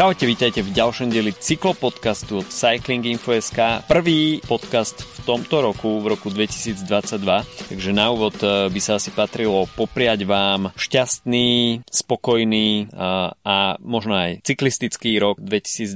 Čaute, 0.00 0.24
vítajte 0.24 0.64
v 0.64 0.72
ďalšom 0.72 1.12
dieli 1.12 1.28
cyklopodcastu 1.28 2.40
od 2.40 2.48
Cycling 2.48 3.04
Info.sk. 3.04 3.84
Prvý 3.84 4.40
podcast 4.40 5.04
v 5.04 5.28
tomto 5.28 5.60
roku, 5.60 6.00
v 6.00 6.16
roku 6.16 6.32
2022. 6.32 7.20
Takže 7.68 7.90
na 7.92 8.08
úvod 8.08 8.32
eh, 8.40 8.72
by 8.72 8.80
sa 8.80 8.96
asi 8.96 9.12
patrilo 9.12 9.68
popriať 9.76 10.24
vám 10.24 10.72
šťastný, 10.72 11.84
spokojný 11.84 12.88
a, 12.96 13.36
a 13.44 13.76
možno 13.84 14.16
aj 14.16 14.40
cyklistický 14.40 15.20
rok 15.20 15.36
2022. 15.36 15.92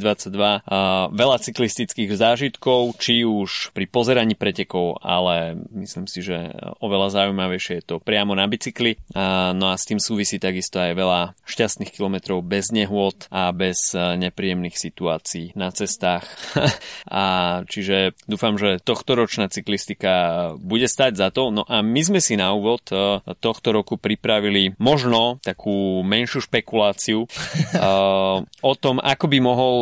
A 0.68 1.09
veľa 1.09 1.41
cyklistických 1.41 2.12
zážitkov, 2.12 3.00
či 3.00 3.25
už 3.25 3.72
pri 3.72 3.89
pozeraní 3.89 4.36
pretekov, 4.36 5.00
ale 5.00 5.57
myslím 5.72 6.05
si, 6.05 6.21
že 6.21 6.52
oveľa 6.85 7.25
zaujímavejšie 7.25 7.80
je 7.80 7.85
to 7.89 8.05
priamo 8.05 8.36
na 8.36 8.44
bicykli. 8.44 9.00
A, 9.16 9.57
no 9.57 9.72
a 9.72 9.80
s 9.80 9.89
tým 9.89 9.96
súvisí 9.96 10.36
takisto 10.36 10.77
aj 10.77 10.93
veľa 10.93 11.21
šťastných 11.49 11.89
kilometrov 11.89 12.44
bez 12.44 12.68
nehôd 12.68 13.32
a 13.32 13.49
bez 13.49 13.93
nepríjemných 13.94 14.75
situácií 14.75 15.54
na 15.54 15.71
cestách. 15.71 16.26
a 17.11 17.22
čiže 17.71 18.12
dúfam, 18.26 18.58
že 18.58 18.82
tohto 18.82 19.14
ročná 19.14 19.48
cyklistika 19.48 20.54
bude 20.58 20.90
stať 20.90 21.16
za 21.16 21.29
to. 21.30 21.54
No 21.54 21.62
a 21.64 21.80
my 21.80 22.00
sme 22.02 22.21
si 22.21 22.35
na 22.35 22.52
úvod 22.52 22.90
e, 22.90 23.22
tohto 23.38 23.72
roku 23.72 23.96
pripravili 23.96 24.76
možno 24.76 25.38
takú 25.40 26.02
menšiu 26.02 26.44
špekuláciu 26.44 27.25
e, 27.26 27.29
o 28.44 28.72
tom, 28.76 28.99
ako 29.00 29.26
by 29.30 29.38
mohol 29.40 29.76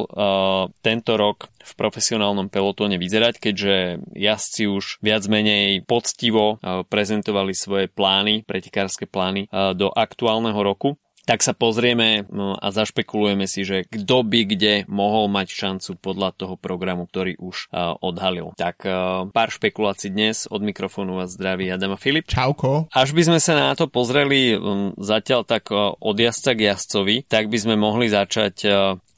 tento 0.85 1.15
rok 1.17 1.49
v 1.63 1.73
profesionálnom 1.79 2.51
pelotóne 2.51 2.99
vyzerať, 2.99 3.39
keďže 3.39 4.03
jazdci 4.13 4.63
už 4.69 4.99
viac 5.01 5.25
menej 5.31 5.87
poctivo 5.87 6.59
prezentovali 6.91 7.55
svoje 7.55 7.87
plány, 7.87 8.43
pretekárske 8.43 9.07
plány 9.07 9.47
do 9.79 9.89
aktuálneho 9.95 10.59
roku 10.61 10.99
tak 11.23 11.47
sa 11.47 11.55
pozrieme 11.55 12.27
no, 12.31 12.59
a 12.59 12.75
zašpekulujeme 12.75 13.47
si, 13.47 13.63
že 13.63 13.87
kto 13.87 14.27
by 14.27 14.41
kde 14.47 14.75
mohol 14.91 15.31
mať 15.31 15.55
šancu 15.55 15.99
podľa 15.99 16.35
toho 16.35 16.55
programu, 16.59 17.07
ktorý 17.07 17.39
už 17.39 17.71
odhalil. 18.03 18.55
Tak 18.59 18.83
pár 19.31 19.49
špekulácií 19.55 20.11
dnes 20.11 20.51
od 20.51 20.61
mikrofónu 20.67 21.19
vás 21.19 21.35
zdraví 21.35 21.71
Adam 21.71 21.95
a 21.95 21.99
Filip. 21.99 22.27
Čauko. 22.27 22.91
Až 22.91 23.15
by 23.15 23.23
sme 23.33 23.39
sa 23.39 23.55
na 23.55 23.75
to 23.79 23.87
pozreli 23.87 24.59
zatiaľ 24.99 25.47
tak 25.47 25.71
od 25.75 26.17
jazdca 26.19 26.51
k 26.59 26.75
jazdcovi, 26.75 27.17
tak 27.31 27.47
by 27.47 27.59
sme 27.59 27.75
mohli 27.79 28.11
začať 28.11 28.67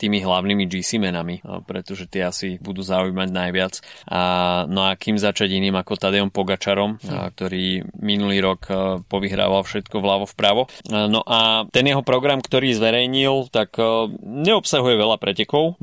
tými 0.05 0.21
hlavnými 0.21 0.69
GC 0.69 1.01
menami, 1.01 1.41
pretože 1.65 2.05
tie 2.05 2.29
asi 2.29 2.61
budú 2.61 2.85
zaujímať 2.85 3.29
najviac. 3.33 3.81
A, 4.13 4.23
no 4.69 4.85
a 4.85 5.01
kým 5.01 5.17
začať 5.17 5.57
iným 5.57 5.81
ako 5.81 5.97
Tadejom 5.97 6.29
Pogačarom, 6.29 7.01
hm. 7.01 7.33
ktorý 7.33 7.89
minulý 7.97 8.45
rok 8.45 8.69
povyhrával 9.09 9.65
všetko 9.65 9.97
vľavo 9.97 10.29
vpravo. 10.29 10.69
No 10.93 11.25
a 11.25 11.65
ten 11.73 11.89
jeho 11.89 12.05
program, 12.05 12.45
ktorý 12.45 12.77
zverejnil, 12.77 13.49
tak 13.49 13.81
neobsahuje 14.21 15.01
veľa 15.01 15.17
pretekov, 15.17 15.81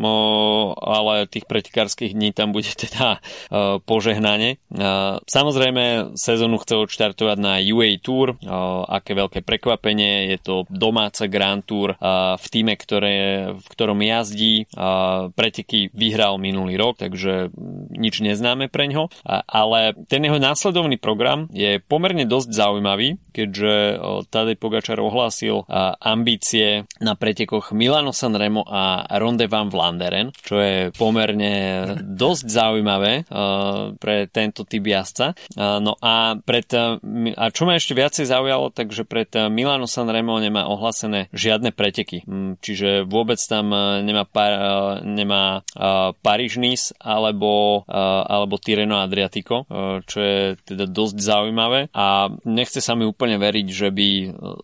ale 0.77 1.25
tých 1.25 1.49
pretekárskych 1.49 2.13
dní 2.13 2.29
tam 2.35 2.53
bude 2.53 2.69
teda 2.85 3.17
požehnanie. 3.89 4.61
Samozrejme, 5.25 6.13
sezónu 6.13 6.61
chce 6.61 6.77
odštartovať 6.77 7.37
na 7.41 7.57
UA 7.57 7.97
Tour, 8.03 8.37
aké 8.85 9.17
veľké 9.17 9.39
prekvapenie, 9.41 10.29
je 10.35 10.37
to 10.37 10.55
domáca 10.69 11.25
Grand 11.25 11.65
Tour 11.65 11.97
v 12.37 12.45
týme, 12.51 12.77
ktoré, 12.77 13.49
v 13.55 13.65
ktorom 13.71 13.97
jazdí, 14.11 14.67
preteky 15.35 15.89
vyhral 15.95 16.35
minulý 16.37 16.75
rok, 16.75 16.99
takže 16.99 17.49
nič 17.91 18.19
neznáme 18.19 18.67
pre 18.67 18.91
ňo, 18.91 19.07
ale 19.47 19.95
ten 20.11 20.27
jeho 20.27 20.37
následovný 20.41 20.99
program 20.99 21.47
je 21.55 21.79
pomerne 21.79 22.27
dosť 22.27 22.49
zaujímavý, 22.51 23.17
keďže 23.31 23.97
Tadej 24.27 24.57
Pogačar 24.59 24.99
ohlásil 24.99 25.63
ambície 26.01 26.83
na 26.99 27.15
pretekoch 27.15 27.71
Milano 27.71 28.11
Sanremo 28.11 28.67
a 28.67 29.07
Ronde 29.17 29.47
van 29.47 29.71
Vlaanderen, 29.71 30.35
čo 30.35 30.59
je 30.59 30.91
pomerne 30.95 31.85
dosť 32.01 32.45
zaujímavé 32.47 33.25
pre 33.97 34.27
tento 34.27 34.67
typ 34.67 34.83
jazdca. 34.83 35.33
No 35.57 35.95
a, 36.01 36.35
pred, 36.39 36.67
a 36.73 37.45
čo 37.51 37.63
ma 37.63 37.79
ešte 37.79 37.95
viacej 37.95 38.25
zaujalo, 38.27 38.73
takže 38.73 39.07
pred 39.07 39.29
Milano 39.47 39.87
Sanremo 39.87 40.35
nemá 40.39 40.67
ohlásené 40.67 41.31
žiadne 41.31 41.71
preteky, 41.71 42.23
čiže 42.59 43.07
vôbec 43.07 43.39
tam 43.47 43.71
nemá, 43.99 44.23
par, 44.23 44.51
nemá 45.03 45.67
Paríž-Nice 46.23 46.95
alebo, 47.03 47.83
alebo 47.91 48.55
Tireno 48.55 49.03
Adriatico, 49.03 49.67
čo 50.07 50.17
je 50.23 50.55
teda 50.63 50.87
dosť 50.87 51.17
zaujímavé 51.19 51.91
a 51.91 52.31
nechce 52.47 52.79
sa 52.79 52.95
mi 52.95 53.03
úplne 53.03 53.35
veriť, 53.35 53.67
že 53.67 53.89
by 53.91 54.09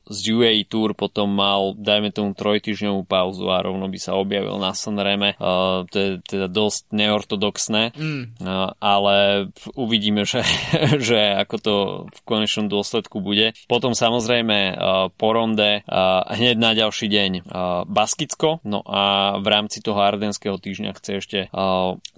z 0.07 0.19
UAE 0.31 0.63
Tour 0.71 0.95
potom 0.95 1.27
mal, 1.33 1.75
dajme 1.75 2.13
tomu 2.13 2.31
trojtyžňovú 2.37 3.03
pauzu 3.03 3.49
a 3.51 3.59
rovno 3.59 3.89
by 3.89 3.99
sa 3.99 4.15
objavil 4.15 4.55
na 4.61 4.71
Sanreme. 4.77 5.35
To 5.37 5.97
je 5.97 6.21
teda 6.23 6.47
dosť 6.47 6.93
neortodoxné, 6.93 7.91
mm. 7.95 8.23
ale 8.77 9.15
uvidíme, 9.73 10.23
že, 10.31 10.45
že 11.01 11.19
ako 11.37 11.55
to 11.57 11.75
v 12.07 12.19
konečnom 12.23 12.67
dôsledku 12.69 13.19
bude. 13.19 13.57
Potom 13.65 13.97
samozrejme 13.97 14.77
po 15.17 15.29
ronde 15.33 15.83
hneď 16.31 16.55
na 16.55 16.71
ďalší 16.77 17.07
deň 17.09 17.31
Baskicko, 17.89 18.61
no 18.67 18.83
a 18.85 19.03
v 19.37 19.47
rámci 19.47 19.79
toho 19.81 20.01
ardenského 20.01 20.57
týždňa 20.57 20.91
chce 20.97 21.11
ešte 21.17 21.39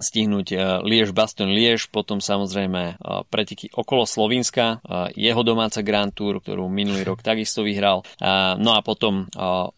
stihnúť 0.00 0.46
Liež 0.84 1.12
Baston 1.12 1.52
Liež, 1.52 1.88
potom 1.90 2.18
samozrejme 2.22 2.98
preteky 3.28 3.70
okolo 3.72 4.04
Slovenska, 4.08 4.82
jeho 5.14 5.42
domáca 5.44 5.84
Grand 5.84 6.12
Tour, 6.12 6.42
ktorú 6.42 6.66
minulý 6.68 7.04
rok 7.06 7.22
takisto 7.22 7.62
vyhral. 7.62 8.02
No 8.60 8.70
a 8.74 8.80
potom 8.80 9.30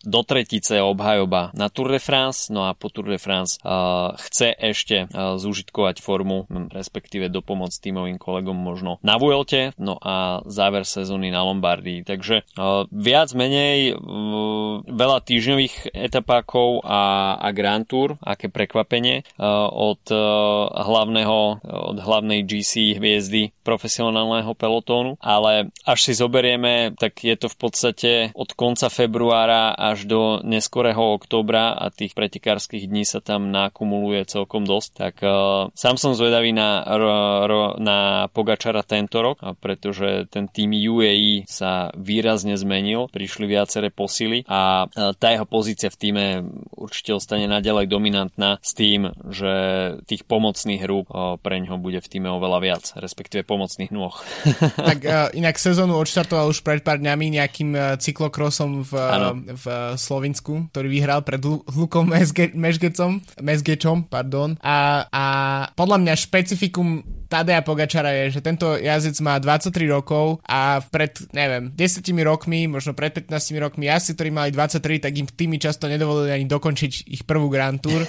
do 0.02 0.20
tretice 0.24 0.80
obhajoba 0.80 1.50
na 1.52 1.68
Tour 1.68 1.92
de 1.94 2.00
France, 2.00 2.52
no 2.52 2.66
a 2.66 2.74
po 2.74 2.88
Tour 2.88 3.10
de 3.12 3.20
France 3.20 3.58
chce 4.28 4.54
ešte 4.56 5.06
zúžitkovať 5.14 6.00
formu, 6.00 6.46
respektíve 6.70 7.28
dopomôcť 7.28 7.78
týmovým 7.78 8.16
kolegom 8.16 8.56
možno 8.56 8.98
na 9.02 9.20
Vuelte, 9.20 9.74
no 9.78 9.98
a 10.00 10.40
záver 10.48 10.86
sezóny 10.86 11.30
na 11.30 11.44
Lombardii. 11.44 12.04
Takže 12.06 12.46
viac 12.90 13.28
menej 13.34 13.94
veľa 14.88 15.18
týždňových 15.24 15.94
etapákov 15.94 16.84
a 16.84 17.00
a 17.38 17.48
Grand 17.52 17.84
Tour, 17.84 18.16
aké 18.22 18.48
prekvapenie 18.48 19.26
uh, 19.36 19.68
od 19.68 20.02
uh, 20.10 20.70
hlavného, 20.72 21.38
od 21.62 21.98
hlavnej 21.98 22.44
GC 22.46 22.98
hviezdy 22.98 23.52
profesionálneho 23.66 24.52
pelotónu, 24.54 25.18
ale 25.18 25.72
až 25.84 25.98
si 26.06 26.12
zoberieme, 26.14 26.94
tak 26.94 27.20
je 27.22 27.34
to 27.34 27.50
v 27.50 27.56
podstate 27.58 28.10
od 28.32 28.50
konca 28.54 28.88
februára 28.88 29.74
až 29.74 30.06
do 30.06 30.20
neskorého 30.46 31.18
októbra 31.18 31.74
a 31.74 31.90
tých 31.90 32.14
pretekárskych 32.14 32.86
dní 32.86 33.02
sa 33.02 33.18
tam 33.18 33.50
nakumuluje 33.50 34.22
celkom 34.28 34.62
dosť, 34.62 34.90
tak 34.94 35.14
sám 35.74 35.96
som 35.98 36.14
zvedavý 36.14 36.54
na, 36.54 36.86
ro, 37.46 37.76
na 37.78 38.28
Pogačara 38.30 38.86
tento 38.86 39.18
rok, 39.20 39.42
pretože 39.58 40.30
ten 40.30 40.46
tým 40.46 40.70
UAE 40.72 41.48
sa 41.50 41.90
výrazne 41.98 42.54
zmenil, 42.54 43.10
prišli 43.10 43.44
viaceré 43.50 43.90
posily 43.90 44.46
a 44.46 44.86
tá 45.18 45.28
jeho 45.34 45.46
pozícia 45.48 45.90
v 45.90 45.98
týme 45.98 46.24
určite 46.78 47.01
určite 47.02 47.18
ostane 47.18 47.50
naďalej 47.50 47.90
dominantná 47.90 48.62
s 48.62 48.78
tým, 48.78 49.10
že 49.26 49.50
tých 50.06 50.22
pomocných 50.22 50.86
hrúb 50.86 51.10
pre 51.42 51.58
ňo 51.58 51.82
bude 51.82 51.98
v 51.98 52.06
týme 52.06 52.30
oveľa 52.30 52.58
viac, 52.62 52.84
respektíve 52.94 53.42
pomocných 53.42 53.90
nôh. 53.90 54.14
tak 54.94 55.02
uh, 55.02 55.26
inak 55.34 55.58
sezónu 55.58 55.98
odštartoval 55.98 56.46
už 56.46 56.62
pred 56.62 56.86
pár 56.86 57.02
dňami 57.02 57.42
nejakým 57.42 57.70
uh, 57.74 57.98
cyklokrosom 57.98 58.86
v, 58.86 58.92
uh, 58.94 59.34
v 59.34 59.64
Slovinsku, 59.98 60.70
ktorý 60.70 60.86
vyhral 60.86 61.26
pred 61.26 61.42
Lukom 61.42 62.06
Mešgecom, 62.54 63.18
Mešgečom, 63.42 64.06
pardon. 64.06 64.54
A, 64.62 65.02
a 65.10 65.24
podľa 65.74 66.06
mňa 66.06 66.14
špecifikum 66.14 67.02
Tadeja 67.32 67.64
Pogačara 67.64 68.12
je, 68.12 68.36
že 68.36 68.40
tento 68.44 68.76
jazdec 68.76 69.16
má 69.24 69.40
23 69.40 69.72
rokov 69.88 70.44
a 70.44 70.84
pred, 70.84 71.16
neviem, 71.32 71.72
10 71.72 72.04
rokmi, 72.20 72.68
možno 72.68 72.92
pred 72.92 73.24
15 73.24 73.56
rokmi 73.56 73.88
jazdci, 73.88 74.12
ktorí 74.12 74.28
mali 74.28 74.52
23, 74.52 75.00
tak 75.00 75.12
im 75.16 75.24
tými 75.24 75.56
často 75.56 75.88
nedovolili 75.88 76.28
ani 76.36 76.44
dokončiť 76.44 77.08
ich 77.08 77.24
prvú 77.24 77.48
Grand 77.48 77.80
Tour 77.80 78.04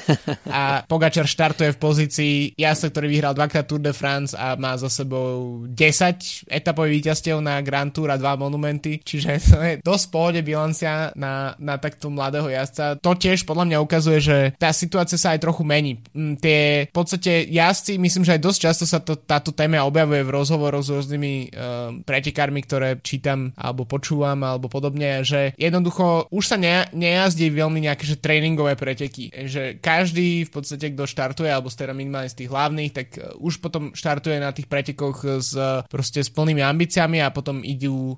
a 0.51 0.83
Pogačar 0.83 1.23
štartuje 1.23 1.71
v 1.71 1.79
pozícii 1.79 2.35
jazdca, 2.59 2.91
ktorý 2.91 3.07
vyhral 3.07 3.31
dvakrát 3.31 3.63
Tour 3.63 3.79
de 3.79 3.95
France 3.95 4.35
a 4.35 4.59
má 4.59 4.75
za 4.75 4.91
sebou 4.91 5.63
10 5.71 6.51
etapových 6.51 6.99
víťazstiev 6.99 7.39
na 7.39 7.63
Grand 7.63 7.95
Tour 7.95 8.11
a 8.11 8.19
dva 8.19 8.35
monumenty, 8.35 8.99
čiže 8.99 9.39
to 9.47 9.57
je 9.63 9.73
dosť 9.79 10.05
pohode 10.11 10.41
bilancia 10.43 11.15
na, 11.15 11.55
na 11.63 11.79
takto 11.79 12.11
mladého 12.11 12.51
jazdca. 12.51 12.99
To 12.99 13.15
tiež 13.15 13.47
podľa 13.47 13.71
mňa 13.71 13.77
ukazuje, 13.79 14.19
že 14.19 14.37
tá 14.59 14.75
situácia 14.75 15.15
sa 15.15 15.31
aj 15.31 15.47
trochu 15.47 15.63
mení. 15.63 16.03
Mm, 16.11 16.35
tie 16.43 16.91
v 16.91 16.93
podstate 16.93 17.47
jazdci, 17.47 17.95
myslím, 17.95 18.27
že 18.27 18.35
aj 18.35 18.41
dosť 18.43 18.59
často 18.59 18.83
sa 18.83 18.99
to 18.99 19.12
to, 19.13 19.21
táto 19.21 19.54
téma 19.54 19.86
objavuje 19.86 20.25
v 20.25 20.33
rozhovoroch 20.33 20.81
s 20.81 20.89
rôznymi 20.89 21.33
uh, 21.33 21.50
pretekármi, 22.01 22.65
ktoré 22.65 22.98
čítam 23.06 23.54
alebo 23.54 23.86
počúvam 23.86 24.42
alebo 24.42 24.65
podobne, 24.65 25.21
že 25.21 25.54
jednoducho 25.54 26.33
už 26.33 26.44
sa 26.44 26.57
ne, 26.57 26.89
nejazdí 26.89 27.54
veľmi 27.54 27.86
nejaké 27.86 28.04
že 28.10 28.18
tréningové 28.18 28.74
preteky. 28.74 29.30
Že 29.30 29.77
každý 29.77 30.50
v 30.50 30.51
podstate, 30.51 30.92
kto 30.92 31.06
štartuje, 31.06 31.50
alebo 31.54 31.69
teda 31.69 31.94
minimálne 31.94 32.30
z 32.33 32.44
tých 32.44 32.50
hlavných, 32.50 32.92
tak 32.92 33.07
uh, 33.21 33.38
už 33.38 33.62
potom 33.62 33.94
štartuje 33.94 34.42
na 34.42 34.50
tých 34.50 34.65
pretekoch 34.65 35.39
s, 35.39 35.54
proste 35.88 36.25
s 36.25 36.33
plnými 36.33 36.65
ambíciami 36.65 37.21
a 37.21 37.30
potom 37.30 37.62
idú 37.62 38.18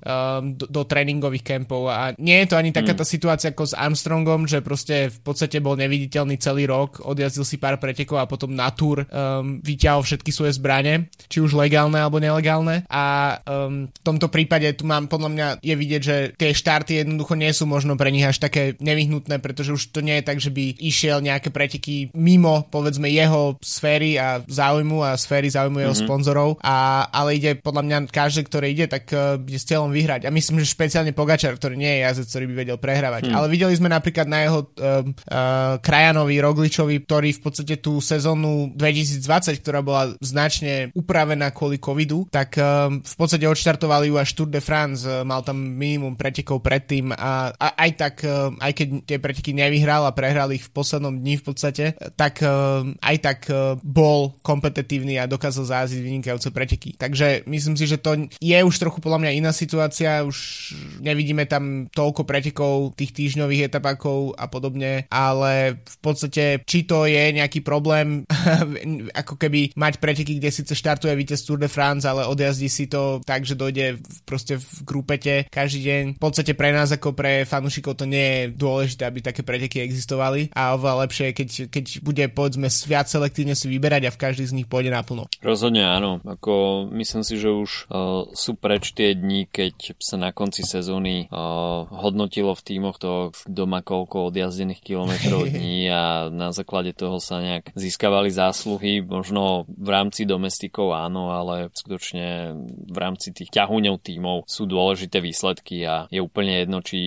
do, 0.56 0.64
do 0.64 0.82
tréningových 0.86 1.44
kempov. 1.44 1.92
A 1.92 2.16
nie 2.16 2.40
je 2.42 2.48
to 2.48 2.56
ani 2.56 2.70
taká 2.72 2.94
tá 2.94 3.04
mm. 3.04 3.10
situácia 3.10 3.50
ako 3.52 3.64
s 3.66 3.74
Armstrongom, 3.74 4.46
že 4.46 4.62
proste 4.62 5.10
v 5.10 5.18
podstate 5.20 5.58
bol 5.60 5.74
neviditeľný 5.76 6.38
celý 6.38 6.70
rok, 6.70 7.02
odjazdil 7.02 7.42
si 7.42 7.58
pár 7.58 7.76
pretekov 7.82 8.22
a 8.22 8.30
potom 8.30 8.54
na 8.54 8.70
túr 8.70 9.02
um, 9.02 9.58
vyťahol 9.58 10.06
všetky 10.06 10.30
svoje 10.30 10.54
zbranie, 10.54 10.85
či 11.26 11.38
už 11.42 11.56
legálne 11.56 11.98
alebo 11.98 12.22
nelegálne. 12.22 12.86
A 12.86 13.36
um, 13.42 13.86
v 13.90 14.00
tomto 14.02 14.30
prípade 14.30 14.68
tu 14.78 14.86
mám, 14.86 15.10
podľa 15.10 15.30
mňa 15.32 15.46
je 15.60 15.74
vidieť, 15.74 16.02
že 16.02 16.16
tie 16.38 16.50
štarty 16.54 17.02
jednoducho 17.02 17.34
nie 17.34 17.50
sú 17.50 17.64
možno 17.66 17.98
pre 17.98 18.12
nich 18.12 18.26
až 18.26 18.38
také 18.38 18.76
nevyhnutné, 18.78 19.40
pretože 19.40 19.74
už 19.74 19.82
to 19.90 20.00
nie 20.04 20.20
je 20.20 20.24
tak, 20.26 20.38
že 20.38 20.50
by 20.52 20.76
išiel 20.78 21.24
nejaké 21.24 21.50
preteky 21.50 22.12
mimo, 22.14 22.68
povedzme, 22.68 23.08
jeho 23.08 23.56
sféry 23.64 24.20
a 24.20 24.44
záujmu 24.44 25.02
a 25.02 25.16
sféry 25.16 25.48
záujmu 25.48 25.80
jeho 25.80 25.94
mm-hmm. 25.96 26.08
sponzorov, 26.08 26.50
a, 26.60 27.08
ale 27.08 27.40
ide 27.40 27.56
podľa 27.56 27.82
mňa 27.82 27.98
každý, 28.12 28.44
ktorý 28.44 28.66
ide, 28.70 28.86
tak 28.86 29.08
uh, 29.10 29.40
je 29.40 29.56
s 29.56 29.64
cieľom 29.64 29.90
vyhrať. 29.90 30.28
A 30.28 30.34
myslím, 30.34 30.60
že 30.60 30.68
špeciálne 30.68 31.16
Pogačar, 31.16 31.56
ktorý 31.56 31.80
nie 31.80 31.88
je 31.88 32.02
jazdec, 32.04 32.28
ktorý 32.28 32.44
by 32.52 32.54
vedel 32.54 32.78
prehrávať. 32.78 33.32
Mm. 33.32 33.34
Ale 33.34 33.46
videli 33.48 33.72
sme 33.72 33.88
napríklad 33.88 34.28
na 34.28 34.44
jeho 34.44 34.60
uh, 34.60 34.68
uh, 34.76 35.80
krajanovi 35.80 36.36
Rogličovi, 36.36 36.96
ktorý 37.08 37.30
v 37.32 37.40
podstate 37.40 37.74
tú 37.80 37.98
sezónu 38.04 38.76
2020, 38.76 39.64
ktorá 39.64 39.80
bola 39.80 40.12
značne 40.20 40.75
upravená 40.92 41.52
kvôli 41.52 41.80
covidu, 41.80 42.26
tak 42.28 42.56
uh, 42.58 42.90
v 42.92 43.14
podstate 43.16 43.46
odštartovali 43.46 44.10
ju 44.10 44.16
až 44.16 44.30
Tour 44.36 44.50
de 44.50 44.60
France, 44.60 45.04
uh, 45.06 45.22
mal 45.22 45.40
tam 45.42 45.56
minimum 45.56 46.14
pretekov 46.14 46.60
predtým 46.62 47.12
a, 47.14 47.52
a 47.54 47.68
aj 47.86 47.90
tak, 47.96 48.14
uh, 48.24 48.52
aj 48.60 48.72
keď 48.72 48.86
tie 49.04 49.18
preteky 49.20 49.50
nevyhral 49.56 50.04
a 50.06 50.16
prehral 50.16 50.52
ich 50.52 50.66
v 50.66 50.74
poslednom 50.74 51.14
dni 51.16 51.40
v 51.40 51.44
podstate, 51.44 51.84
tak 52.14 52.40
uh, 52.44 52.84
aj 53.00 53.16
tak 53.22 53.38
bol 53.82 54.34
kompetitívny 54.42 55.20
a 55.20 55.30
dokázal 55.30 55.64
zájsť 55.66 55.94
vynikajúce 56.02 56.48
preteky. 56.50 56.98
Takže 56.98 57.46
myslím 57.46 57.76
si, 57.78 57.84
že 57.86 58.00
to 58.00 58.28
je 58.40 58.58
už 58.58 58.76
trochu 58.76 58.98
podľa 58.98 59.26
mňa 59.26 59.36
iná 59.38 59.52
situácia, 59.54 60.24
už 60.26 60.72
nevidíme 61.00 61.46
tam 61.46 61.86
toľko 61.92 62.26
pretekov 62.26 62.96
tých 62.98 63.14
týždňových 63.14 63.70
etapákov 63.70 64.34
a 64.34 64.50
podobne, 64.50 65.06
ale 65.12 65.82
v 65.84 65.96
podstate 66.02 66.62
či 66.66 66.84
to 66.84 67.06
je 67.06 67.32
nejaký 67.36 67.62
problém 67.62 68.26
ako 69.20 69.36
keby 69.38 69.76
mať 69.76 69.98
preteky, 70.02 70.38
kde 70.38 70.50
síce 70.66 70.82
štartuje 70.82 71.14
víťaz 71.14 71.46
Tour 71.46 71.62
de 71.62 71.70
France, 71.70 72.02
ale 72.02 72.26
odjazdí 72.26 72.66
si 72.66 72.90
to 72.90 73.22
tak, 73.22 73.46
že 73.46 73.54
dojde 73.54 74.02
v, 74.02 74.16
proste 74.26 74.58
v 74.58 74.82
grupete 74.82 75.46
každý 75.46 75.86
deň. 75.86 76.04
V 76.18 76.22
podstate 76.26 76.58
pre 76.58 76.74
nás 76.74 76.90
ako 76.90 77.14
pre 77.14 77.46
fanúšikov 77.46 77.94
to 77.94 78.02
nie 78.02 78.18
je 78.18 78.42
dôležité, 78.58 79.06
aby 79.06 79.22
také 79.22 79.46
preteky 79.46 79.78
existovali 79.78 80.50
a 80.50 80.74
oveľa 80.74 81.06
lepšie 81.06 81.30
je, 81.30 81.32
keď, 81.38 81.48
keď 81.70 81.84
bude 82.02 82.24
povedzme 82.34 82.66
viac 82.66 83.06
selektívne 83.06 83.54
si 83.54 83.70
vyberať 83.70 84.10
a 84.10 84.14
v 84.14 84.18
každý 84.18 84.42
z 84.42 84.58
nich 84.58 84.66
pôjde 84.66 84.90
naplno. 84.90 85.30
Rozhodne 85.38 85.86
áno. 85.86 86.18
Ako 86.26 86.90
myslím 86.98 87.22
si, 87.22 87.38
že 87.38 87.54
už 87.54 87.86
uh, 87.86 88.26
sú 88.34 88.58
preč 88.58 88.90
tie 88.90 89.14
dni, 89.14 89.46
keď 89.46 89.94
sa 90.02 90.18
na 90.18 90.34
konci 90.34 90.66
sezóny 90.66 91.30
uh, 91.30 91.86
hodnotilo 91.94 92.58
v 92.58 92.64
týmoch 92.66 92.98
to 92.98 93.30
doma 93.46 93.86
koľko 93.86 94.34
odjazdených 94.34 94.82
kilometrov 94.82 95.46
dní 95.54 95.86
a 95.94 96.26
na 96.26 96.50
základe 96.50 96.90
toho 96.90 97.22
sa 97.22 97.38
nejak 97.38 97.70
získavali 97.78 98.34
zásluhy. 98.34 99.06
Možno 99.06 99.70
v 99.70 99.88
rámci 99.94 100.26
domestikov 100.46 100.94
áno, 100.94 101.34
ale 101.34 101.74
skutočne 101.74 102.54
v 102.86 102.98
rámci 103.02 103.34
tých 103.34 103.50
ťahuňov 103.50 103.98
tímov 103.98 104.46
sú 104.46 104.70
dôležité 104.70 105.18
výsledky 105.18 105.82
a 105.82 106.06
je 106.06 106.22
úplne 106.22 106.62
jedno, 106.62 106.78
či 106.86 107.00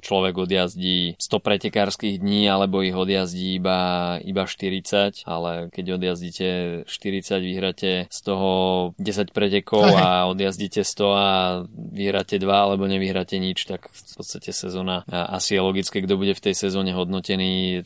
človek 0.00 0.48
odjazdí 0.48 1.20
100 1.20 1.28
pretekárskych 1.44 2.16
dní 2.16 2.48
alebo 2.48 2.80
ich 2.80 2.96
odjazdí 2.96 3.60
iba, 3.60 4.16
iba 4.24 4.48
40, 4.48 5.28
ale 5.28 5.68
keď 5.68 6.00
odjazdíte 6.00 6.48
40, 6.88 7.44
vyhráte 7.44 7.90
z 8.08 8.18
toho 8.24 8.50
10 8.96 9.36
pretekov 9.36 9.84
a 10.00 10.24
odjazdíte 10.32 10.80
100 10.80 11.12
a 11.12 11.28
vyhráte 11.68 12.40
2 12.40 12.48
alebo 12.48 12.88
nevyhráte 12.88 13.36
nič, 13.36 13.68
tak 13.68 13.92
v 13.92 14.12
podstate 14.16 14.48
sezóna 14.56 15.04
asi 15.12 15.58
je 15.58 15.60
logické, 15.60 16.00
kto 16.00 16.16
bude 16.16 16.32
v 16.32 16.40
tej 16.40 16.54
sezóne 16.56 16.96
hodnotený 16.96 17.84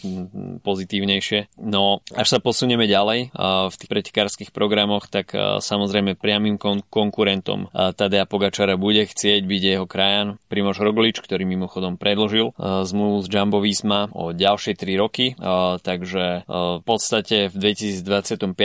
pozitívnejšie. 0.63 1.59
No, 1.59 2.07
až 2.15 2.29
sa 2.29 2.39
posunieme 2.39 2.87
ďalej 2.87 3.35
v 3.67 3.75
tých 3.75 3.91
pretekárskych 3.91 4.51
programoch, 4.53 4.92
tak 5.09 5.33
samozrejme 5.63 6.19
priamým 6.19 6.57
kon- 6.61 6.85
konkurentom 6.89 7.71
Tadea 7.73 8.29
Pogačara 8.29 8.77
bude 8.77 9.07
chcieť 9.07 9.45
byť 9.45 9.63
jeho 9.63 9.87
krajan. 9.89 10.37
Primož 10.51 10.83
Roglič, 10.83 11.23
ktorý 11.23 11.45
mimochodom 11.49 11.97
predložil 11.97 12.53
uh, 12.53 12.83
zmluvu 12.85 13.25
s 13.25 13.29
Jumbo 13.31 13.61
Visma 13.63 14.11
o 14.13 14.35
ďalšie 14.35 14.75
3 14.77 15.03
roky, 15.03 15.35
takže 15.83 16.45
v 16.49 16.83
podstate 16.85 17.49
v 17.49 17.55
2025, 17.55 18.57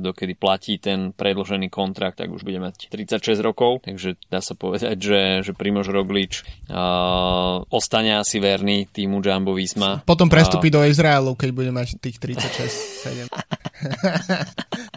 dokedy 0.00 0.34
platí 0.34 0.78
ten 0.80 1.12
predložený 1.12 1.68
kontrakt, 1.68 2.18
tak 2.18 2.32
už 2.32 2.42
bude 2.42 2.58
mať 2.58 2.88
36 2.90 3.38
rokov, 3.44 3.84
takže 3.84 4.16
dá 4.32 4.40
sa 4.40 4.54
povedať, 4.54 4.96
že, 4.98 5.20
že 5.44 5.52
Primož 5.52 5.90
Roglič 5.92 6.44
ostane 7.68 8.18
asi 8.18 8.38
verný 8.40 8.88
týmu 8.88 9.20
Jumbo 9.20 9.54
Visma. 9.54 10.02
Potom 10.04 10.30
prestupí 10.30 10.72
do 10.72 10.82
Izraelu, 10.84 11.34
keď 11.34 11.50
bude 11.52 11.70
mať 11.74 11.98
tých 12.00 12.16
36 12.20 13.28
7 13.28 13.28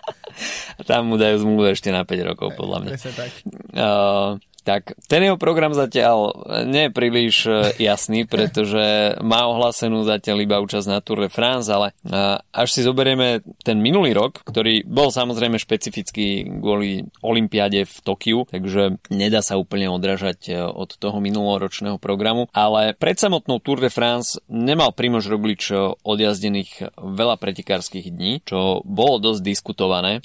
Tam 0.86 1.10
mu 1.10 1.16
dajú 1.18 1.42
zmluvu 1.44 1.72
ešte 1.72 1.90
na 1.90 2.04
5 2.04 2.30
rokov, 2.30 2.54
podľa 2.58 2.78
mňa. 2.84 2.92
tak. 3.14 3.32
Uh, 3.74 4.38
tak 4.62 4.94
ten 5.10 5.26
jeho 5.26 5.38
program 5.38 5.74
zatiaľ 5.74 6.34
nie 6.70 6.88
je 6.88 6.96
príliš 6.96 7.36
e, 7.46 7.52
jasný, 7.82 8.28
pretože 8.34 9.18
má 9.22 9.50
ohlásenú 9.50 10.06
zatiaľ 10.06 10.38
iba 10.46 10.58
účasť 10.62 10.88
na 10.88 11.00
Tour 11.02 11.26
de 11.26 11.30
France, 11.34 11.68
ale 11.70 11.94
e, 12.02 12.14
až 12.38 12.70
si 12.70 12.86
zoberieme 12.86 13.42
ten 13.66 13.82
minulý 13.82 14.14
rok, 14.14 14.46
ktorý 14.46 14.86
bol 14.86 15.10
samozrejme 15.10 15.58
špecifický 15.58 16.48
kvôli 16.62 17.06
Olympiáde 17.26 17.86
v 17.86 17.96
Tokiu, 18.06 18.40
takže 18.50 19.02
nedá 19.10 19.42
sa 19.42 19.58
úplne 19.58 19.90
odražať 19.90 20.40
e, 20.50 20.62
od 20.62 20.94
toho 20.98 21.18
minuloročného 21.18 21.98
programu, 21.98 22.48
ale 22.54 22.94
pred 22.94 23.18
samotnou 23.18 23.62
Tour 23.62 23.82
de 23.82 23.90
France 23.90 24.38
nemal 24.48 24.94
Primož 24.94 25.26
Roglič 25.28 25.74
odjazdených 26.02 26.94
veľa 26.98 27.36
pretekárskych 27.38 28.10
dní, 28.14 28.42
čo 28.46 28.82
bolo 28.86 29.22
dosť 29.22 29.42
diskutované 29.42 30.24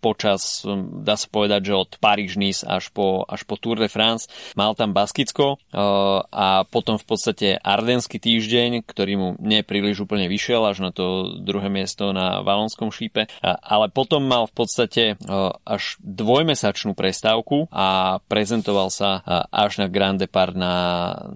počas, 0.00 0.62
dá 1.04 1.14
sa 1.18 1.28
povedať, 1.28 1.70
že 1.70 1.74
od 1.74 1.90
Paríž-Nice 1.98 2.64
až 2.64 2.90
po, 2.94 3.26
až 3.26 3.37
až 3.38 3.46
po 3.46 3.54
Tour 3.54 3.78
de 3.78 3.86
France. 3.86 4.26
Mal 4.58 4.74
tam 4.74 4.90
Baskicko 4.90 5.54
uh, 5.54 6.26
a 6.26 6.66
potom 6.66 6.98
v 6.98 7.06
podstate 7.06 7.54
Ardenský 7.62 8.18
týždeň, 8.18 8.82
ktorý 8.82 9.12
mu 9.14 9.28
nepríliš 9.38 10.02
úplne 10.02 10.26
vyšiel 10.26 10.66
až 10.66 10.82
na 10.82 10.90
to 10.90 11.38
druhé 11.38 11.70
miesto 11.70 12.10
na 12.10 12.42
Valonskom 12.42 12.90
šípe, 12.90 13.30
ale 13.46 13.86
potom 13.94 14.26
mal 14.26 14.50
v 14.50 14.54
podstate 14.58 15.14
uh, 15.14 15.54
až 15.62 16.02
dvojmesačnú 16.02 16.98
prestávku 16.98 17.70
a 17.70 18.18
prezentoval 18.26 18.90
sa 18.90 19.22
uh, 19.22 19.46
až 19.54 19.78
na 19.78 19.86
Grand 19.86 20.18
Depart 20.18 20.58
na, 20.58 20.74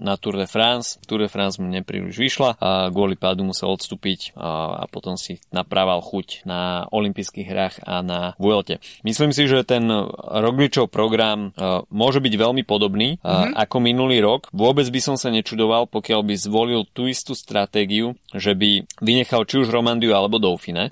na 0.03 0.19
Tour 0.19 0.43
de 0.43 0.51
France. 0.51 0.99
Tour 1.07 1.23
de 1.23 1.31
France 1.31 1.63
mu 1.63 1.71
nepríliš 1.71 2.19
vyšla 2.19 2.51
a 2.59 2.91
kvôli 2.91 3.15
pádu 3.15 3.47
musel 3.47 3.71
odstúpiť 3.71 4.35
a 4.35 4.89
potom 4.89 5.21
si 5.21 5.39
naprával 5.53 6.01
chuť 6.01 6.49
na 6.49 6.89
olympijských 6.89 7.47
hrách 7.47 7.77
a 7.85 8.01
na 8.01 8.21
Vuelte. 8.41 8.81
Myslím 9.05 9.31
si, 9.37 9.45
že 9.45 9.63
ten 9.63 9.85
Rogličov 10.17 10.89
program 10.89 11.53
môže 11.93 12.25
byť 12.25 12.35
veľmi 12.35 12.65
podobný 12.65 13.21
mm-hmm. 13.21 13.53
ako 13.55 13.77
minulý 13.79 14.25
rok. 14.25 14.49
Vôbec 14.51 14.89
by 14.89 15.01
som 15.05 15.17
sa 15.21 15.29
nečudoval, 15.29 15.87
pokiaľ 15.93 16.21
by 16.25 16.35
zvolil 16.35 16.89
tú 16.89 17.07
istú 17.07 17.37
stratégiu, 17.37 18.17
že 18.33 18.57
by 18.57 18.89
vynechal 19.05 19.45
či 19.45 19.61
už 19.61 19.69
Romandiu 19.69 20.17
alebo 20.17 20.41
Dauphine, 20.41 20.89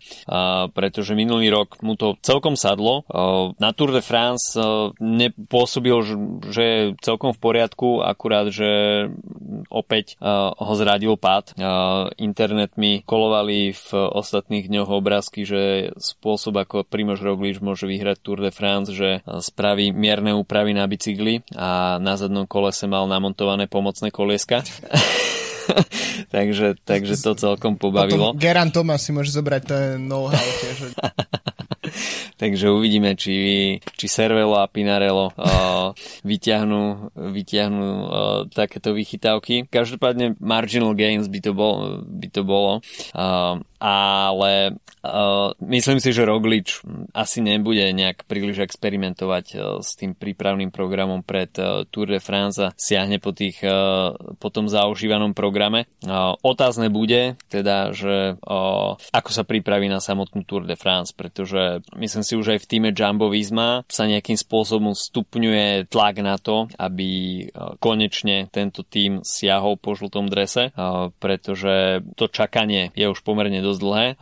pretože 0.76 1.16
minulý 1.16 1.48
rok 1.48 1.80
mu 1.80 1.96
to 1.96 2.20
celkom 2.20 2.54
sadlo. 2.54 3.08
Na 3.56 3.72
Tour 3.72 3.96
de 3.96 4.04
France 4.04 4.54
nepôsobil, 5.00 5.96
že 6.52 6.62
je 6.62 6.80
celkom 7.00 7.32
v 7.32 7.40
poriadku, 7.40 8.04
akurát, 8.04 8.52
že 8.52 8.68
opäť 9.72 10.20
ho 10.20 10.72
zradil 10.76 11.16
pád. 11.16 11.56
Internet 12.20 12.76
mi 12.76 13.00
kolovali 13.06 13.72
v 13.72 13.88
ostatných 13.96 14.68
dňoch 14.68 14.90
obrázky, 14.92 15.48
že 15.48 15.94
spôsob, 15.96 16.60
ako 16.60 16.84
Primož 16.84 17.24
Roglič 17.24 17.62
môže 17.64 17.88
vyhrať 17.88 18.20
Tour 18.20 18.44
de 18.44 18.52
France, 18.52 18.92
že 18.92 19.24
spraví 19.24 19.94
mierne 19.94 20.36
úpravy 20.36 20.74
na 20.74 20.89
bicykli 20.90 21.46
a 21.54 22.02
na 22.02 22.18
zadnom 22.18 22.50
kolese 22.50 22.90
mal 22.90 23.06
namontované 23.06 23.70
pomocné 23.70 24.10
kolieska. 24.10 24.66
takže, 26.34 26.74
takže 26.82 27.14
to 27.22 27.38
celkom 27.38 27.78
pobavilo. 27.78 28.34
Potom 28.34 28.42
Geran 28.42 28.74
Thomas 28.74 29.06
si 29.06 29.14
môže 29.14 29.30
zobrať 29.30 29.62
ten 29.62 30.10
know-how 30.10 30.48
tiež. 30.58 30.90
takže 32.42 32.66
uvidíme, 32.74 33.14
či, 33.14 33.78
či 33.78 34.06
Cervelo 34.10 34.58
a 34.58 34.66
Pinarello 34.66 35.30
uh, 35.34 35.94
vyťahnú, 36.26 37.14
vyťahnú 37.14 37.86
uh, 37.86 38.10
takéto 38.50 38.90
vychytávky. 38.96 39.70
Každopádne 39.70 40.40
marginal 40.42 40.96
gains 40.98 41.30
by 41.30 41.40
to, 41.40 41.52
bol, 41.54 42.02
by 42.02 42.28
to 42.30 42.42
bolo. 42.42 42.82
Uh, 43.14 43.62
ale 43.80 44.76
uh, 45.00 45.56
myslím 45.64 45.98
si, 45.98 46.12
že 46.12 46.28
Roglič 46.28 46.84
asi 47.16 47.40
nebude 47.40 47.80
nejak 47.96 48.28
príliš 48.28 48.60
experimentovať 48.60 49.44
uh, 49.56 49.60
s 49.80 49.96
tým 49.96 50.12
prípravným 50.12 50.68
programom 50.68 51.24
pred 51.24 51.48
uh, 51.56 51.88
Tour 51.88 52.12
de 52.12 52.20
France 52.20 52.60
a 52.60 52.76
siahne 52.76 53.16
po, 53.16 53.32
tých, 53.32 53.64
uh, 53.64 54.12
po 54.36 54.52
tom 54.52 54.68
zaužívanom 54.68 55.32
programe. 55.32 55.88
Uh, 56.04 56.36
otázne 56.44 56.92
bude 56.92 57.40
teda, 57.48 57.96
že 57.96 58.36
uh, 58.36 59.00
ako 59.00 59.30
sa 59.32 59.42
pripraví 59.48 59.88
na 59.88 60.04
samotnú 60.04 60.44
Tour 60.44 60.68
de 60.68 60.76
France, 60.76 61.16
pretože 61.16 61.80
myslím 61.96 62.22
si 62.22 62.36
už 62.36 62.56
aj 62.56 62.60
v 62.60 62.68
týme 62.68 62.88
Jumbo 62.92 63.32
Visma 63.32 63.82
sa 63.88 64.04
nejakým 64.04 64.36
spôsobom 64.36 64.92
stupňuje 64.92 65.88
tlak 65.88 66.20
na 66.20 66.36
to, 66.36 66.68
aby 66.76 67.08
uh, 67.48 67.80
konečne 67.80 68.52
tento 68.52 68.84
tým 68.84 69.24
siahol 69.24 69.80
po 69.80 69.96
žltom 69.96 70.28
drese, 70.28 70.68
uh, 70.76 71.08
pretože 71.16 72.04
to 72.20 72.28
čakanie 72.28 72.92
je 72.92 73.08
už 73.08 73.24
pomerne 73.24 73.64
dosť 73.64 73.69
dlhé. 73.78 74.18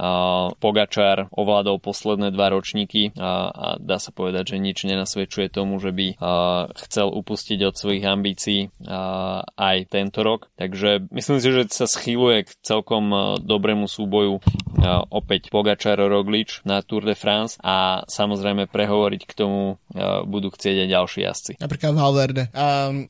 Pogačar 0.59 1.31
ovládol 1.33 1.79
posledné 1.81 2.35
dva 2.35 2.53
ročníky 2.53 3.15
a 3.17 3.79
dá 3.79 3.97
sa 4.03 4.11
povedať, 4.13 4.57
že 4.57 4.57
nič 4.61 4.85
nenasvedčuje 4.85 5.49
tomu, 5.49 5.79
že 5.79 5.95
by 5.95 6.19
chcel 6.85 7.09
upustiť 7.15 7.59
od 7.65 7.75
svojich 7.79 8.05
ambícií 8.05 8.69
aj 9.55 9.77
tento 9.89 10.21
rok. 10.27 10.51
Takže 10.59 11.09
myslím 11.15 11.39
si, 11.39 11.49
že 11.55 11.63
sa 11.71 11.87
schýluje 11.87 12.49
k 12.49 12.51
celkom 12.61 13.39
dobrému 13.41 13.87
súboju 13.87 14.43
opäť 15.09 15.49
Pogačar 15.55 15.99
Roglič 15.99 16.67
na 16.67 16.83
Tour 16.83 17.07
de 17.07 17.15
France 17.15 17.59
a 17.63 18.03
samozrejme 18.07 18.67
prehovoriť 18.71 19.23
k 19.27 19.33
tomu 19.33 19.79
budú 20.27 20.51
chcieť 20.51 20.87
aj 20.87 20.89
ďalší 20.89 21.21
jazdci. 21.23 21.53
Napríklad 21.63 21.93
Valverde. 21.95 22.45
Um, 22.55 23.07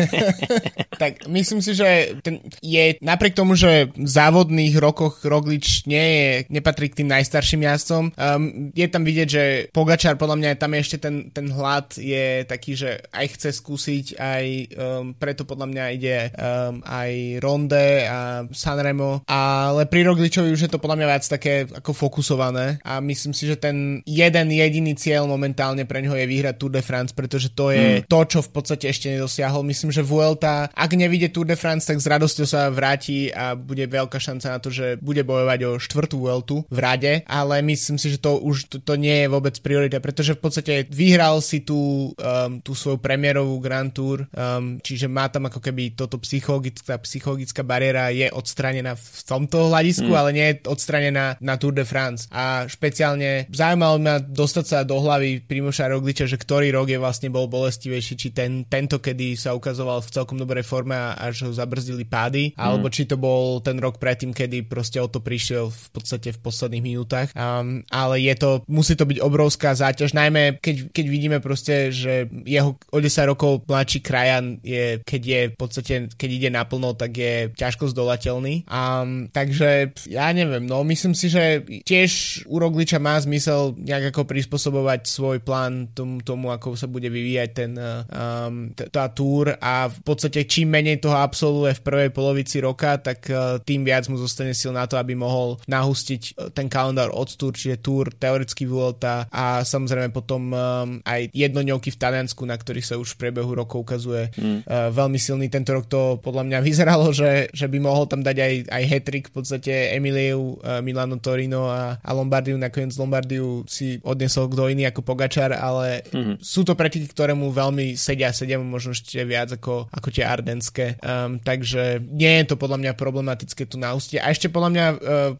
tak 1.02 1.26
myslím 1.28 1.60
si, 1.60 1.72
že 1.76 2.18
ten 2.22 2.40
je 2.60 2.96
napriek 3.02 3.34
tomu, 3.36 3.58
že 3.58 3.92
v 3.92 4.08
závodných 4.08 4.76
rokoch 4.78 5.24
Roglič 5.24 5.51
nie 5.88 6.06
je, 6.06 6.28
nepatrí 6.52 6.92
k 6.92 7.02
tým 7.02 7.08
najstarším 7.10 7.66
jazdcom. 7.66 8.04
Um, 8.14 8.70
je 8.72 8.86
tam 8.88 9.02
vidieť, 9.02 9.28
že 9.28 9.42
Pogačar 9.74 10.16
podľa 10.16 10.36
mňa 10.38 10.60
tam 10.60 10.72
ešte 10.76 10.96
ten, 11.02 11.28
ten 11.34 11.50
hlad 11.50 11.96
je 11.98 12.46
taký, 12.46 12.78
že 12.78 13.02
aj 13.10 13.26
chce 13.36 13.50
skúsiť, 13.58 14.06
aj 14.20 14.44
um, 14.76 15.04
preto 15.16 15.42
podľa 15.42 15.66
mňa 15.68 15.84
ide 15.96 16.16
um, 16.32 16.84
aj 16.86 17.10
Ronde 17.42 17.88
a 18.06 18.46
Sanremo, 18.52 19.24
ale 19.26 19.88
pri 19.88 20.06
Rogličovi 20.06 20.52
už 20.52 20.68
je 20.68 20.72
to 20.72 20.82
podľa 20.82 21.02
mňa 21.02 21.10
viac 21.10 21.24
také 21.26 21.66
ako 21.66 21.90
fokusované 21.92 22.78
a 22.86 23.02
myslím 23.02 23.34
si, 23.34 23.50
že 23.50 23.58
ten 23.58 24.00
jeden 24.06 24.48
jediný 24.52 24.94
cieľ 24.94 25.26
momentálne 25.26 25.82
pre 25.88 25.98
neho 25.98 26.14
je 26.14 26.26
vyhrať 26.28 26.54
Tour 26.56 26.72
de 26.72 26.82
France, 26.84 27.10
pretože 27.10 27.50
to 27.50 27.74
je 27.74 28.00
mm. 28.00 28.06
to, 28.06 28.20
čo 28.28 28.38
v 28.44 28.50
podstate 28.54 28.86
ešte 28.86 29.10
nedosiahol. 29.10 29.66
Myslím, 29.66 29.90
že 29.90 30.06
Vuelta, 30.06 30.70
ak 30.70 30.90
nevidie 30.94 31.32
Tour 31.32 31.48
de 31.48 31.58
France, 31.58 31.88
tak 31.88 31.98
s 31.98 32.06
radosťou 32.06 32.46
sa 32.46 32.70
vráti 32.70 33.32
a 33.32 33.58
bude 33.58 33.84
veľká 33.88 34.18
šanca 34.22 34.46
na 34.54 34.58
to, 34.62 34.70
že 34.70 34.96
bude 35.02 35.22
bojovať 35.26 35.41
o 35.42 35.80
štvrtú 35.80 36.16
Vueltu 36.22 36.56
v 36.68 36.78
rade, 36.78 37.12
ale 37.26 37.60
myslím 37.64 37.96
si, 37.96 38.12
že 38.14 38.18
to 38.18 38.38
už 38.38 38.68
to, 38.68 38.76
to 38.82 38.94
nie 38.96 39.24
je 39.24 39.32
vôbec 39.32 39.54
priorita, 39.60 39.98
pretože 40.02 40.34
v 40.36 40.42
podstate 40.42 40.74
vyhral 40.88 41.38
si 41.44 41.62
tú, 41.62 42.12
um, 42.16 42.58
tú 42.60 42.72
svoju 42.72 42.98
premiérovú 42.98 43.58
Grand 43.62 43.92
Tour, 43.92 44.26
um, 44.32 44.78
čiže 44.80 45.06
má 45.06 45.28
tam 45.28 45.48
ako 45.48 45.60
keby 45.60 45.94
toto 45.94 46.18
psychologická, 46.22 46.98
psychologická 47.02 47.62
bariéra 47.62 48.10
je 48.10 48.28
odstranená 48.32 48.98
v 48.98 49.20
tomto 49.24 49.68
hľadisku, 49.70 50.08
mm. 50.08 50.18
ale 50.18 50.30
nie 50.32 50.46
je 50.52 50.54
odstranená 50.68 51.36
na 51.38 51.54
Tour 51.56 51.76
de 51.76 51.84
France. 51.86 52.26
A 52.32 52.66
špeciálne 52.66 53.46
zaujímalo 53.48 53.96
ma 54.02 54.16
dostať 54.18 54.64
sa 54.64 54.78
do 54.82 54.98
hlavy 54.98 55.44
Primoša 55.44 55.90
Rogliča, 55.92 56.26
že 56.26 56.40
ktorý 56.40 56.72
rok 56.74 56.88
je 56.90 56.98
vlastne 56.98 57.28
bol 57.32 57.46
bolestivejší, 57.48 58.14
či 58.18 58.28
ten, 58.34 58.64
tento, 58.66 58.98
kedy 58.98 59.34
sa 59.38 59.56
ukazoval 59.56 60.02
v 60.02 60.12
celkom 60.12 60.36
dobrej 60.38 60.66
forme 60.66 60.94
a 60.94 61.16
až 61.18 61.48
ho 61.48 61.50
zabrzdili 61.52 62.04
pády, 62.04 62.52
mm. 62.52 62.58
alebo 62.58 62.88
či 62.92 63.06
to 63.08 63.16
bol 63.16 63.60
ten 63.60 63.78
rok 63.78 63.96
predtým, 64.02 64.34
kedy 64.34 64.66
proste 64.66 64.98
o 64.98 65.08
to 65.08 65.20
prišiel 65.32 65.72
v 65.72 65.86
podstate 65.96 66.28
v 66.36 66.42
posledných 66.44 66.84
minútach. 66.84 67.32
Um, 67.32 67.80
ale 67.88 68.20
je 68.20 68.36
to, 68.36 68.50
musí 68.68 68.92
to 68.92 69.08
byť 69.08 69.24
obrovská 69.24 69.72
záťaž, 69.72 70.12
najmä 70.12 70.60
keď, 70.60 70.92
keď 70.92 71.04
vidíme 71.08 71.38
proste, 71.40 71.88
že 71.88 72.28
jeho 72.44 72.76
o 72.76 72.98
10 73.00 73.32
rokov 73.32 73.64
mladší 73.64 74.04
krajan 74.04 74.60
je, 74.60 75.00
keď 75.00 75.22
je 75.24 75.40
v 75.48 75.56
podstate, 75.56 75.94
keď 76.12 76.28
ide 76.28 76.50
naplno, 76.52 76.92
tak 76.92 77.16
je 77.16 77.48
ťažko 77.56 77.88
zdolateľný. 77.96 78.68
Um, 78.68 79.32
takže 79.32 79.96
ja 80.12 80.28
neviem, 80.36 80.68
no 80.68 80.84
myslím 80.84 81.16
si, 81.16 81.32
že 81.32 81.64
tiež 81.64 82.44
u 82.44 82.60
Rogliča 82.60 83.00
má 83.00 83.16
zmysel 83.16 83.72
nejak 83.80 84.12
ako 84.12 84.28
prispôsobovať 84.28 85.08
svoj 85.08 85.40
plán 85.40 85.88
tomu, 85.96 86.20
tomu 86.20 86.52
ako 86.52 86.76
sa 86.76 86.84
bude 86.84 87.08
vyvíjať 87.08 87.50
ten, 87.56 87.72
um, 87.80 88.68
t- 88.76 88.92
tá 88.92 89.08
túr 89.08 89.56
a 89.56 89.88
v 89.88 90.00
podstate 90.04 90.44
čím 90.44 90.76
menej 90.76 91.00
toho 91.00 91.16
absolvuje 91.16 91.72
v 91.80 91.84
prvej 91.84 92.10
polovici 92.12 92.60
roka, 92.60 93.00
tak 93.00 93.24
uh, 93.32 93.56
tým 93.64 93.80
viac 93.80 94.04
mu 94.12 94.20
zostane 94.20 94.52
sil 94.52 94.76
na 94.76 94.84
to, 94.84 95.00
aby 95.00 95.16
mohol 95.22 95.62
nahustiť 95.70 96.22
uh, 96.34 96.50
ten 96.50 96.66
kalendár 96.66 97.14
od 97.14 97.30
túr, 97.38 97.54
čiže 97.54 97.78
túr, 97.78 98.10
teoreticky 98.10 98.66
Vuelta 98.66 99.30
a 99.30 99.62
samozrejme 99.62 100.10
potom 100.10 100.50
um, 100.50 100.58
aj 101.06 101.30
jednoňovky 101.30 101.94
v 101.94 102.00
Taliansku, 102.02 102.42
na 102.42 102.58
ktorých 102.58 102.86
sa 102.86 102.98
už 102.98 103.14
v 103.14 103.20
priebehu 103.28 103.54
rokov 103.54 103.86
ukazuje 103.86 104.32
mm. 104.34 104.68
veľmi 104.92 105.18
silný. 105.20 105.46
Tento 105.52 105.72
rok 105.76 105.86
to 105.86 106.18
podľa 106.18 106.44
mňa 106.48 106.58
vyzeralo, 106.68 107.14
že, 107.14 107.52
že 107.52 107.66
by 107.70 107.78
mohol 107.78 108.08
tam 108.08 108.24
dať 108.24 108.36
aj, 108.36 108.54
aj 108.68 108.82
hetrik 108.88 109.24
v 109.30 109.34
podstate 109.34 109.72
Emiliu, 109.94 110.58
Milano 110.80 111.20
Torino 111.22 111.68
a, 111.68 112.00
a 112.00 112.10
Lombardiu. 112.16 112.56
Nakoniec 112.56 112.96
Lombardiu 112.96 113.62
si 113.68 114.00
odnesol 114.02 114.48
kto 114.48 114.72
iný 114.72 114.88
ako 114.88 115.04
Pogačar, 115.04 115.52
ale 115.52 116.02
mm-hmm. 116.08 116.36
sú 116.40 116.64
to 116.64 116.72
preteky, 116.72 117.06
ktoré 117.10 117.36
mu 117.36 117.52
veľmi 117.52 117.94
sedia, 117.94 118.32
sedia 118.32 118.56
mu 118.56 118.66
možno 118.66 118.96
ešte 118.96 119.22
viac 119.22 119.52
ako, 119.54 119.92
ako 119.92 120.08
tie 120.08 120.24
ardenské. 120.24 120.86
Um, 121.04 121.38
takže 121.38 122.00
nie 122.00 122.42
je 122.42 122.52
to 122.52 122.56
podľa 122.56 122.78
mňa 122.80 122.92
problematické 122.98 123.68
tu 123.68 123.76
na 123.76 123.92
ústie. 123.92 124.18
A 124.18 124.32
ešte 124.32 124.48
podľa 124.48 124.70
mňa, 124.72 124.84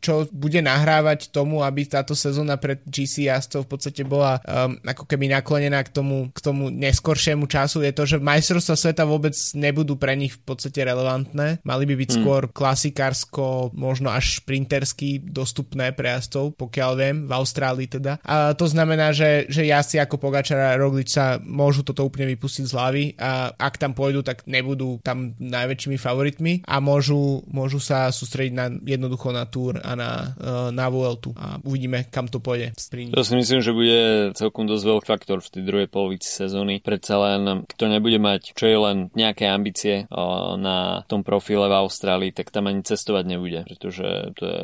čo 0.03 0.27
bude 0.31 0.61
nahrávať 0.61 1.31
tomu, 1.31 1.63
aby 1.63 1.87
táto 1.87 2.13
sezóna 2.13 2.59
pred 2.59 2.83
GC 2.87 3.31
jazdcov 3.31 3.67
v 3.67 3.71
podstate 3.71 4.03
bola 4.03 4.39
um, 4.43 4.77
ako 4.83 5.07
keby 5.07 5.31
naklonená 5.31 5.83
k 5.87 5.91
tomu, 5.91 6.29
k 6.35 6.39
tomu 6.43 6.69
neskoršiemu 6.69 7.47
času, 7.47 7.83
je 7.87 7.93
to, 7.95 8.05
že 8.05 8.17
majstrovstvá 8.23 8.77
sveta 8.77 9.05
vôbec 9.07 9.35
nebudú 9.55 9.95
pre 9.97 10.19
nich 10.19 10.35
v 10.35 10.43
podstate 10.43 10.83
relevantné. 10.83 11.63
Mali 11.63 11.85
by 11.87 11.95
byť 11.95 12.11
mm. 12.11 12.17
skôr 12.19 12.43
klasikársko, 12.51 13.75
možno 13.75 14.11
až 14.11 14.43
šprintersky 14.43 15.23
dostupné 15.23 15.95
pre 15.95 16.13
jazdcov, 16.19 16.59
pokiaľ 16.59 16.91
viem, 16.99 17.17
v 17.27 17.33
Austrálii 17.33 17.89
teda. 17.89 18.19
A 18.27 18.53
to 18.57 18.67
znamená, 18.67 19.15
že, 19.15 19.47
že 19.49 19.69
jazdci 19.69 20.03
ako 20.03 20.19
Pogačara 20.19 20.75
a 20.75 20.81
Roglič 20.81 21.15
sa 21.15 21.39
môžu 21.43 21.87
toto 21.87 22.07
úplne 22.07 22.29
vypustiť 22.33 22.65
z 22.69 22.73
hlavy 22.75 23.05
a 23.21 23.53
ak 23.55 23.79
tam 23.79 23.93
pôjdu, 23.93 24.25
tak 24.25 24.45
nebudú 24.49 24.99
tam 25.05 25.35
najväčšími 25.39 25.97
favoritmi 25.99 26.53
a 26.67 26.79
môžu, 26.79 27.45
môžu 27.49 27.79
sa 27.79 28.09
sústrediť 28.09 28.55
na 28.55 28.67
jednoducho 28.83 29.31
na 29.31 29.45
Tour 29.53 29.77
a 29.85 29.93
na, 29.93 30.33
uh, 30.41 30.73
na 30.73 30.89
Vueltu 30.89 31.37
a 31.37 31.61
uvidíme, 31.61 32.09
kam 32.09 32.33
to 32.33 32.41
pôjde. 32.41 32.73
To 33.13 33.21
si 33.21 33.35
myslím, 33.37 33.61
že 33.61 33.77
bude 33.77 34.33
celkom 34.33 34.65
dosť 34.65 34.85
veľký 34.89 35.07
faktor 35.13 35.45
v 35.45 35.53
tej 35.53 35.63
druhej 35.69 35.89
polovici 35.93 36.33
sezóny. 36.33 36.81
Predsa 36.81 37.21
len, 37.21 37.69
kto 37.69 37.85
nebude 37.93 38.17
mať 38.17 38.57
čo 38.57 38.65
je 38.65 38.79
len 38.79 38.97
nejaké 39.13 39.45
ambície 39.45 40.09
uh, 40.09 40.57
na 40.57 41.05
tom 41.05 41.21
profile 41.21 41.69
v 41.69 41.79
Austrálii, 41.85 42.33
tak 42.33 42.49
tam 42.49 42.73
ani 42.73 42.81
cestovať 42.81 43.25
nebude, 43.29 43.61
pretože 43.69 44.33
to 44.39 44.45
je... 44.49 44.63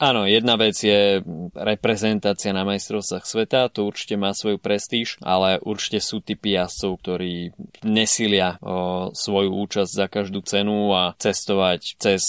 Áno, 0.00 0.24
jedna 0.24 0.54
vec 0.56 0.78
je 0.78 1.20
reprezentácia 1.52 2.54
na 2.54 2.62
majstrovstvách 2.62 3.26
sveta, 3.26 3.68
to 3.68 3.84
určite 3.84 4.14
má 4.16 4.30
svoju 4.30 4.62
prestíž, 4.62 5.18
ale 5.20 5.58
určite 5.60 5.98
sú 5.98 6.22
typy 6.22 6.54
jazdcov, 6.54 6.92
ktorí 7.02 7.34
nesilia 7.82 8.56
o, 8.62 9.10
svoju 9.10 9.50
účasť 9.50 9.90
za 9.90 10.06
každú 10.06 10.40
cenu 10.46 10.94
a 10.94 11.12
cestovať 11.18 11.98
cez 11.98 12.22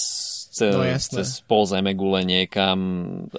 cez, 0.52 0.76
no, 0.76 0.84
cez 0.84 1.40
pol 1.48 1.64
zeme 1.64 1.96
gule 1.96 2.20
niekam, 2.28 2.76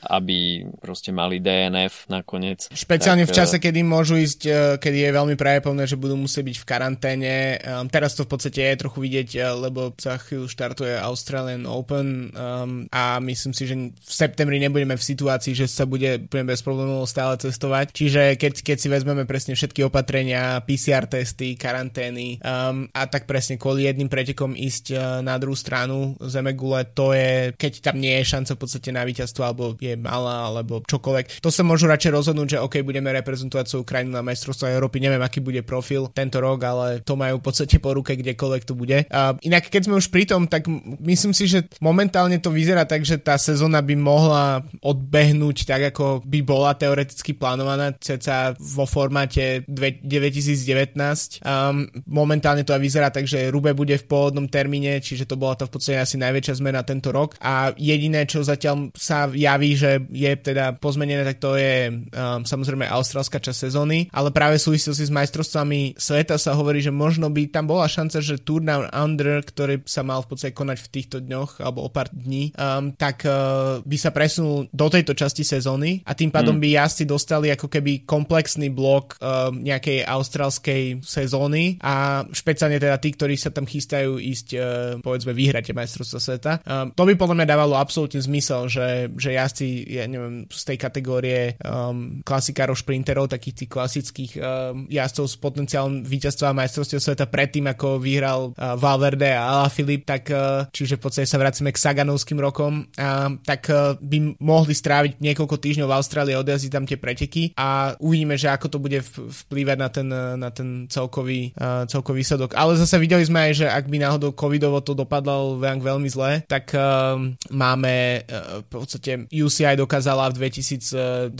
aby 0.01 0.65
proste 0.81 1.13
mali 1.13 1.37
DNF 1.37 2.09
nakoniec. 2.09 2.65
Špeciálne 2.73 3.29
tak, 3.29 3.29
v 3.29 3.37
čase, 3.37 3.57
kedy 3.61 3.85
môžu 3.85 4.17
ísť, 4.17 4.41
e, 4.49 4.51
kedy 4.81 4.97
je 5.05 5.11
veľmi 5.13 5.35
pravdepodobné, 5.37 5.85
že 5.85 6.01
budú 6.01 6.17
musieť 6.17 6.43
byť 6.49 6.57
v 6.57 6.65
karanténe. 6.65 7.33
Um, 7.61 7.85
teraz 7.85 8.17
to 8.17 8.25
v 8.25 8.33
podstate 8.33 8.65
je 8.65 8.81
trochu 8.81 8.97
vidieť, 9.05 9.29
e, 9.37 9.39
lebo 9.69 9.93
za 9.93 10.17
chvíľu 10.17 10.49
štartuje 10.49 10.97
Australian 10.97 11.69
Open 11.69 12.33
um, 12.33 12.89
a 12.89 13.21
myslím 13.21 13.53
si, 13.53 13.69
že 13.69 13.75
v 13.93 14.11
septembri 14.11 14.57
nebudeme 14.57 14.97
v 14.97 15.05
situácii, 15.05 15.53
že 15.53 15.69
sa 15.69 15.85
bude 15.85 16.25
bez 16.25 16.65
problémov 16.65 17.05
stále 17.05 17.37
cestovať. 17.37 17.93
Čiže 17.93 18.41
keď, 18.41 18.65
keď 18.65 18.77
si 18.81 18.87
vezmeme 18.89 19.29
presne 19.29 19.53
všetky 19.53 19.85
opatrenia, 19.85 20.65
PCR 20.65 21.05
testy, 21.05 21.53
karantény 21.53 22.41
um, 22.41 22.89
a 22.89 23.05
tak 23.05 23.29
presne 23.29 23.61
kvôli 23.61 23.85
jedným 23.85 24.09
pretekom 24.09 24.57
ísť 24.57 24.85
uh, 24.97 24.99
na 25.21 25.37
druhú 25.37 25.53
stranu 25.53 26.17
zeme 26.25 26.57
gule, 26.57 26.81
to 26.89 27.02
to 27.03 27.11
je, 27.11 27.51
keď 27.59 27.91
tam 27.91 27.99
nie 27.99 28.15
je 28.23 28.31
šanca 28.31 28.55
v 28.55 28.61
podstate 28.63 28.89
na 28.95 29.03
víťazstvo, 29.03 29.43
alebo 29.43 29.75
je 29.75 29.99
malá, 29.99 30.47
alebo 30.47 30.79
čokoľvek. 30.87 31.43
To 31.43 31.51
sa 31.51 31.67
môžu 31.67 31.91
radšej 31.91 32.15
rozhodnúť, 32.15 32.55
že 32.55 32.63
OK, 32.63 32.79
budeme 32.79 33.11
reprezentovať 33.11 33.65
svoju 33.67 33.83
krajinu 33.83 34.15
na 34.15 34.23
majstrovstvo 34.23 34.71
Európy, 34.71 35.03
neviem, 35.03 35.19
aký 35.19 35.43
bude 35.43 35.59
profil 35.67 36.07
tento 36.15 36.39
rok, 36.39 36.63
ale 36.63 37.03
to 37.03 37.19
majú 37.19 37.43
v 37.43 37.45
podstate 37.51 37.75
po 37.83 37.91
ruke, 37.91 38.15
kdekoľvek 38.15 38.63
to 38.63 38.73
bude. 38.79 39.03
A 39.11 39.35
inak, 39.43 39.67
keď 39.67 39.91
sme 39.91 39.99
už 39.99 40.07
pri 40.07 40.23
tom, 40.23 40.47
tak 40.47 40.63
myslím 41.03 41.35
si, 41.35 41.51
že 41.51 41.67
momentálne 41.83 42.39
to 42.39 42.55
vyzerá 42.55 42.87
tak, 42.87 43.03
že 43.03 43.19
tá 43.19 43.35
sezóna 43.35 43.83
by 43.83 43.99
mohla 43.99 44.63
odbehnúť 44.79 45.67
tak, 45.67 45.91
ako 45.91 46.23
by 46.23 46.39
bola 46.39 46.71
teoreticky 46.79 47.35
plánovaná, 47.35 47.91
ceca 47.99 48.55
vo 48.55 48.87
formáte 48.87 49.67
2019. 49.67 51.43
Um, 51.43 51.91
momentálne 52.07 52.63
to 52.63 52.71
aj 52.71 52.79
vyzerá 52.79 53.11
tak, 53.11 53.27
že 53.27 53.51
Rube 53.51 53.75
bude 53.75 53.99
v 53.99 54.07
pôvodnom 54.07 54.47
termíne, 54.47 55.03
čiže 55.03 55.27
to 55.27 55.35
bola 55.35 55.59
to 55.59 55.67
v 55.67 55.73
podstate 55.75 55.99
asi 55.99 56.15
najväčšia 56.15 56.59
zmena 56.61 56.85
tento 56.93 57.09
rok 57.09 57.35
a 57.41 57.73
jediné, 57.73 58.29
čo 58.29 58.45
zatiaľ 58.45 58.93
sa 58.93 59.25
javí, 59.33 59.73
že 59.73 60.05
je 60.13 60.31
teda 60.37 60.77
pozmenené, 60.77 61.25
tak 61.25 61.41
to 61.41 61.57
je 61.57 61.89
um, 61.89 62.45
samozrejme 62.45 62.85
austrálska 62.85 63.41
časť 63.41 63.69
sezóny, 63.69 64.07
ale 64.13 64.29
práve 64.29 64.61
v 64.61 64.65
súvislosti 64.71 65.09
s 65.09 65.13
majstrovstvami 65.13 65.97
sveta 65.97 66.37
sa 66.37 66.53
hovorí, 66.53 66.79
že 66.79 66.93
možno 66.93 67.33
by 67.33 67.49
tam 67.49 67.65
bola 67.67 67.89
šanca, 67.89 68.21
že 68.21 68.41
Tour 68.41 68.61
Down 68.63 68.87
Under, 68.93 69.41
ktorý 69.41 69.81
sa 69.83 70.05
mal 70.05 70.21
v 70.23 70.33
podstate 70.33 70.53
konať 70.53 70.77
v 70.79 70.91
týchto 70.93 71.17
dňoch 71.19 71.59
alebo 71.59 71.83
o 71.85 71.89
pár 71.89 72.13
dní, 72.13 72.53
um, 72.55 72.93
tak 72.93 73.25
uh, 73.25 73.81
by 73.83 73.97
sa 73.97 74.13
presunul 74.13 74.69
do 74.69 74.87
tejto 74.87 75.17
časti 75.17 75.41
sezóny 75.41 76.05
a 76.05 76.13
tým 76.13 76.29
pádom 76.29 76.55
mm. 76.57 76.61
by 76.61 76.67
jazdci 76.79 77.03
dostali 77.09 77.47
ako 77.49 77.67
keby 77.67 78.05
komplexný 78.05 78.69
blok 78.69 79.17
um, 79.17 79.59
nejakej 79.59 80.05
austrálskej 80.05 81.01
sezóny 81.01 81.81
a 81.81 82.23
špeciálne 82.29 82.77
teda 82.77 82.99
tí, 83.01 83.15
ktorí 83.15 83.35
sa 83.39 83.49
tam 83.49 83.65
chystajú 83.65 84.19
ísť 84.19 84.47
uh, 84.55 84.63
povedzme 84.99 85.31
vyhrať 85.31 85.71
majstrovstva 85.73 86.19
sveta. 86.19 86.51
Um, 86.63 86.82
to 86.91 87.03
by 87.07 87.13
podľa 87.15 87.35
mňa 87.39 87.47
dávalo 87.47 87.79
absolútne 87.79 88.19
zmysel, 88.19 88.67
že, 88.67 89.07
že 89.15 89.31
jazdci, 89.31 89.67
ja 89.87 90.03
neviem, 90.09 90.43
z 90.51 90.63
tej 90.73 90.77
kategórie 90.81 91.55
um, 91.63 92.19
klasikárov, 92.27 92.75
šprinterov, 92.75 93.31
takých 93.31 93.63
tých 93.63 93.71
klasických 93.71 94.31
um, 94.35 94.43
jazdcov 94.91 95.25
s 95.31 95.35
potenciálom 95.39 96.03
víťazstva 96.03 96.57
majstrovstva 96.57 96.99
sveta 96.99 97.25
predtým, 97.29 97.71
ako 97.71 98.01
vyhral 98.01 98.51
uh, 98.51 98.75
Valverde 98.75 99.31
a 99.31 99.71
Filip, 99.71 100.03
tak 100.03 100.27
uh, 100.33 100.67
čiže 100.73 100.99
v 100.99 101.03
podstate 101.07 101.27
sa 101.29 101.39
vracíme 101.39 101.71
k 101.71 101.79
Saganovským 101.79 102.41
rokom, 102.41 102.89
uh, 102.99 103.31
tak 103.45 103.71
uh, 103.71 103.95
by 104.01 104.35
mohli 104.43 104.73
stráviť 104.75 105.21
niekoľko 105.21 105.55
týždňov 105.61 105.87
v 105.87 105.97
Austrálii, 105.97 106.35
odjazdiť 106.35 106.71
tam 106.73 106.85
tie 106.89 106.97
preteky 106.99 107.55
a 107.55 107.95
uvidíme, 108.01 108.35
že 108.35 108.51
ako 108.51 108.67
to 108.67 108.77
bude 108.81 108.99
vplývať 109.47 109.77
na 109.77 109.89
ten, 109.89 110.07
na 110.37 110.49
ten 110.49 110.89
celkový, 110.89 111.53
uh, 111.55 111.85
celkový 111.87 112.25
výsledok. 112.25 112.57
Ale 112.57 112.75
zase 112.75 112.97
videli 112.97 113.23
sme 113.23 113.49
aj, 113.49 113.53
že 113.53 113.67
ak 113.69 113.85
by 113.87 113.97
náhodou 114.01 114.31
covidovo 114.33 114.81
to 114.81 114.97
dopadlo 114.97 115.59
veľmi 115.59 116.09
zle, 116.09 116.41
tak 116.45 116.72
uh, 116.75 117.17
máme 117.53 118.25
uh, 118.25 118.61
v 118.63 118.67
podstate 118.67 119.11
UCI 119.29 119.77
dokázala 119.79 120.29
v 120.33 120.49
2020 120.49 121.33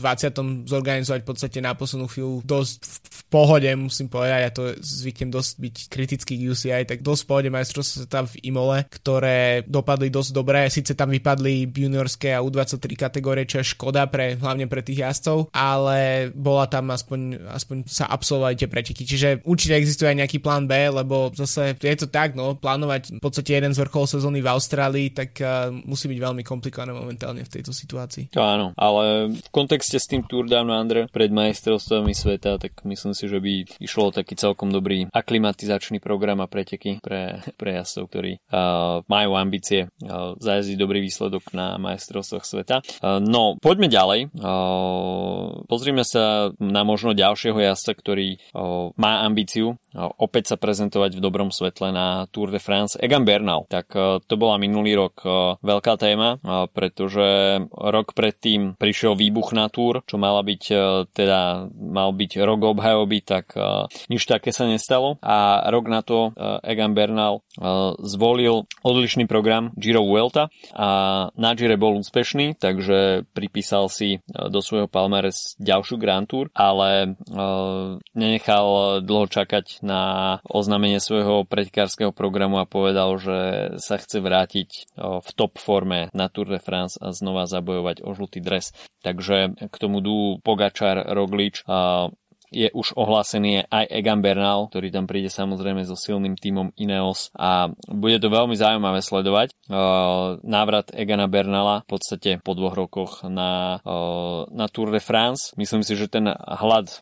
zorganizovať 0.70 1.20
v 1.22 1.28
podstate 1.28 1.60
na 1.62 1.74
poslednú 1.78 2.08
chvíľu 2.10 2.42
dosť 2.44 2.78
v 2.84 3.22
pohode, 3.32 3.70
musím 3.80 4.08
povedať, 4.12 4.40
ja 4.44 4.52
to 4.54 4.64
zvyknem 4.78 5.30
dosť 5.34 5.52
byť 5.58 5.76
kritický 5.90 6.34
k 6.38 6.46
UCI, 6.52 6.84
tak 6.86 7.02
dosť 7.02 7.22
v 7.24 7.30
pohode 7.30 7.50
majstrovstvá 7.50 8.04
sveta 8.04 8.20
v 8.28 8.34
Imole, 8.52 8.78
ktoré 8.90 9.64
dopadli 9.64 10.12
dosť 10.12 10.32
dobre, 10.36 10.68
síce 10.68 10.98
tam 10.98 11.10
vypadli 11.14 11.70
juniorské 11.72 12.36
a 12.36 12.44
U23 12.44 12.94
kategórie, 12.98 13.48
čo 13.48 13.64
je 13.64 13.72
škoda 13.72 14.06
pre, 14.12 14.36
hlavne 14.36 14.68
pre 14.68 14.84
tých 14.84 15.08
jazdcov, 15.08 15.54
ale 15.56 16.30
bola 16.36 16.68
tam 16.68 16.92
aspoň, 16.92 17.48
aspoň 17.54 17.78
sa 17.88 18.12
absolvovali 18.12 18.60
tie 18.60 18.68
preteky, 18.68 19.04
čiže 19.08 19.30
určite 19.48 19.80
existuje 19.80 20.12
aj 20.12 20.20
nejaký 20.26 20.38
plán 20.44 20.68
B, 20.68 20.92
lebo 20.92 21.32
zase 21.32 21.78
je 21.80 21.96
to 21.96 22.12
tak, 22.12 22.36
no, 22.36 22.60
plánovať 22.60 23.18
v 23.18 23.22
podstate 23.24 23.56
jeden 23.56 23.72
z 23.72 23.80
vrchol 23.80 24.06
sezóny 24.10 24.44
v 24.44 24.52
Austrálii, 24.52 25.08
tak 25.16 25.23
uh, 25.40 25.72
musí 25.72 26.12
byť 26.12 26.20
veľmi 26.20 26.44
komplikované 26.44 26.92
momentálne 26.92 27.46
v 27.46 27.52
tejto 27.52 27.72
situácii. 27.72 28.34
To 28.36 28.42
áno, 28.44 28.76
ale 28.76 29.32
v 29.32 29.50
kontexte 29.54 30.02
s 30.02 30.10
tým 30.10 30.26
Tour 30.28 30.50
Down 30.50 30.74
Under 30.74 31.08
pred 31.08 31.30
majstrovstvami 31.30 32.12
sveta, 32.12 32.60
tak 32.60 32.84
myslím 32.84 33.14
si, 33.14 33.26
že 33.30 33.40
by 33.40 33.80
išlo 33.80 34.12
taký 34.16 34.36
celkom 34.36 34.74
dobrý 34.74 35.08
aklimatizačný 35.14 36.02
program 36.02 36.42
a 36.42 36.48
preteky 36.50 37.00
pre, 37.00 37.40
pre 37.60 37.80
jazdcov, 37.80 38.04
ktorí 38.10 38.32
uh, 38.50 39.06
majú 39.06 39.38
ambície 39.38 39.88
uh, 39.88 40.36
zajazdiť 40.40 40.78
dobrý 40.80 41.00
výsledok 41.04 41.54
na 41.54 41.78
majstrovstvách 41.78 42.46
sveta. 42.46 42.76
Uh, 43.00 43.22
no, 43.22 43.56
poďme 43.62 43.88
ďalej. 43.88 44.34
Uh, 44.36 45.64
pozrime 45.70 46.02
sa 46.08 46.50
na 46.58 46.82
možno 46.82 47.14
ďalšieho 47.14 47.60
jazdca, 47.60 47.92
ktorý 47.94 48.42
uh, 48.54 48.92
má 48.98 49.22
ambíciu 49.24 49.76
uh, 49.76 50.10
opäť 50.18 50.54
sa 50.54 50.58
prezentovať 50.58 51.18
v 51.18 51.24
dobrom 51.24 51.50
svetle 51.54 51.94
na 51.94 52.26
Tour 52.32 52.50
de 52.50 52.58
France. 52.58 52.98
Egan 52.98 53.28
Bernal, 53.28 53.70
tak 53.70 53.92
uh, 53.94 54.18
to 54.24 54.36
bola 54.40 54.58
minulý 54.58 54.98
rok 54.98 55.13
uh, 55.22 55.60
veľká 55.62 56.02
téma, 56.02 56.42
uh, 56.42 56.66
pretože 56.72 57.62
rok 57.70 58.18
predtým 58.18 58.74
prišiel 58.82 59.14
výbuch 59.14 59.54
na 59.54 59.70
Tour, 59.70 60.02
čo 60.10 60.18
mala 60.18 60.42
byť 60.42 60.64
uh, 60.74 61.06
teda 61.14 61.70
mal 61.74 62.10
byť 62.16 62.32
rok 62.42 62.74
obhajoby, 62.74 63.20
tak 63.22 63.54
nič 64.10 64.26
také 64.26 64.50
sa 64.50 64.66
nestalo. 64.66 65.22
A 65.22 65.68
rok 65.70 65.86
na 65.92 66.02
to 66.02 66.34
Egan 66.64 66.96
Bernal 66.98 67.46
zvolil 68.02 68.66
odlišný 68.82 69.30
program 69.30 69.70
Giro 69.78 70.02
Vuelta 70.02 70.50
a 70.74 70.88
na 71.36 71.52
Gire 71.54 71.78
bol 71.78 72.00
úspešný, 72.00 72.58
takže 72.58 73.28
pripísal 73.36 73.92
si 73.92 74.24
do 74.28 74.60
svojho 74.64 74.88
palmares 74.90 75.54
ďalšiu 75.60 76.00
Grand 76.00 76.26
Tour, 76.26 76.50
ale 76.56 77.20
nenechal 78.16 79.00
dlho 79.04 79.28
čakať 79.30 79.84
na 79.86 80.02
oznámenie 80.48 80.98
svojho 81.04 81.46
pretekárskeho 81.46 82.16
programu 82.16 82.58
a 82.64 82.70
povedal, 82.70 83.20
že 83.20 83.38
sa 83.78 84.00
chce 84.00 84.24
vrátiť 84.24 84.98
v 85.04 85.30
top 85.36 85.60
forme 85.60 86.08
na 86.16 86.32
Tour 86.32 86.48
de 86.48 86.64
France 86.64 86.96
a 86.96 87.12
znova 87.12 87.44
zabojovať 87.44 88.08
o 88.08 88.16
žltý 88.16 88.40
dres. 88.40 88.72
Takže 89.04 89.60
k 89.68 89.76
tomu 89.76 90.00
dú 90.00 90.40
Pogačar, 90.40 91.04
Roglič 91.12 91.68
je 92.54 92.70
už 92.70 92.94
ohlásený 92.94 93.66
aj 93.66 93.90
Egan 93.90 94.22
Bernal, 94.22 94.70
ktorý 94.70 94.94
tam 94.94 95.10
príde 95.10 95.34
samozrejme 95.34 95.82
so 95.90 95.98
silným 95.98 96.38
tímom 96.38 96.70
Ineos 96.78 97.34
a 97.34 97.74
bude 97.90 98.22
to 98.22 98.30
veľmi 98.30 98.54
zaujímavé 98.54 99.02
sledovať. 99.02 99.58
Návrat 100.46 100.94
Egana 100.94 101.26
Bernala 101.26 101.82
v 101.90 101.98
podstate 101.98 102.38
po 102.38 102.54
dvoch 102.54 102.78
rokoch 102.78 103.26
na, 103.26 103.82
na 104.54 104.66
Tour 104.70 104.94
de 104.94 105.02
France. 105.02 105.58
Myslím 105.58 105.82
si, 105.82 105.98
že 105.98 106.06
ten 106.06 106.30
hlad 106.30 106.94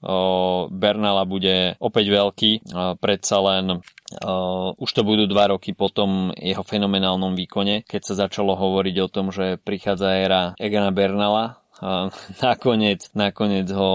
Bernala 0.72 1.28
bude 1.28 1.76
opäť 1.84 2.06
veľký. 2.08 2.52
Predsa 3.04 3.38
len 3.44 3.84
Uh, 4.20 4.76
už 4.76 4.92
to 4.92 5.02
budú 5.08 5.24
dva 5.32 5.56
roky 5.56 5.72
po 5.72 5.88
tom 5.88 6.36
jeho 6.36 6.68
fenomenálnom 6.68 7.32
výkone, 7.32 7.88
keď 7.88 8.02
sa 8.04 8.28
začalo 8.28 8.60
hovoriť 8.60 8.96
o 9.00 9.08
tom, 9.08 9.32
že 9.32 9.56
prichádza 9.56 10.20
éra 10.20 10.42
Egana 10.60 10.92
Bernala, 10.92 11.62
nakoniec, 12.46 13.10
nakoniec 13.18 13.68
ho 13.74 13.92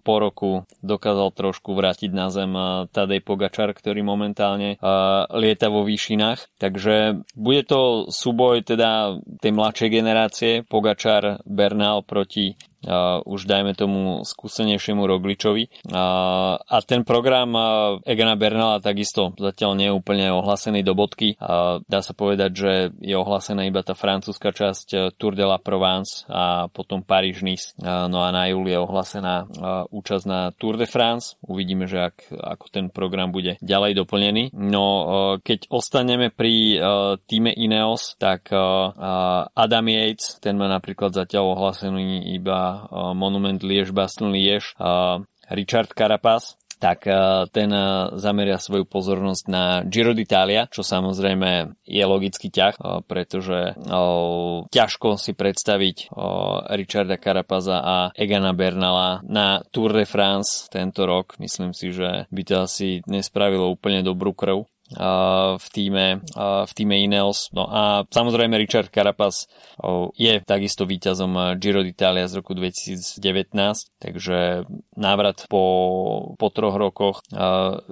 po 0.00 0.14
roku 0.16 0.64
dokázal 0.80 1.28
trošku 1.36 1.76
vrátiť 1.76 2.10
na 2.12 2.32
zem 2.32 2.52
Tadej 2.90 3.20
Pogačar, 3.20 3.76
ktorý 3.76 4.00
momentálne 4.00 4.80
lieta 5.36 5.68
vo 5.68 5.84
výšinách. 5.84 6.56
Takže 6.56 7.26
bude 7.36 7.62
to 7.68 8.08
súboj 8.08 8.64
teda 8.64 9.20
tej 9.40 9.52
mladšej 9.52 9.88
generácie 9.92 10.52
Pogačar 10.64 11.44
Bernal 11.44 12.00
proti 12.02 12.56
uh, 12.84 13.22
už 13.24 13.46
dajme 13.46 13.72
tomu 13.72 14.26
skúsenejšiemu 14.26 15.06
Rogličovi. 15.06 15.70
Uh, 15.86 16.58
a 16.58 16.76
ten 16.82 17.06
program 17.06 17.54
uh, 17.54 17.62
Egana 18.02 18.34
Bernala 18.34 18.82
takisto 18.82 19.32
zatiaľ 19.38 19.72
nie 19.78 19.88
je 19.88 19.96
úplne 19.96 20.26
ohlasený 20.34 20.82
do 20.82 20.98
bodky. 20.98 21.38
Uh, 21.38 21.80
dá 21.86 22.02
sa 22.02 22.12
povedať, 22.12 22.50
že 22.52 22.72
je 22.98 23.14
ohlásená 23.14 23.64
iba 23.68 23.86
tá 23.86 23.94
francúzska 23.94 24.50
časť 24.50 24.86
uh, 24.92 25.00
Tour 25.14 25.38
de 25.38 25.46
la 25.46 25.62
Provence 25.62 26.26
a 26.26 26.66
potom 26.66 27.06
Paríž-Nice. 27.06 27.78
Uh, 27.78 28.10
no 28.10 28.26
a 28.26 28.34
na 28.34 28.50
júli 28.50 28.74
je 28.74 28.82
ohlásená 28.82 29.46
uh, 29.46 29.86
účasť 29.94 30.24
na 30.26 30.50
Tour 30.56 30.74
de 30.80 30.90
France. 30.90 31.38
Uvidíme, 31.46 31.86
že 31.86 32.10
ak, 32.10 32.34
ako 32.34 32.66
ten 32.74 32.86
program 32.90 33.30
bude 33.30 33.60
ďalej 33.62 34.02
doplnený. 34.02 34.50
No 34.56 34.84
uh, 34.84 35.04
keď 35.38 35.70
ostaneme 35.70 36.34
pri 36.34 36.54
uh, 36.76 36.82
týme 37.22 37.54
Ineos, 37.54 38.18
tak 38.18 38.50
uh, 38.50 39.46
Adam 39.54 39.86
Yates, 39.86 40.42
ten 40.42 40.58
má 40.58 40.66
napríklad 40.66 41.14
zatiaľ 41.14 41.54
ohlásený 41.54 42.34
iba 42.34 42.65
monument 43.14 43.60
Liež-Bastogne-Liež 43.60 44.78
Richard 45.50 45.90
Carapaz, 45.94 46.58
tak 46.76 47.08
ten 47.56 47.72
zameria 48.20 48.60
svoju 48.60 48.84
pozornosť 48.84 49.44
na 49.48 49.80
Giro 49.88 50.12
d'Italia, 50.12 50.68
čo 50.68 50.84
samozrejme 50.84 51.72
je 51.88 52.04
logický 52.04 52.52
ťah, 52.52 53.00
pretože 53.08 53.72
ťažko 54.68 55.16
si 55.16 55.32
predstaviť 55.32 56.12
Richarda 56.68 57.16
Carapaza 57.16 57.80
a 57.80 57.96
Egana 58.12 58.52
Bernala 58.52 59.24
na 59.24 59.64
Tour 59.72 59.96
de 59.96 60.04
France 60.04 60.68
tento 60.68 61.08
rok. 61.08 61.40
Myslím 61.40 61.72
si, 61.72 61.96
že 61.96 62.28
by 62.28 62.42
to 62.44 62.68
asi 62.68 63.00
nespravilo 63.08 63.72
úplne 63.72 64.04
dobrú 64.04 64.36
krv 64.36 64.68
v 65.56 65.66
týme, 65.74 66.22
v 66.66 66.72
týme 66.74 66.96
Ineos. 67.00 67.50
No 67.50 67.66
a 67.66 68.06
samozrejme 68.06 68.54
Richard 68.54 68.94
Carapaz 68.94 69.50
je 70.14 70.38
takisto 70.46 70.86
víťazom 70.86 71.58
Giro 71.58 71.82
d'Italia 71.82 72.30
z 72.30 72.38
roku 72.38 72.54
2019, 72.54 73.18
takže 73.98 74.68
návrat 74.94 75.50
po, 75.50 76.34
po 76.38 76.48
troch 76.54 76.78
rokoch, 76.78 77.26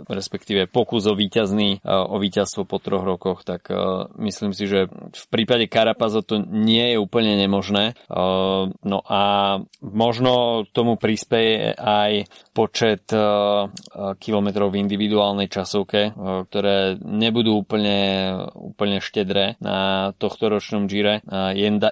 respektíve 0.07 0.71
pokus 0.71 1.11
o 1.11 1.19
víťazný, 1.19 1.83
o 1.85 2.17
víťazstvo 2.23 2.63
po 2.69 2.79
troch 2.79 3.03
rokoch, 3.03 3.43
tak 3.43 3.67
myslím 4.21 4.55
si, 4.55 4.71
že 4.71 4.87
v 4.91 5.25
prípade 5.33 5.67
Carapaza 5.67 6.23
to 6.23 6.39
nie 6.39 6.95
je 6.95 7.03
úplne 7.03 7.35
nemožné. 7.35 7.99
No 8.85 8.99
a 9.09 9.23
možno 9.83 10.63
tomu 10.71 10.95
prispieje 10.95 11.75
aj 11.75 12.31
počet 12.55 13.11
kilometrov 14.23 14.69
v 14.71 14.81
individuálnej 14.85 15.51
časovke, 15.51 16.15
ktoré 16.49 16.84
nebudú 17.01 17.65
úplne, 17.65 18.31
úplne 18.55 18.99
štedré 19.01 19.57
na 19.59 20.11
tohto 20.19 20.51
ročnom 20.53 20.85
Gire. 20.85 21.25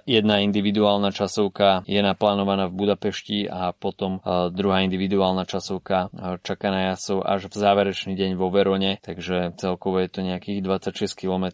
Jedna 0.06 0.34
individuálna 0.44 1.10
časovka 1.14 1.86
je 1.88 2.00
naplánovaná 2.02 2.68
v 2.68 2.76
Budapešti 2.76 3.46
a 3.48 3.72
potom 3.72 4.20
druhá 4.52 4.84
individuálna 4.84 5.48
časovka 5.48 6.12
čaká 6.42 6.68
na 6.68 6.94
jasov 6.94 7.22
až 7.24 7.48
v 7.48 7.54
záverečný 7.56 8.12
deň 8.14 8.30
vo 8.36 8.50
Verone, 8.52 8.98
takže 9.00 9.54
celkovo 9.56 10.02
je 10.02 10.08
to 10.10 10.20
nejakých 10.20 10.60
26 10.64 11.14
km, 11.14 11.44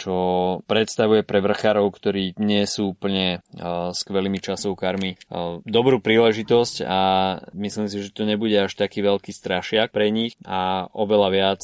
čo 0.00 0.16
predstavuje 0.64 1.20
pre 1.20 1.44
vrchárov, 1.44 1.84
ktorí 1.92 2.40
nie 2.40 2.64
sú 2.64 2.96
úplne 2.96 3.44
skvelými 3.92 4.40
časovkármi, 4.40 5.20
dobrú 5.68 6.00
príležitosť 6.00 6.88
a 6.88 7.00
myslím 7.52 7.86
si, 7.92 8.00
že 8.00 8.16
to 8.16 8.24
nebude 8.24 8.56
až 8.56 8.72
taký 8.72 9.04
veľký 9.04 9.28
strašiak 9.28 9.92
pre 9.92 10.08
nich 10.08 10.32
a 10.48 10.88
oveľa 10.96 11.28
viac 11.28 11.60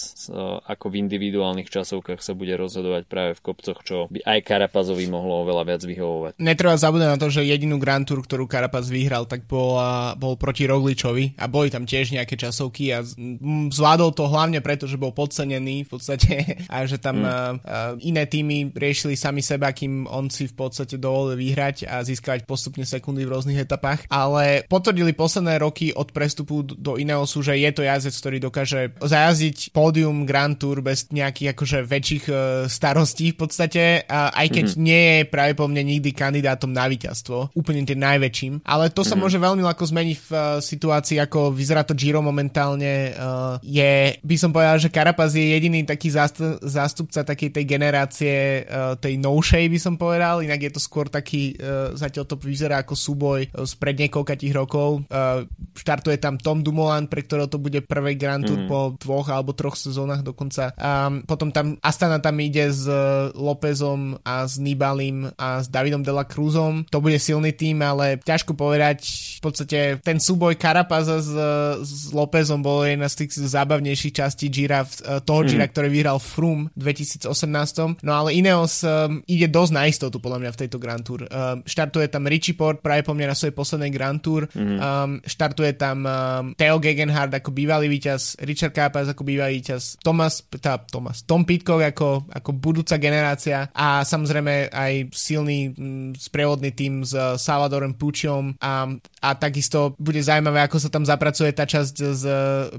ako 0.68 0.87
v 0.92 1.09
individuálnych 1.09 1.72
časovkách 1.72 2.20
sa 2.20 2.37
bude 2.37 2.53
rozhodovať 2.61 3.09
práve 3.09 3.33
v 3.33 3.44
kopcoch, 3.44 3.81
čo 3.81 3.96
by 4.12 4.20
aj 4.20 4.38
Karapazovi 4.44 5.09
mohlo 5.09 5.49
oveľa 5.49 5.64
viac 5.64 5.83
vyhovovať. 5.88 6.33
Netreba 6.37 6.77
zabúdať 6.77 7.09
na 7.09 7.18
to, 7.18 7.33
že 7.33 7.49
jedinú 7.49 7.81
Grand 7.81 8.05
Tour, 8.05 8.20
ktorú 8.20 8.44
Karapaz 8.44 8.92
vyhral, 8.92 9.25
tak 9.25 9.49
bol, 9.49 9.81
bol 10.20 10.37
proti 10.37 10.68
Rogličovi 10.68 11.40
a 11.40 11.49
boli 11.49 11.72
tam 11.72 11.88
tiež 11.88 12.12
nejaké 12.12 12.37
časovky 12.37 12.92
a 12.92 13.01
zvládol 13.72 14.12
to 14.12 14.29
hlavne 14.29 14.61
preto, 14.61 14.85
že 14.85 15.01
bol 15.01 15.14
podcenený 15.16 15.87
v 15.87 15.90
podstate 15.90 16.35
a 16.75 16.85
že 16.85 17.01
tam 17.01 17.25
hmm. 17.25 17.64
uh, 17.64 17.94
iné 18.03 18.25
týmy 18.26 18.74
riešili 18.74 19.14
sami 19.14 19.40
seba, 19.40 19.70
kým 19.70 20.10
on 20.10 20.26
si 20.28 20.50
v 20.50 20.54
podstate 20.54 20.98
dovolil 20.98 21.38
vyhrať 21.38 21.86
a 21.86 22.02
získať 22.02 22.44
postupne 22.44 22.82
sekundy 22.82 23.22
v 23.22 23.32
rôznych 23.32 23.62
etapách. 23.62 24.04
Ale 24.10 24.66
potvrdili 24.66 25.14
posledné 25.14 25.62
roky 25.62 25.94
od 25.94 26.10
prestupu 26.10 26.66
do 26.66 26.98
Ineosu, 26.98 27.42
že 27.46 27.54
je 27.56 27.70
to 27.70 27.86
jazdec, 27.86 28.14
ktorý 28.18 28.38
dokáže 28.42 28.80
zajazdiť 28.98 29.70
pódium 29.70 30.26
Grand 30.26 30.58
Tour 30.58 30.82
bez 30.82 31.08
nejakých 31.14 31.54
akože 31.54 31.78
väčších 31.86 32.24
uh, 32.28 32.38
starostí 32.66 33.32
v 33.32 33.38
podstate, 33.38 33.84
a 34.08 34.34
aj 34.34 34.46
keď 34.50 34.66
mm-hmm. 34.72 34.82
nie 34.82 35.02
je 35.06 35.20
práve 35.28 35.52
po 35.54 35.70
mne 35.70 35.82
nikdy 35.86 36.10
kandidátom 36.10 36.72
na 36.72 36.88
víťazstvo, 36.90 37.52
úplne 37.54 37.86
tým 37.86 38.00
najväčším. 38.00 38.66
Ale 38.66 38.90
to 38.90 39.04
sa 39.04 39.14
mm-hmm. 39.14 39.20
môže 39.22 39.38
veľmi 39.38 39.62
ľahko 39.62 39.84
zmeniť 39.86 40.16
v 40.16 40.30
uh, 40.32 40.40
situácii, 40.58 41.22
ako 41.22 41.52
vyzerá 41.52 41.84
to 41.84 41.94
Giro 41.94 42.24
momentálne. 42.24 43.12
Uh, 43.12 43.60
je, 43.62 44.16
by 44.24 44.36
som 44.40 44.50
povedal, 44.50 44.80
že 44.80 44.90
Carapaz 44.90 45.36
je 45.36 45.52
jediný 45.52 45.84
taký 45.84 46.08
zástup, 46.10 46.58
zástupca 46.64 47.20
takej 47.22 47.52
tej 47.52 47.64
generácie 47.68 48.15
uh, 48.24 48.96
tej 48.96 49.20
novšej, 49.20 49.64
by 49.68 49.79
som 49.81 49.94
povedal, 50.00 50.40
inak 50.40 50.61
je 50.62 50.72
to 50.72 50.81
skôr 50.81 51.11
taký, 51.11 51.52
uh, 51.59 51.92
zatiaľ 51.92 52.24
to 52.24 52.37
vyzerá 52.40 52.81
ako 52.81 52.94
súboj 52.96 53.40
uh, 53.52 53.66
spred 53.68 53.98
niekoľkých 54.07 54.55
rokov. 54.57 55.05
Uh, 55.11 55.44
štartuje 55.76 56.16
tam 56.16 56.40
Tom 56.40 56.64
Dumoulin, 56.64 57.11
pre 57.11 57.22
ktorého 57.22 57.50
to 57.50 57.61
bude 57.61 57.85
prvý 57.85 58.16
Grand 58.16 58.42
Tour 58.42 58.64
mm. 58.64 58.68
po 58.68 58.81
dvoch 58.96 59.29
alebo 59.29 59.52
troch 59.52 59.76
sezónach 59.76 60.24
dokonca. 60.24 60.72
Um, 60.79 61.22
potom 61.29 61.52
tam 61.52 61.76
Astana 61.85 62.18
tam 62.22 62.40
ide 62.40 62.72
s 62.72 62.88
uh, 62.88 63.31
Lópezom 63.37 64.18
a 64.24 64.48
s 64.48 64.57
Nibalim 64.57 65.29
a 65.37 65.61
s 65.61 65.68
Davidom 65.68 66.00
de 66.00 66.12
la 66.12 66.24
Cruzom. 66.24 66.87
To 66.88 66.98
bude 67.05 67.20
silný 67.20 67.52
tým, 67.52 67.85
ale 67.85 68.16
ťažko 68.22 68.57
povedať. 68.57 69.05
V 69.38 69.40
podstate 69.44 69.79
ten 70.00 70.16
súboj 70.16 70.57
Karapaza 70.57 71.20
s, 71.20 71.31
s 71.85 72.11
Lópezom 72.11 72.64
bol 72.64 72.88
jedna 72.88 73.07
z 73.12 73.26
tých 73.26 73.37
zábavnejších 73.37 74.16
častí 74.16 74.48
Gira, 74.48 74.83
uh, 74.87 75.20
toho 75.20 75.44
mm. 75.44 75.48
Gira, 75.48 75.66
ktorý 75.68 75.88
vyhral 75.92 76.18
Froome 76.22 76.72
v 76.72 76.94
2018. 76.94 78.00
No 78.06 78.14
ale 78.14 78.38
Ineos 78.38 78.86
um, 78.86 79.18
ide 79.26 79.50
dosť 79.50 79.72
na 79.74 79.90
istotu 79.90 80.22
podľa 80.22 80.46
mňa 80.46 80.50
v 80.54 80.60
tejto 80.62 80.78
Grand 80.78 81.02
Tour. 81.02 81.26
Um, 81.26 81.66
štartuje 81.66 82.06
tam 82.06 82.30
Richie 82.30 82.54
Port 82.54 82.78
práve 82.78 83.02
po 83.02 83.18
mňa 83.18 83.34
na 83.34 83.36
svojej 83.36 83.56
poslednej 83.56 83.90
Grand 83.90 84.22
Tour. 84.22 84.46
Mm. 84.54 84.78
Um, 84.78 85.10
štartuje 85.26 85.74
tam 85.74 86.06
um, 86.06 86.54
Theo 86.54 86.78
Gegenhardt 86.78 87.34
ako 87.34 87.50
bývalý 87.50 87.90
víťaz, 87.90 88.38
Richard 88.46 88.76
Carapaz 88.76 89.08
ako 89.10 89.26
bývalý 89.26 89.58
víťaz, 89.58 89.96
Thomas, 90.04 90.44
tá, 90.60 90.76
Thomas, 90.86 91.24
Tom 91.24 91.48
Pitcock 91.48 91.80
ako, 91.82 92.28
ako 92.28 92.50
budúca 92.54 93.00
generácia 93.00 93.72
a 93.72 94.04
samozrejme 94.04 94.68
aj 94.68 94.92
silný 95.16 95.72
m, 95.72 96.12
sprievodný 96.14 96.76
tým 96.76 97.00
s 97.00 97.16
Salvadorom 97.40 97.96
Pučiom 97.96 98.60
a, 98.60 98.86
a 99.24 99.28
takisto 99.34 99.96
bude 99.96 100.20
zaujímavé, 100.20 100.68
ako 100.68 100.76
sa 100.76 100.92
tam 100.92 101.08
zapracuje 101.08 101.50
tá 101.56 101.64
časť 101.64 101.94
s 102.12 102.22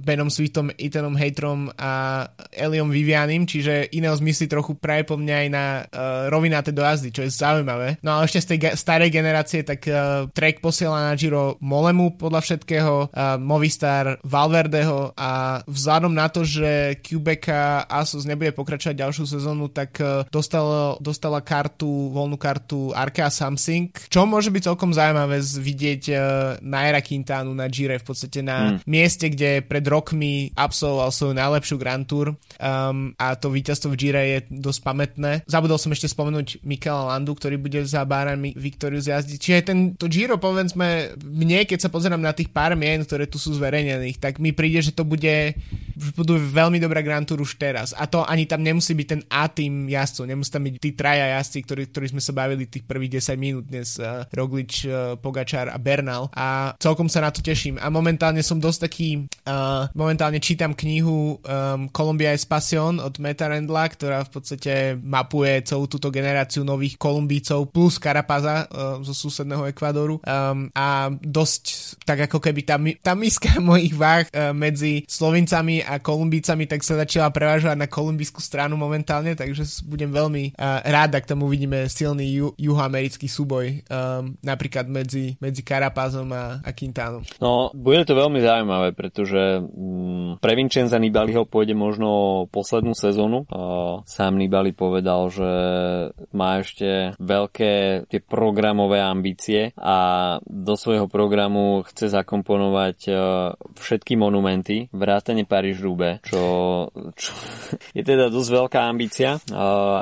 Benom 0.05 0.29
Sweetom, 0.29 0.69
Ethanom 0.77 1.17
Haterom 1.17 1.73
a 1.73 2.23
Eliom 2.53 2.93
Vivianim, 2.93 3.49
čiže 3.49 3.89
Ineos 3.97 4.21
myslí 4.21 4.45
trochu 4.45 4.77
práve 4.77 5.07
po 5.08 5.15
mňa 5.15 5.36
aj 5.48 5.50
na 5.50 5.65
uh, 5.82 6.28
rovináte 6.28 6.76
dojazdy, 6.76 7.15
čo 7.15 7.24
je 7.24 7.32
zaujímavé. 7.32 8.04
No 8.04 8.20
a 8.20 8.28
ešte 8.28 8.43
z 8.43 8.48
tej 8.52 8.60
ge- 8.60 8.76
starej 8.76 9.10
generácie, 9.10 9.63
tak 9.63 9.88
uh, 9.88 10.28
Trek 10.36 10.60
posiela 10.60 11.08
na 11.08 11.15
Giro 11.15 11.56
Molemu 11.63 12.20
podľa 12.20 12.43
všetkého, 12.43 12.93
uh, 13.08 13.39
Movistar 13.39 14.20
Valverdeho 14.28 15.15
a 15.15 15.63
vzhľadom 15.63 16.12
na 16.12 16.28
to, 16.28 16.43
že 16.43 17.00
Quebeca 17.00 17.88
Asus 17.88 18.28
nebude 18.28 18.52
pokračovať 18.52 18.96
ďalšiu 19.00 19.24
sezónu, 19.24 19.72
tak 19.72 19.96
uh, 20.04 20.28
dostala, 20.28 21.00
dostala 21.00 21.39
kartu, 21.39 22.12
voľnú 22.12 22.36
kartu 22.36 22.91
Arkea 22.91 23.32
Samsung, 23.32 23.96
čo 24.12 24.28
môže 24.28 24.52
byť 24.52 24.67
celkom 24.67 24.91
zaujímavé 24.91 25.39
vidieť 25.39 26.04
uh, 26.12 26.20
Naira 26.60 27.00
Quintanu 27.00 27.56
na 27.56 27.72
Gire 27.72 28.02
v 28.02 28.06
podstate 28.06 28.43
na 28.43 28.76
hmm. 28.76 28.89
mieste, 28.89 29.32
kde 29.32 29.63
pred 29.63 29.86
rokmi 29.88 30.52
absolvoval 30.58 31.13
svoju 31.13 31.34
najlepšiu 31.38 31.76
Grand 31.78 32.04
Tour 32.04 32.34
um, 32.34 33.13
a 33.15 33.38
to 33.38 33.54
víťazstvo 33.54 33.93
v 33.93 34.00
Gire 34.00 34.24
je 34.28 34.39
dosť 34.50 34.80
pamätné. 34.84 34.96
Zabudol 35.45 35.77
som 35.77 35.93
ešte 35.93 36.10
spomenúť 36.10 36.65
Mikela 36.65 37.13
Landu, 37.13 37.38
ktorý 37.38 37.62
bude 37.62 37.86
za 37.86 38.01
Bárami 38.07 38.57
Viktoriu 38.57 38.97
zjazdiť. 38.97 39.38
Čiže 39.38 39.60
ten, 39.62 39.77
to 39.93 40.10
Giro, 40.10 40.41
povedzme, 40.41 41.13
mne, 41.21 41.67
keď 41.69 41.88
sa 41.88 41.93
pozerám 41.93 42.21
na 42.21 42.33
tých 42.33 42.49
pár 42.49 42.73
mien, 42.73 43.03
ktoré 43.05 43.29
tu 43.29 43.38
sú 43.38 43.53
zverejnených, 43.53 44.17
tak 44.17 44.41
mi 44.41 44.55
príde, 44.55 44.81
že 44.81 44.95
to 44.95 45.05
bude 45.05 45.57
že 45.97 46.13
budú 46.13 46.38
veľmi 46.38 46.77
dobrá 46.77 47.01
Grand 47.01 47.25
Tour 47.25 47.41
už 47.41 47.57
teraz. 47.57 47.89
A 47.97 48.05
to 48.05 48.21
ani 48.21 48.45
tam 48.45 48.62
nemusí 48.62 48.93
byť 48.93 49.07
ten 49.10 49.21
A 49.33 49.49
tým 49.49 49.89
jazdcov, 49.89 50.29
nemusí 50.29 50.53
tam 50.53 50.69
byť 50.69 50.73
tí 50.77 50.93
traja 50.93 51.25
jazdci, 51.38 51.65
ktorí, 51.65 51.83
ktorí 51.89 52.05
sme 52.13 52.21
sa 52.21 52.38
bavili 52.38 52.69
tých 52.69 52.86
prvých 52.86 53.17
10 53.17 53.33
minút 53.41 53.65
dnes, 53.65 53.97
uh, 53.97 54.21
Roglič, 54.29 54.86
uh, 54.86 55.17
Pogačar 55.17 55.73
a 55.73 55.77
Bernal. 55.81 56.29
A 56.38 56.77
celkom 56.77 57.10
sa 57.10 57.25
na 57.25 57.33
to 57.33 57.41
teším. 57.41 57.81
A 57.81 57.89
momentálne 57.89 58.45
som 58.45 58.62
dosť 58.62 58.79
taký, 58.86 59.25
uh, 59.49 59.89
momentálne 59.97 60.38
čítam 60.38 60.77
knihu 60.77 61.41
um, 61.41 61.89
Columbia 61.89 62.38
Espacion 62.38 63.01
od 63.01 63.17
Meta 63.17 63.49
Rendla, 63.49 63.89
ktorá 63.89 64.21
v 64.21 64.31
podstate 64.38 64.87
mapuje 64.95 65.65
celú 65.67 65.89
túto 65.91 66.08
generáciu 66.08 66.63
nových 66.63 66.95
Kolumbícov 66.95 67.73
plus 67.73 68.00
Karapaza 68.00 68.69
uh, 68.69 69.02
zo 69.04 69.12
susedného 69.12 69.67
Ekvadoru. 69.67 70.23
Um, 70.23 70.71
a 70.71 71.12
dosť 71.12 71.63
tak 72.08 72.32
ako 72.32 72.39
keby 72.39 72.62
tá, 72.63 72.80
tá 73.04 73.13
miska 73.17 73.60
mojich 73.63 73.91
váh 73.97 74.30
uh, 74.32 74.56
medzi 74.56 75.04
Slovincami 75.10 75.84
a 75.84 76.00
Kolumbícami 76.00 76.69
tak 76.69 76.86
sa 76.86 77.00
začala 77.02 77.34
prevážovať 77.34 77.78
na 77.78 77.89
kolumbijskú 77.89 78.39
stranu 78.39 78.78
momentálne, 78.78 79.34
takže 79.34 79.84
budem 79.89 80.13
veľmi 80.13 80.54
uh, 80.54 80.86
rád, 80.86 81.17
ak 81.17 81.26
tam 81.26 81.43
uvidíme 81.43 81.89
silný 81.89 82.30
ju, 82.38 82.47
juhoamerický 82.56 83.26
súboj 83.26 83.82
um, 83.89 84.38
napríklad 84.45 84.86
medzi, 84.86 85.36
medzi 85.41 85.65
Karapazom 85.65 86.30
a, 86.32 86.62
a 86.62 86.69
Quintánom. 86.71 87.26
No, 87.41 87.73
bude 87.73 88.06
to 88.06 88.13
veľmi 88.13 88.39
zaujímavé, 88.43 88.93
pretože 88.93 89.63
um, 89.63 90.38
pre 90.38 90.54
Vincenza 90.54 91.02
Nibaliho 91.02 91.47
pôjde 91.47 91.73
možno 91.73 92.45
poslednú 92.54 92.93
sezónu. 92.93 93.47
Uh, 93.50 94.04
sám 94.06 94.38
Nibali 94.38 94.76
povedal, 94.77 95.33
že 95.33 95.51
má 96.31 96.61
ešte 96.61 97.17
veľké 97.17 98.05
tie 98.05 98.21
programové 98.21 99.01
ambície 99.01 99.73
a 99.77 99.97
do 100.45 100.77
svojho 100.77 101.09
programu 101.09 101.81
chce 101.89 102.13
zakomponovať 102.13 102.97
uh, 103.09 103.17
všetky 103.73 104.13
monumenty, 104.13 104.93
vrátane 104.93 105.43
Paríž 105.43 105.77
Paríž-Roubaix, 105.77 106.23
čo, 106.25 106.43
čo 107.13 107.31
je 107.97 108.03
teda 108.03 108.33
dosť 108.33 108.49
veľká 108.49 108.79
ambícia, 108.89 109.37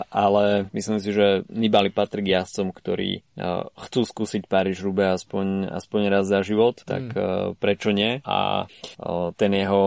ale 0.10 0.72
myslím 0.72 1.00
si, 1.04 1.12
že 1.12 1.44
Nibali 1.52 1.92
patrí 1.92 2.24
k 2.24 2.40
jazdcom, 2.40 2.72
ktorí 2.72 3.22
chcú 3.76 4.02
skúsiť 4.08 4.48
Paríž-Roubaix 4.48 5.22
aspoň, 5.22 5.70
aspoň 5.76 6.02
raz 6.10 6.26
za 6.30 6.42
život, 6.42 6.82
tak 6.88 7.12
mm. 7.12 7.60
prečo 7.60 7.92
nie? 7.92 8.24
A 8.24 8.70
ten 9.36 9.52
jeho 9.52 9.84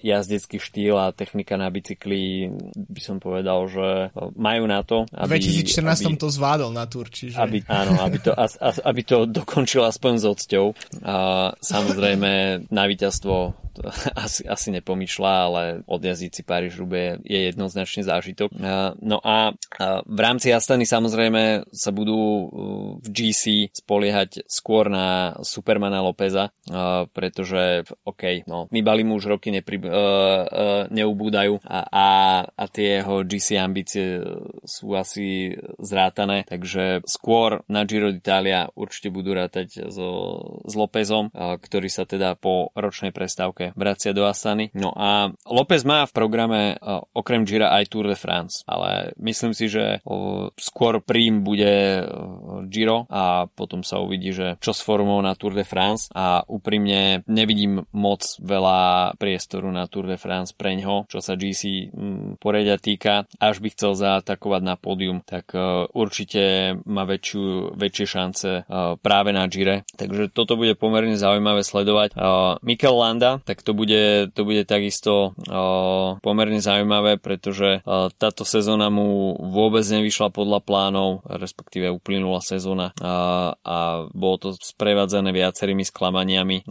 jazdecký 0.00 0.60
štýl 0.60 0.96
a 1.00 1.14
technika 1.16 1.56
na 1.56 1.72
bicykli 1.72 2.52
by 2.76 3.00
som 3.00 3.16
povedal, 3.18 3.66
že 3.68 4.12
majú 4.36 4.64
na 4.66 4.80
to. 4.82 5.06
Aby, 5.14 5.40
v 5.40 5.66
2014 5.66 6.06
aby, 6.06 6.16
to 6.18 6.28
zvládol 6.28 6.70
na 6.74 6.84
tur, 6.86 7.06
čiže... 7.10 7.36
Aby, 7.38 7.62
áno, 7.66 8.00
aby 8.02 8.18
to, 8.22 8.32
as, 8.34 8.58
as, 8.58 8.78
aby 8.82 9.02
to 9.02 9.26
dokončil 9.26 9.82
aspoň 9.86 10.12
s 10.20 10.24
odsťou. 10.26 10.66
A 11.06 11.16
samozrejme 11.58 12.64
na 12.70 12.84
víťazstvo 12.86 13.34
asi, 14.24 14.42
asi 14.44 14.68
nepomýšľa, 14.74 15.32
ale 15.32 15.62
odjazdiť 15.86 16.32
si 16.32 16.42
Paríž 16.42 16.76
Rube 16.80 17.22
je 17.24 17.40
jednoznačne 17.50 18.02
zážitok. 18.04 18.52
No 19.00 19.18
a 19.22 19.54
v 20.04 20.20
rámci 20.20 20.52
Astany 20.52 20.84
samozrejme 20.84 21.70
sa 21.70 21.90
budú 21.94 22.18
uh, 22.18 22.46
v 23.00 23.08
GC 23.08 23.72
spoliehať 23.72 24.44
skôr 24.50 24.90
na 24.90 25.38
Supermana 25.40 26.02
Lópeza, 26.04 26.52
pretože 27.14 27.86
OK, 28.04 28.44
no, 28.46 28.66
Nibali 28.70 29.02
mu 29.02 29.16
už 29.16 29.36
roky 29.36 29.50
nepri, 29.50 29.80
uh, 29.80 29.90
uh, 29.90 30.82
neubúdajú 30.92 31.62
a, 31.64 31.80
a, 31.88 32.08
a 32.44 32.64
tie 32.68 33.00
jeho 33.00 33.24
GC 33.24 33.58
ambície 33.58 34.19
sú 34.66 34.98
asi 34.98 35.54
zrátané, 35.78 36.42
takže 36.48 37.06
skôr 37.06 37.62
na 37.70 37.86
Giro 37.86 38.10
d'Italia 38.10 38.72
určite 38.74 39.14
budú 39.14 39.38
rátať 39.38 39.92
so, 39.92 40.08
s 40.66 40.74
Lópezom, 40.74 41.30
ktorý 41.34 41.88
sa 41.92 42.08
teda 42.08 42.34
po 42.34 42.74
ročnej 42.74 43.14
prestávke 43.14 43.70
bude 43.76 43.90
vraciať 43.90 44.14
do 44.16 44.24
Astany. 44.24 44.70
No 44.72 44.94
a 44.94 45.34
López 45.46 45.82
má 45.84 46.06
v 46.06 46.14
programe 46.14 46.78
okrem 47.12 47.44
Gira 47.44 47.74
aj 47.74 47.90
Tour 47.90 48.06
de 48.08 48.16
France, 48.16 48.62
ale 48.64 49.12
myslím 49.18 49.52
si, 49.52 49.66
že 49.66 50.00
skôr 50.56 51.02
príjm 51.02 51.42
bude 51.42 52.06
Giro 52.70 53.10
a 53.10 53.50
potom 53.50 53.82
sa 53.82 53.98
uvidí, 53.98 54.32
že 54.32 54.56
čo 54.62 54.72
s 54.72 54.80
formou 54.80 55.18
na 55.20 55.34
Tour 55.34 55.58
de 55.58 55.66
France 55.66 56.08
a 56.14 56.46
úprimne 56.46 57.26
nevidím 57.26 57.82
moc 57.92 58.22
veľa 58.40 59.14
priestoru 59.18 59.68
na 59.74 59.90
Tour 59.90 60.06
de 60.06 60.16
France 60.16 60.54
pre 60.54 60.78
ňo, 60.78 61.10
čo 61.10 61.18
sa 61.18 61.34
GC 61.34 61.92
poredia 62.38 62.78
týka. 62.78 63.26
Až 63.42 63.58
by 63.58 63.68
chcel 63.74 63.92
zaatakovať 64.10 64.62
na 64.66 64.74
pódium, 64.74 65.22
tak 65.22 65.54
určite 65.94 66.74
má 66.82 67.06
väčšiu, 67.06 67.78
väčšie 67.78 68.06
šance 68.10 68.50
práve 68.98 69.30
na 69.30 69.46
Gire. 69.46 69.86
Takže 69.94 70.34
toto 70.34 70.58
bude 70.58 70.74
pomerne 70.74 71.14
zaujímavé 71.14 71.62
sledovať. 71.62 72.18
Mikel 72.66 72.96
Landa, 72.98 73.38
tak 73.46 73.62
to 73.62 73.70
bude, 73.70 74.34
to 74.34 74.42
bude 74.42 74.66
takisto 74.66 75.38
pomerne 76.18 76.58
zaujímavé, 76.58 77.22
pretože 77.22 77.86
táto 78.18 78.42
sezóna 78.42 78.90
mu 78.90 79.38
vôbec 79.38 79.86
nevyšla 79.86 80.34
podľa 80.34 80.58
plánov, 80.66 81.22
respektíve 81.30 81.86
uplynula 81.94 82.42
sezóna 82.42 82.90
a, 82.98 84.10
bolo 84.10 84.36
to 84.42 84.48
sprevádzané 84.58 85.30
viacerými 85.30 85.86
sklamaniami. 85.86 86.66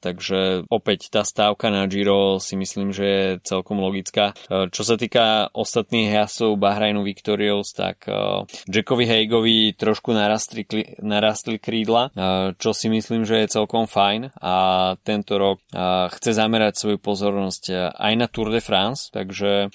Takže 0.00 0.64
opäť 0.72 1.12
tá 1.12 1.26
stávka 1.26 1.68
na 1.68 1.84
Giro 1.84 2.40
si 2.40 2.56
myslím, 2.56 2.94
že 2.94 3.04
je 3.04 3.26
celkom 3.44 3.82
logická. 3.82 4.32
Čo 4.48 4.82
sa 4.86 4.96
týka 4.96 5.52
ostatných 5.52 6.08
jazdcov 6.38 6.54
Bahrajnu 6.54 7.02
Victorious, 7.02 7.74
tak 7.74 8.06
a, 8.06 8.46
Jackovi 8.70 9.04
Heigovi 9.10 9.74
trošku 9.74 10.14
narastli, 10.14 10.62
narastli 11.02 11.58
krídla, 11.58 12.14
a, 12.14 12.54
čo 12.54 12.70
si 12.70 12.86
myslím, 12.86 13.26
že 13.26 13.42
je 13.42 13.54
celkom 13.58 13.90
fajn 13.90 14.38
a 14.38 14.56
tento 15.02 15.34
rok 15.34 15.58
a, 15.74 16.06
chce 16.14 16.38
zamerať 16.38 16.78
svoju 16.78 16.98
pozornosť 17.02 17.90
aj 17.98 18.12
na 18.14 18.26
Tour 18.30 18.54
de 18.54 18.62
France, 18.62 19.10
takže 19.10 19.72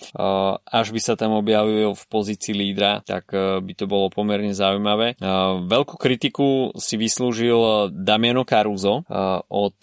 až 0.64 0.88
by 0.94 1.00
sa 1.02 1.20
tam 1.20 1.36
objavil 1.36 1.98
v 1.98 2.04
pozícii 2.08 2.54
lídra, 2.56 3.02
tak 3.04 3.34
by 3.34 3.74
to 3.74 3.90
bolo 3.90 4.08
pomerne 4.14 4.54
zaujímavé. 4.54 5.18
Veľkú 5.68 5.98
kritiku 5.98 6.72
si 6.78 6.96
vyslúžil 6.96 7.90
Damiano 7.92 8.46
Caruso 8.46 9.04
od 9.50 9.78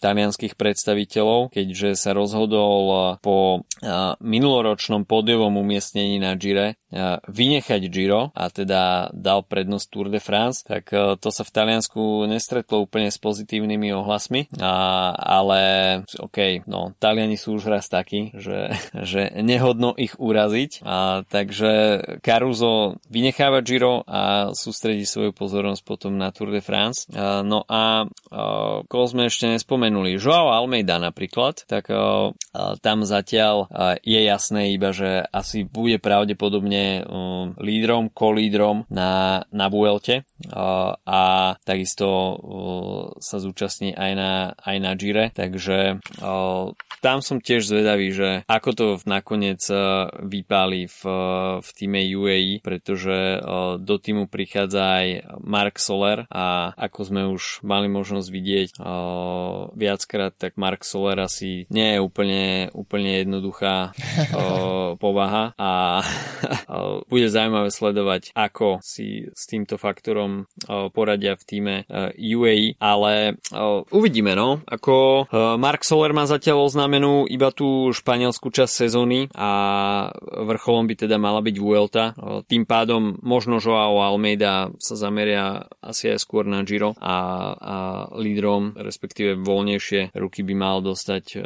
talianských 0.00 0.56
predstaviteľov, 0.56 1.52
keďže 1.52 1.94
sa 1.94 2.10
rozhodol 2.16 3.16
po 3.20 3.62
minuloročnom 4.24 5.04
pódiovom 5.04 5.60
umiestnení 5.60 6.16
na 6.24 6.34
Gire 6.36 6.64
a, 6.68 6.74
vynechať 7.26 7.82
Giro 7.90 8.30
a 8.32 8.48
teda 8.48 9.10
dal 9.10 9.42
prednosť 9.42 9.86
Tour 9.90 10.08
de 10.08 10.22
France, 10.22 10.62
tak 10.62 10.94
a, 10.94 11.18
to 11.18 11.28
sa 11.34 11.42
v 11.42 11.54
Taliansku 11.54 12.28
nestretlo 12.30 12.86
úplne 12.86 13.10
s 13.10 13.18
pozitívnymi 13.18 13.90
ohlasmi, 13.90 14.54
a, 14.62 15.10
ale 15.18 15.60
OK, 16.22 16.64
no, 16.70 16.94
Taliani 17.02 17.34
sú 17.34 17.58
už 17.58 17.70
raz 17.70 17.90
takí, 17.90 18.30
že, 18.38 18.70
že 19.10 19.34
nehodno 19.42 19.92
ich 19.98 20.14
uraziť, 20.16 20.86
a, 20.86 21.26
takže 21.26 21.72
Caruso 22.22 23.02
vynecháva 23.10 23.60
Giro 23.66 24.06
a 24.06 24.54
sústredí 24.54 25.02
svoju 25.02 25.34
pozornosť 25.34 25.82
potom 25.82 26.14
na 26.14 26.30
Tour 26.30 26.54
de 26.54 26.62
France. 26.62 27.10
A, 27.10 27.42
no 27.42 27.66
a, 27.66 28.06
a 28.30 28.42
koho 28.86 29.06
sme 29.10 29.26
ešte 29.26 29.50
nespomenuli, 29.50 30.16
Joao 30.16 30.54
Almeida 30.54 31.02
napríklad, 31.02 31.66
tak 31.66 31.90
a, 31.90 32.30
tam 32.78 33.02
zatiaľ 33.02 33.66
a, 33.66 33.98
je 33.98 34.20
jasné 34.22 34.70
iba, 34.76 34.94
že 34.94 35.26
asi 35.34 35.66
bude 35.66 35.98
pravdepodobne 35.98 36.83
um, 37.04 37.54
lídrom, 37.60 38.10
kolídrom 38.10 38.84
na, 38.90 39.42
na 39.50 39.66
Vuelte. 39.68 40.26
A, 40.52 40.94
a 41.04 41.20
takisto 41.64 42.06
sa 43.18 43.36
zúčastní 43.40 43.96
aj 43.96 44.12
na, 44.14 44.32
aj 44.60 44.76
na 44.80 44.92
Gire, 44.94 45.32
takže 45.32 45.98
tam 47.04 47.18
som 47.20 47.36
tiež 47.36 47.68
zvedavý, 47.68 48.12
že 48.12 48.48
ako 48.48 48.70
to 48.72 48.86
nakoniec 49.04 49.60
vypáli 50.24 50.88
v, 50.88 51.00
v 51.60 51.68
týme 51.76 52.00
UAE, 52.00 52.64
pretože 52.64 53.40
do 53.80 53.96
týmu 54.00 54.28
prichádza 54.28 55.04
aj 55.04 55.06
Mark 55.44 55.76
Soler 55.76 56.24
a 56.32 56.72
ako 56.76 57.00
sme 57.04 57.22
už 57.28 57.60
mali 57.60 57.92
možnosť 57.92 58.28
vidieť 58.28 58.68
viackrát, 59.76 60.32
tak 60.32 60.56
Mark 60.56 60.84
Soler 60.84 61.20
asi 61.20 61.68
nie 61.68 61.96
je 61.96 61.98
úplne, 62.00 62.72
úplne 62.72 63.20
jednoduchá 63.20 63.92
povaha. 65.02 65.52
A 65.60 66.00
bude 67.08 67.28
zaujímavé 67.28 67.70
sledovať, 67.70 68.34
ako 68.34 68.82
si 68.82 69.28
s 69.30 69.44
týmto 69.46 69.76
faktorom 69.78 70.46
poradia 70.90 71.38
v 71.38 71.44
týme 71.44 71.74
UAE, 72.14 72.80
ale 72.80 73.38
uvidíme, 73.90 74.34
no. 74.34 74.60
Ako 74.66 75.26
Mark 75.58 75.86
Soler 75.86 76.16
má 76.16 76.26
zatiaľ 76.26 76.66
oznámenú 76.66 77.28
iba 77.30 77.52
tú 77.54 77.90
španielskú 77.94 78.50
časť 78.50 78.86
sezóny 78.86 79.28
a 79.34 79.50
vrcholom 80.24 80.86
by 80.88 80.94
teda 81.06 81.16
mala 81.20 81.40
byť 81.44 81.56
Vuelta. 81.60 82.16
Tým 82.48 82.64
pádom 82.66 83.18
možno 83.22 83.62
Joao 83.62 84.02
Almeida 84.02 84.72
sa 84.80 84.94
zameria 84.98 85.68
asi 85.84 86.10
aj 86.10 86.18
skôr 86.22 86.48
na 86.48 86.64
Giro 86.66 86.96
a, 86.98 87.16
a 87.54 87.76
lídrom, 88.16 88.74
respektíve 88.76 89.38
voľnejšie 89.38 90.16
ruky 90.16 90.42
by 90.42 90.54
mal 90.56 90.76
dostať 90.80 91.40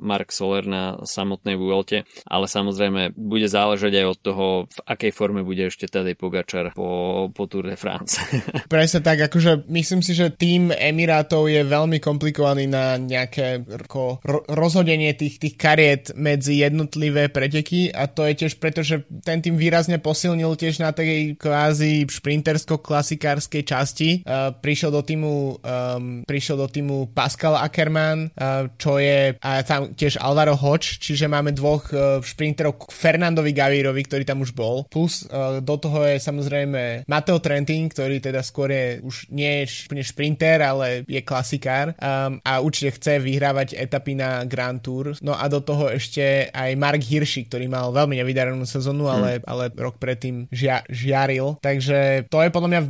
Mark 0.00 0.32
Soler 0.32 0.64
na 0.66 0.98
samotnej 1.04 1.56
Vuelte, 1.58 2.08
ale 2.26 2.46
samozrejme 2.48 3.14
bude 3.14 3.46
záležať 3.46 3.92
aj 4.00 4.06
od 4.06 4.18
toho, 4.18 4.46
v 4.66 4.78
akej 4.84 5.12
forme 5.14 5.44
bude 5.46 5.68
ešte 5.68 5.86
Tadej 5.88 6.18
Pogačar 6.18 6.74
po, 6.76 7.28
po 7.30 7.44
Tour 7.48 7.70
de 7.70 7.76
France. 7.78 8.20
Presne 8.72 9.00
tak, 9.00 9.30
akože 9.30 9.68
myslím 9.70 10.00
si, 10.04 10.12
že 10.12 10.34
tým 10.34 10.74
Emirátov 10.74 11.48
je 11.48 11.64
veľmi 11.64 12.02
komplikovaný 12.02 12.68
na 12.68 13.00
nejaké 13.00 13.64
ro- 13.88 14.20
rozhodenie 14.50 15.16
tých, 15.16 15.40
tých 15.40 15.54
kariet 15.56 16.12
medzi 16.18 16.60
jednotlivé 16.60 17.32
preteky 17.32 17.88
a 17.94 18.10
to 18.10 18.28
je 18.28 18.44
tiež 18.44 18.60
preto, 18.60 18.84
že 18.84 19.08
ten 19.24 19.40
tým 19.40 19.56
výrazne 19.56 19.96
posilnil 19.96 20.58
tiež 20.58 20.84
na 20.84 20.92
tej 20.92 21.38
kvázi 21.40 22.04
šprintersko-klasikárskej 22.04 23.62
časti. 23.64 24.10
Uh, 24.26 24.52
prišiel 24.52 24.92
do 24.92 25.00
týmu 25.00 25.56
um, 25.56 26.26
prišiel 26.28 26.60
do 26.60 26.68
týmu 26.68 27.14
Pascal 27.16 27.56
Ackermann, 27.56 28.28
uh, 28.34 28.68
čo 28.76 29.00
je 29.00 29.36
a 29.40 29.64
tam 29.64 29.96
tiež 29.96 30.20
Alvaro 30.20 30.58
Hodge, 30.58 31.00
čiže 31.00 31.30
máme 31.30 31.56
dvoch 31.56 31.88
uh, 31.90 32.20
šprinterov 32.20 32.92
Fernandovi 32.92 33.56
Gavírovi, 33.56 34.02
ktorý 34.04 34.22
tam 34.28 34.43
už 34.43 34.43
bol. 34.52 34.84
Plus 34.92 35.24
uh, 35.30 35.62
do 35.64 35.76
toho 35.80 36.04
je 36.04 36.20
samozrejme 36.20 37.08
Mateo 37.08 37.40
Trentin, 37.40 37.88
ktorý 37.88 38.20
teda 38.20 38.44
skôr 38.44 38.68
je 38.68 39.00
už 39.00 39.30
nie 39.30 39.64
je 39.64 39.88
úplne 39.88 40.04
šprinter, 40.04 40.58
ale 40.60 41.06
je 41.08 41.20
klasikár 41.24 41.94
um, 41.96 42.40
a 42.42 42.60
určite 42.60 42.98
chce 43.00 43.22
vyhrávať 43.22 43.78
etapy 43.78 44.18
na 44.18 44.42
Grand 44.44 44.80
Tour. 44.80 45.14
No 45.22 45.36
a 45.36 45.46
do 45.46 45.60
toho 45.60 45.92
ešte 45.92 46.48
aj 46.50 46.70
Mark 46.74 47.00
Hirschi, 47.00 47.46
ktorý 47.46 47.70
mal 47.70 47.94
veľmi 47.94 48.18
nevydarenú 48.18 48.64
sezónu, 48.66 49.06
hmm. 49.06 49.14
ale, 49.14 49.30
ale 49.44 49.64
rok 49.76 50.00
predtým 50.00 50.50
žia, 50.50 50.82
žiaril. 50.90 51.60
Takže 51.60 52.26
to 52.32 52.40
je 52.42 52.50
podľa 52.50 52.68
mňa 52.70 52.80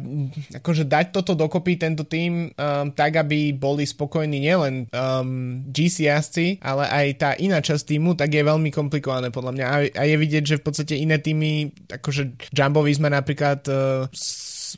akože 0.63 0.85
dať 0.89 1.07
toto 1.13 1.37
dokopy, 1.37 1.77
tento 1.77 2.07
tým, 2.07 2.55
um, 2.55 2.89
tak, 2.95 3.21
aby 3.21 3.53
boli 3.53 3.85
spokojní 3.85 4.39
nielen 4.41 4.89
um, 4.91 5.61
GC 5.69 6.09
jazdci, 6.09 6.47
ale 6.63 6.89
aj 6.89 7.07
tá 7.19 7.31
iná 7.37 7.59
časť 7.61 7.95
týmu, 7.95 8.17
tak 8.17 8.33
je 8.33 8.43
veľmi 8.47 8.71
komplikované 8.71 9.29
podľa 9.35 9.53
mňa. 9.53 9.67
A, 9.67 9.77
a 9.91 10.03
je 10.07 10.17
vidieť, 10.17 10.45
že 10.45 10.61
v 10.61 10.65
podstate 10.65 10.95
iné 10.97 11.21
týmy, 11.21 11.44
akože 11.91 12.39
Jumbo 12.51 12.83
Visma 12.83 13.09
napríklad 13.13 13.61
uh, 13.69 14.09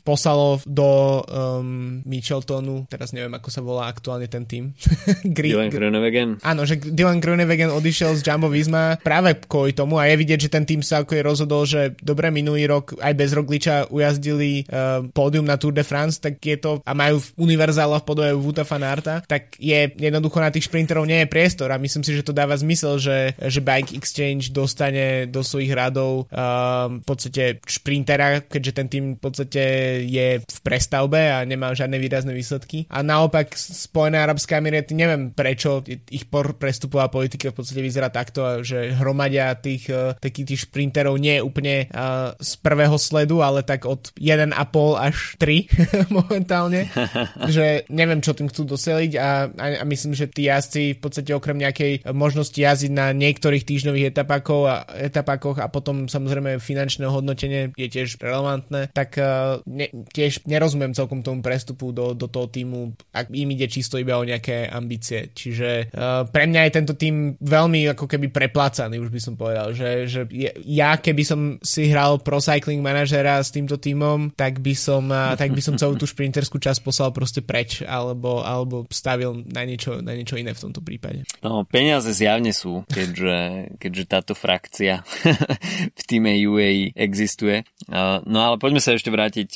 poslalo 0.01 0.61
do 0.65 1.21
um, 1.25 2.01
Micheltonu, 2.05 2.85
teraz 2.87 3.11
neviem, 3.11 3.33
ako 3.33 3.49
sa 3.49 3.61
volá 3.61 3.89
aktuálne 3.89 4.27
ten 4.29 4.45
tým. 4.45 4.73
Dylan 5.37 5.71
Groenewegen. 5.71 6.41
Áno, 6.43 6.63
že 6.63 6.79
Dylan 6.79 7.21
Groenewegen 7.23 7.73
odišiel 7.73 8.17
z 8.17 8.25
Jumbo 8.25 8.51
Visma 8.51 8.97
práve 9.01 9.37
kvôli 9.45 9.73
tomu 9.73 10.01
a 10.01 10.09
je 10.09 10.19
vidieť, 10.19 10.47
že 10.47 10.53
ten 10.53 10.65
tým 10.67 10.81
sa 10.81 11.03
ako 11.03 11.13
je 11.17 11.23
rozhodol, 11.23 11.61
že 11.63 11.95
dobre 12.01 12.29
minulý 12.33 12.67
rok 12.67 12.97
aj 12.99 13.13
bez 13.13 13.31
Rogliča 13.33 13.89
ujazdili 13.93 14.65
uh, 14.67 15.05
pódium 15.11 15.45
na 15.45 15.55
Tour 15.59 15.73
de 15.73 15.85
France, 15.85 16.19
tak 16.21 16.39
je 16.41 16.57
to 16.57 16.81
a 16.83 16.91
majú 16.97 17.21
univerzála 17.37 18.01
v 18.01 18.07
podobe 18.07 18.31
Vuta 18.37 18.63
Fanarta, 18.67 19.23
tak 19.25 19.55
je 19.57 19.91
jednoducho 19.95 20.39
na 20.41 20.51
tých 20.51 20.67
šprinterov 20.69 21.05
nie 21.05 21.23
je 21.23 21.31
priestor 21.31 21.71
a 21.71 21.81
myslím 21.81 22.03
si, 22.03 22.11
že 22.13 22.25
to 22.25 22.35
dáva 22.35 22.57
zmysel, 22.57 22.99
že, 22.99 23.37
že 23.37 23.59
Bike 23.63 23.95
Exchange 23.95 24.51
dostane 24.51 25.29
do 25.29 25.41
svojich 25.41 25.71
radov 25.73 26.27
uh, 26.29 26.91
v 26.91 27.05
podstate 27.05 27.63
šprintera, 27.63 28.43
keďže 28.45 28.71
ten 28.73 28.87
tým 28.87 29.05
v 29.17 29.21
podstate 29.21 29.63
je 30.05 30.27
v 30.41 30.59
prestavbe 30.65 31.19
a 31.31 31.43
nemá 31.47 31.71
žiadne 31.71 31.97
výrazné 31.97 32.31
výsledky. 32.33 32.85
A 32.91 33.01
naopak 33.01 33.55
Spojené 33.55 34.19
arabské 34.21 34.59
emiráty, 34.59 34.93
neviem 34.93 35.31
prečo, 35.31 35.83
ich 35.87 36.27
prestupová 36.31 37.07
politika 37.07 37.49
v 37.51 37.57
podstate 37.57 37.81
vyzerá 37.81 38.09
takto, 38.11 38.61
že 38.65 38.93
hromadia 38.95 39.55
tých 39.57 39.89
uh, 39.89 40.13
takých 40.19 40.53
tých 40.53 40.61
šprinterov 40.69 41.15
nie 41.17 41.39
je 41.39 41.45
úplne 41.45 41.75
uh, 41.89 42.33
z 42.39 42.51
prvého 42.59 42.97
sledu, 42.99 43.39
ale 43.41 43.63
tak 43.63 43.87
od 43.87 44.11
1,5 44.17 44.53
až 44.97 45.15
3 45.39 46.09
momentálne. 46.17 46.89
že 47.55 47.87
neviem, 47.89 48.19
čo 48.23 48.33
tým 48.33 48.49
chcú 48.49 48.67
doseliť 48.67 49.11
a, 49.17 49.29
a, 49.51 49.65
a 49.81 49.83
myslím, 49.85 50.13
že 50.13 50.29
tí 50.29 50.49
jazdci 50.49 50.97
v 50.97 50.99
podstate 50.99 51.31
okrem 51.33 51.57
nejakej 51.57 52.07
možnosti 52.11 52.57
jazdiť 52.57 52.91
na 52.91 53.13
niektorých 53.13 53.63
týždňových 53.63 54.15
etapákoch 54.15 54.65
a, 54.67 54.75
etapákoch 55.09 55.57
a 55.61 55.67
potom 55.69 56.09
samozrejme 56.09 56.59
finančné 56.61 57.05
hodnotenie 57.07 57.73
je 57.75 57.87
tiež 57.87 58.19
relevantné, 58.21 58.91
tak 58.91 59.17
uh, 59.19 59.61
ne, 59.77 59.87
tiež 60.09 60.49
nerozumiem 60.49 60.97
celkom 60.97 61.21
tomu 61.21 61.45
prestupu 61.45 61.93
do, 61.93 62.17
do 62.17 62.25
toho 62.25 62.49
týmu, 62.49 62.97
ak 63.13 63.29
im 63.29 63.49
ide 63.53 63.69
čisto 63.69 64.01
iba 64.01 64.17
o 64.17 64.25
nejaké 64.25 64.65
ambície. 64.65 65.29
Čiže 65.29 65.93
uh, 65.93 66.25
pre 66.25 66.49
mňa 66.49 66.61
je 66.67 66.71
tento 66.73 66.93
tým 66.97 67.37
veľmi 67.37 67.93
ako 67.93 68.09
keby 68.09 68.33
preplácaný, 68.33 68.97
už 68.97 69.13
by 69.13 69.21
som 69.21 69.33
povedal, 69.37 69.77
že, 69.77 70.09
že 70.09 70.25
ja 70.65 70.97
keby 70.97 71.23
som 71.23 71.39
si 71.61 71.93
hral 71.93 72.17
pro 72.25 72.41
cycling 72.41 72.81
manažera 72.81 73.37
s 73.37 73.53
týmto 73.53 73.77
týmom, 73.77 74.33
tak 74.33 74.57
by 74.59 74.73
som, 74.73 75.05
uh, 75.13 75.37
tak 75.37 75.53
by 75.53 75.61
som 75.61 75.77
celú 75.77 75.93
tú 75.93 76.09
šprinterskú 76.09 76.57
časť 76.57 76.81
poslal 76.81 77.13
proste 77.13 77.45
preč, 77.45 77.85
alebo, 77.85 78.41
alebo 78.41 78.89
stavil 78.89 79.45
na 79.45 79.61
niečo, 79.61 80.01
na 80.01 80.17
niečo 80.17 80.39
iné 80.41 80.57
v 80.57 80.63
tomto 80.65 80.81
prípade. 80.81 81.21
No, 81.45 81.61
peniaze 81.69 82.09
zjavne 82.09 82.49
sú, 82.55 82.81
keďže, 82.89 83.69
keďže 83.77 84.03
táto 84.09 84.33
frakcia 84.33 85.05
v 85.99 86.03
týme 86.09 86.33
UAE 86.33 86.97
existuje. 86.97 87.61
Uh, 87.85 88.23
no 88.25 88.41
ale 88.41 88.55
poďme 88.57 88.81
sa 88.81 88.95
ešte 88.95 89.13
vrátiť 89.13 89.49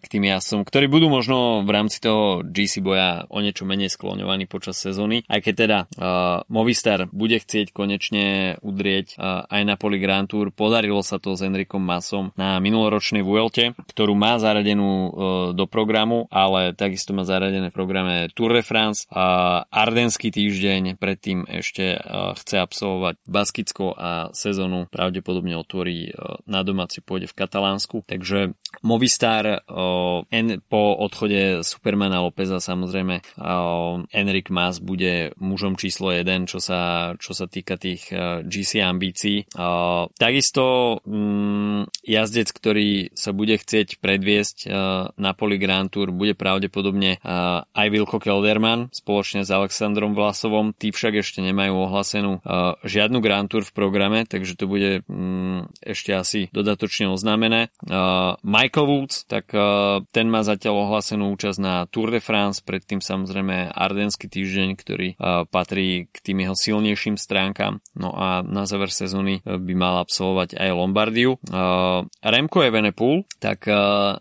k 0.00 0.04
tým 0.06 0.24
jasom, 0.28 0.64
ktorí 0.64 0.86
budú 0.90 1.10
možno 1.10 1.62
v 1.64 1.70
rámci 1.70 2.00
toho 2.00 2.42
GC 2.44 2.80
boja 2.80 3.24
o 3.28 3.38
niečo 3.40 3.68
menej 3.68 3.92
skloňovaní 3.92 4.50
počas 4.50 4.80
sezóny, 4.80 5.22
aj 5.28 5.40
keď 5.44 5.54
teda 5.54 5.78
uh, 5.84 6.42
Movistar 6.48 7.06
bude 7.10 7.38
chcieť 7.38 7.72
konečne 7.74 8.56
udrieť 8.64 9.16
uh, 9.16 9.46
aj 9.46 9.62
na 9.66 9.74
poli 9.76 10.00
Grand 10.00 10.26
Tour. 10.26 10.50
Podarilo 10.50 11.00
sa 11.04 11.20
to 11.22 11.36
s 11.36 11.44
Enrikom 11.44 11.82
Masom 11.82 12.32
na 12.34 12.58
minuloročnej 12.58 13.24
Vuelte, 13.24 13.76
ktorú 13.76 14.16
má 14.16 14.36
zaradenú 14.40 14.90
uh, 14.90 15.10
do 15.54 15.64
programu, 15.66 16.26
ale 16.28 16.72
takisto 16.76 17.12
má 17.16 17.26
zaradené 17.26 17.70
v 17.70 17.76
programe 17.76 18.14
Tour 18.32 18.54
de 18.56 18.64
France. 18.64 19.06
Uh, 19.08 19.64
Ardenský 19.70 20.32
týždeň 20.32 20.96
predtým 20.96 21.46
ešte 21.48 21.96
uh, 21.96 22.32
chce 22.36 22.56
absolvovať 22.60 23.14
Baskicko 23.26 23.96
a 23.96 24.10
sezónu 24.32 24.86
pravdepodobne 24.88 25.56
otvorí 25.56 26.10
uh, 26.10 26.40
na 26.46 26.62
domáci 26.66 27.00
pôde 27.04 27.26
v 27.26 27.36
Katalánsku. 27.36 28.02
Takže 28.06 28.54
Movistar 28.82 29.39
uh, 29.46 30.26
en, 30.30 30.60
po 30.66 30.96
odchode 30.98 31.62
Supermana 31.66 32.20
Lópeza 32.24 32.60
samozrejme 32.60 33.22
uh, 33.38 34.02
Enric 34.12 34.52
Mas 34.52 34.78
bude 34.82 35.32
mužom 35.40 35.76
číslo 35.76 36.12
1, 36.12 36.50
čo 36.50 36.58
sa, 36.58 37.12
čo 37.16 37.32
sa 37.32 37.46
týka 37.46 37.80
tých 37.80 38.10
uh, 38.12 38.42
GC 38.44 38.82
ambícií. 38.84 39.48
Uh, 39.54 40.10
takisto 40.16 40.98
um, 41.04 41.86
jazdec, 42.04 42.50
ktorý 42.50 43.14
sa 43.14 43.30
bude 43.30 43.56
chcieť 43.56 44.02
predviesť 44.02 44.56
uh, 44.66 44.72
na 45.16 45.32
poli 45.32 45.56
Grand 45.56 45.88
Tour, 45.88 46.12
bude 46.12 46.34
pravdepodobne 46.34 47.20
uh, 47.20 47.62
aj 47.70 47.86
Wilko 47.88 48.18
Kelderman 48.18 48.90
spoločne 48.90 49.46
s 49.46 49.50
Alexandrom 49.50 50.12
Vlasovom. 50.16 50.72
Tí 50.76 50.90
však 50.90 51.22
ešte 51.22 51.40
nemajú 51.40 51.88
ohlasenú 51.88 52.40
uh, 52.42 52.76
žiadnu 52.84 53.22
Grand 53.22 53.48
Tour 53.48 53.64
v 53.64 53.72
programe, 53.74 54.26
takže 54.26 54.58
to 54.58 54.66
bude 54.66 55.06
um, 55.06 55.68
ešte 55.80 56.12
asi 56.12 56.40
dodatočne 56.50 57.08
oznámené. 57.08 57.72
Uh, 57.86 58.36
Michael 58.42 58.86
Woods, 58.86 59.24
tak 59.30 59.54
uh, 59.54 60.02
ten 60.10 60.26
má 60.26 60.42
zatiaľ 60.42 60.90
ohlasenú 60.90 61.30
účasť 61.38 61.58
na 61.62 61.86
Tour 61.86 62.10
de 62.10 62.18
France, 62.18 62.58
predtým 62.58 62.98
samozrejme 62.98 63.70
Ardenský 63.70 64.26
týždeň, 64.26 64.68
ktorý 64.74 65.08
uh, 65.14 65.46
patrí 65.46 66.10
k 66.10 66.16
tým 66.18 66.42
jeho 66.42 66.58
silnejším 66.58 67.14
stránkam. 67.14 67.78
No 67.94 68.10
a 68.10 68.42
na 68.42 68.66
záver 68.66 68.90
sezóny 68.90 69.46
uh, 69.46 69.54
by 69.62 69.74
mal 69.78 70.02
absolvovať 70.02 70.58
aj 70.58 70.74
Lombardiu. 70.74 71.38
Uh, 71.46 72.10
Remco 72.26 72.58
Evenepoel, 72.66 73.22
tak 73.38 73.62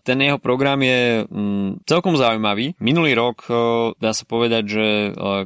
ten 0.04 0.20
jeho 0.20 0.38
program 0.38 0.84
je 0.84 1.24
um, 1.26 1.80
celkom 1.88 2.20
zaujímavý. 2.20 2.76
Minulý 2.78 3.16
rok 3.16 3.48
dá 3.98 4.12
sa 4.12 4.28
povedať, 4.28 4.64
že 4.68 4.86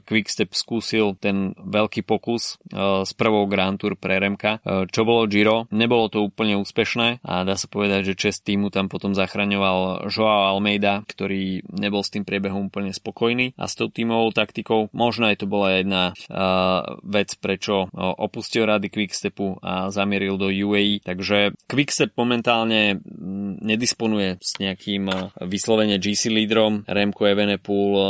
Quickstep 0.04 0.52
skúsil 0.58 1.14
ten 1.22 1.54
veľký 1.56 2.02
pokus 2.04 2.58
s 2.74 3.12
prvou 3.14 3.46
Grand 3.46 3.78
Tour 3.78 3.96
pre 3.96 4.18
Remka, 4.18 4.60
čo 4.90 5.06
bolo 5.06 5.30
Giro. 5.30 5.70
Nebolo 5.70 6.10
to 6.10 6.26
úplne 6.26 6.58
úspešné 6.58 7.22
a 7.22 7.46
dá 7.46 7.54
sa 7.54 7.70
povedať, 7.70 8.14
že 8.14 8.20
čest 8.20 8.44
týmu 8.44 8.74
tam 8.74 8.90
potom 8.90 9.14
zachraňoval 9.54 10.10
Joao 10.10 10.58
Almeida, 10.58 11.06
ktorý 11.06 11.62
nebol 11.70 12.02
s 12.02 12.10
tým 12.10 12.26
priebehom 12.26 12.74
úplne 12.74 12.90
spokojný 12.90 13.54
a 13.58 13.70
s 13.70 13.78
tou 13.78 13.90
tímovou 13.90 14.34
taktikou. 14.34 14.90
Možno 14.94 15.30
aj 15.30 15.44
to 15.44 15.46
bola 15.46 15.78
jedna 15.78 16.04
uh, 16.30 16.98
vec, 17.06 17.38
prečo 17.38 17.86
uh, 17.86 18.18
opustil 18.18 18.66
rady 18.66 18.90
Quickstepu 18.90 19.62
a 19.62 19.94
zamieril 19.94 20.42
do 20.42 20.50
UAE. 20.50 21.06
Takže 21.06 21.54
Quickstep 21.70 22.18
momentálne 22.18 22.98
mm, 22.98 23.62
nedisponuje 23.62 24.42
s 24.42 24.58
nejakým 24.58 25.06
uh, 25.10 25.30
vyslovene 25.46 26.02
GC 26.02 26.34
lídrom. 26.34 26.82
Remco 26.90 27.30
Evenepoel 27.30 27.92
uh, 27.94 28.06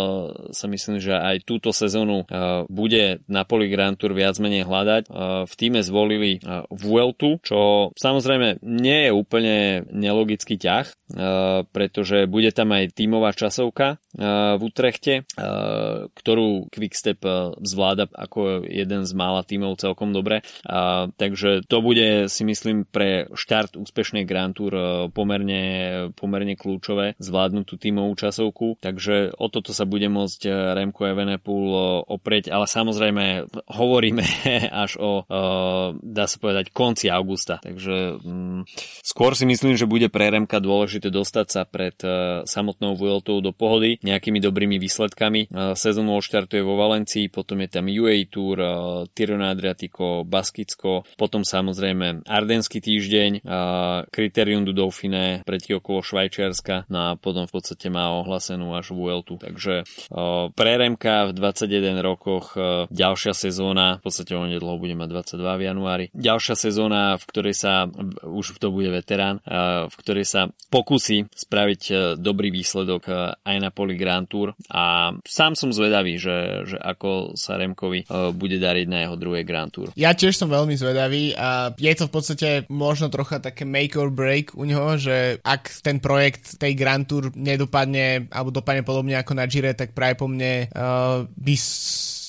sa 0.56 0.71
myslím, 0.71 1.03
že 1.03 1.15
aj 1.15 1.43
túto 1.43 1.75
sezónu 1.75 2.23
uh, 2.23 2.63
bude 2.71 3.19
na 3.27 3.43
poli 3.43 3.67
Grand 3.67 3.99
Tour 3.99 4.15
viac 4.15 4.39
menej 4.39 4.63
hľadať. 4.63 5.12
Uh, 5.12 5.43
v 5.43 5.53
týme 5.60 5.84
zvolili 5.84 6.39
uh, 6.39 6.63
Vueltu, 6.71 7.43
čo 7.43 7.91
samozrejme 7.99 8.63
nie 8.63 9.10
je 9.10 9.12
úplne 9.12 9.56
nelogický 9.91 10.53
ťah, 10.58 10.86
eh, 10.86 11.33
pretože 11.72 12.26
bude 12.26 12.50
tam 12.52 12.74
aj 12.74 12.93
tímová 12.96 13.34
časovka 13.34 13.98
eh, 13.98 14.56
v 14.58 14.62
Utrechte, 14.62 15.13
eh, 15.24 16.08
ktorú 16.12 16.69
Quickstep 16.69 17.26
zvláda 17.63 18.10
ako 18.12 18.67
jeden 18.67 19.08
z 19.08 19.12
mála 19.15 19.46
tímov 19.46 19.80
celkom 19.80 20.12
dobre. 20.12 20.43
Takže 21.17 21.63
to 21.65 21.78
bude 21.80 22.28
si 22.28 22.43
myslím 22.43 22.84
pre 22.84 23.32
štart 23.32 23.80
úspešnej 23.80 24.28
Grand 24.28 24.52
Tour 24.52 24.74
pomerne, 25.12 26.10
pomerne 26.17 26.60
kľúčové 26.60 27.15
zvládnuť 27.19 27.65
tú 27.65 27.76
tímovú 27.80 28.13
časovku. 28.17 28.82
Takže 28.84 29.38
o 29.38 29.48
toto 29.48 29.72
sa 29.72 29.88
bude 29.88 30.10
môcť 30.12 30.41
Remco 30.76 31.04
Evenepoel 31.08 32.04
oprieť, 32.10 32.52
ale 32.52 32.65
samozrejme 32.67 33.48
hovoríme 33.72 34.24
až 34.84 35.00
o 35.00 35.12
dá 36.02 36.26
sa 36.28 36.38
povedať 36.39 36.74
konci 36.74 37.08
augusta. 37.08 37.60
Takže 37.62 38.19
mm, 38.19 38.67
skôr 39.04 39.38
si 39.38 39.46
myslím, 39.48 39.76
že 39.78 39.89
bude 39.89 40.08
pre 40.10 40.30
Remka 40.30 40.58
dôležité 40.58 41.13
dostať 41.23 41.47
sa 41.47 41.63
pred 41.63 41.95
uh, 42.03 42.43
samotnou 42.43 42.99
Vueltou 42.99 43.39
do 43.39 43.55
pohody 43.55 43.95
nejakými 44.03 44.43
dobrými 44.43 44.75
výsledkami. 44.75 45.47
Uh, 45.47 45.71
sezónu 45.73 46.19
odštartuje 46.19 46.59
vo 46.59 46.75
Valencii, 46.75 47.31
potom 47.31 47.63
je 47.63 47.69
tam 47.71 47.88
UA 47.88 48.27
Tour, 48.27 48.57
uh, 48.59 48.69
Tirona 49.15 49.55
Adriatico, 49.55 50.27
Baskicko, 50.27 51.07
potom 51.15 51.47
samozrejme 51.47 52.27
Ardenský 52.27 52.83
týždeň, 52.83 53.45
Criterium 54.09 54.65
du 54.65 54.73
Dauphine, 54.73 55.45
pretí 55.45 55.71
okolo 55.71 56.01
Švajčiarska, 56.01 56.89
no 56.89 56.97
a 56.99 57.09
potom 57.15 57.45
v 57.45 57.53
podstate 57.53 57.88
má 57.88 58.09
ohlasenú 58.12 58.73
až 58.73 58.91
Vueltu. 58.91 59.38
Takže 59.38 59.86
pre 60.57 60.71
Remka 60.75 61.29
v 61.29 61.38
21 61.38 62.01
rokoch 62.01 62.57
ďalšia 62.89 63.38
sezóna, 63.38 64.01
v 64.01 64.09
podstate 64.09 64.33
onedlho 64.33 64.81
bude 64.81 64.97
mať 64.97 65.38
22 65.38 65.62
v 65.62 65.63
januári, 65.63 66.05
ďalšia 66.17 66.55
sezóna, 66.57 67.15
v 67.21 67.23
ktorej 67.29 67.55
sa, 67.55 67.88
už 68.25 68.57
to 68.57 68.73
bude 68.73 68.89
veterán, 68.89 69.39
v 69.88 69.95
ktorej 70.01 70.25
sa 70.25 70.41
pokusí 70.73 71.12
spraviť 71.21 71.82
e, 71.89 71.93
dobrý 72.17 72.49
výsledok 72.49 73.04
e, 73.06 73.13
aj 73.38 73.58
na 73.62 73.69
poli 73.69 73.93
Grand 73.93 74.26
Tour 74.26 74.58
a 74.73 75.13
sám 75.21 75.54
som 75.54 75.69
zvedavý, 75.69 76.17
že, 76.17 76.65
že 76.65 76.78
ako 76.82 77.38
sa 77.38 77.62
Remkovi 77.62 78.04
e, 78.04 78.34
bude 78.34 78.58
dariť 78.58 78.88
na 78.89 79.06
jeho 79.06 79.15
druhé 79.19 79.45
Grand 79.45 79.69
Tour. 79.69 79.93
Ja 79.93 80.17
tiež 80.17 80.34
som 80.34 80.49
veľmi 80.49 80.73
zvedavý 80.73 81.38
a 81.38 81.69
je 81.78 81.93
to 81.93 82.10
v 82.10 82.13
podstate 82.13 82.49
možno 82.73 83.13
trocha 83.13 83.38
také 83.38 83.67
make 83.67 83.93
or 83.93 84.10
break 84.10 84.58
u 84.58 84.65
neho, 84.65 84.97
že 84.97 85.38
ak 85.45 85.84
ten 85.86 86.02
projekt 86.02 86.58
tej 86.58 86.73
Grand 86.73 87.06
Tour 87.06 87.30
nedopadne 87.38 88.32
alebo 88.34 88.49
dopadne 88.49 88.82
podobne 88.82 89.19
ako 89.19 89.38
na 89.38 89.45
Gire, 89.45 89.76
tak 89.78 89.91
práve 89.91 90.15
po 90.15 90.26
mne 90.32 90.71
uh, 90.71 91.28
by 91.28 91.56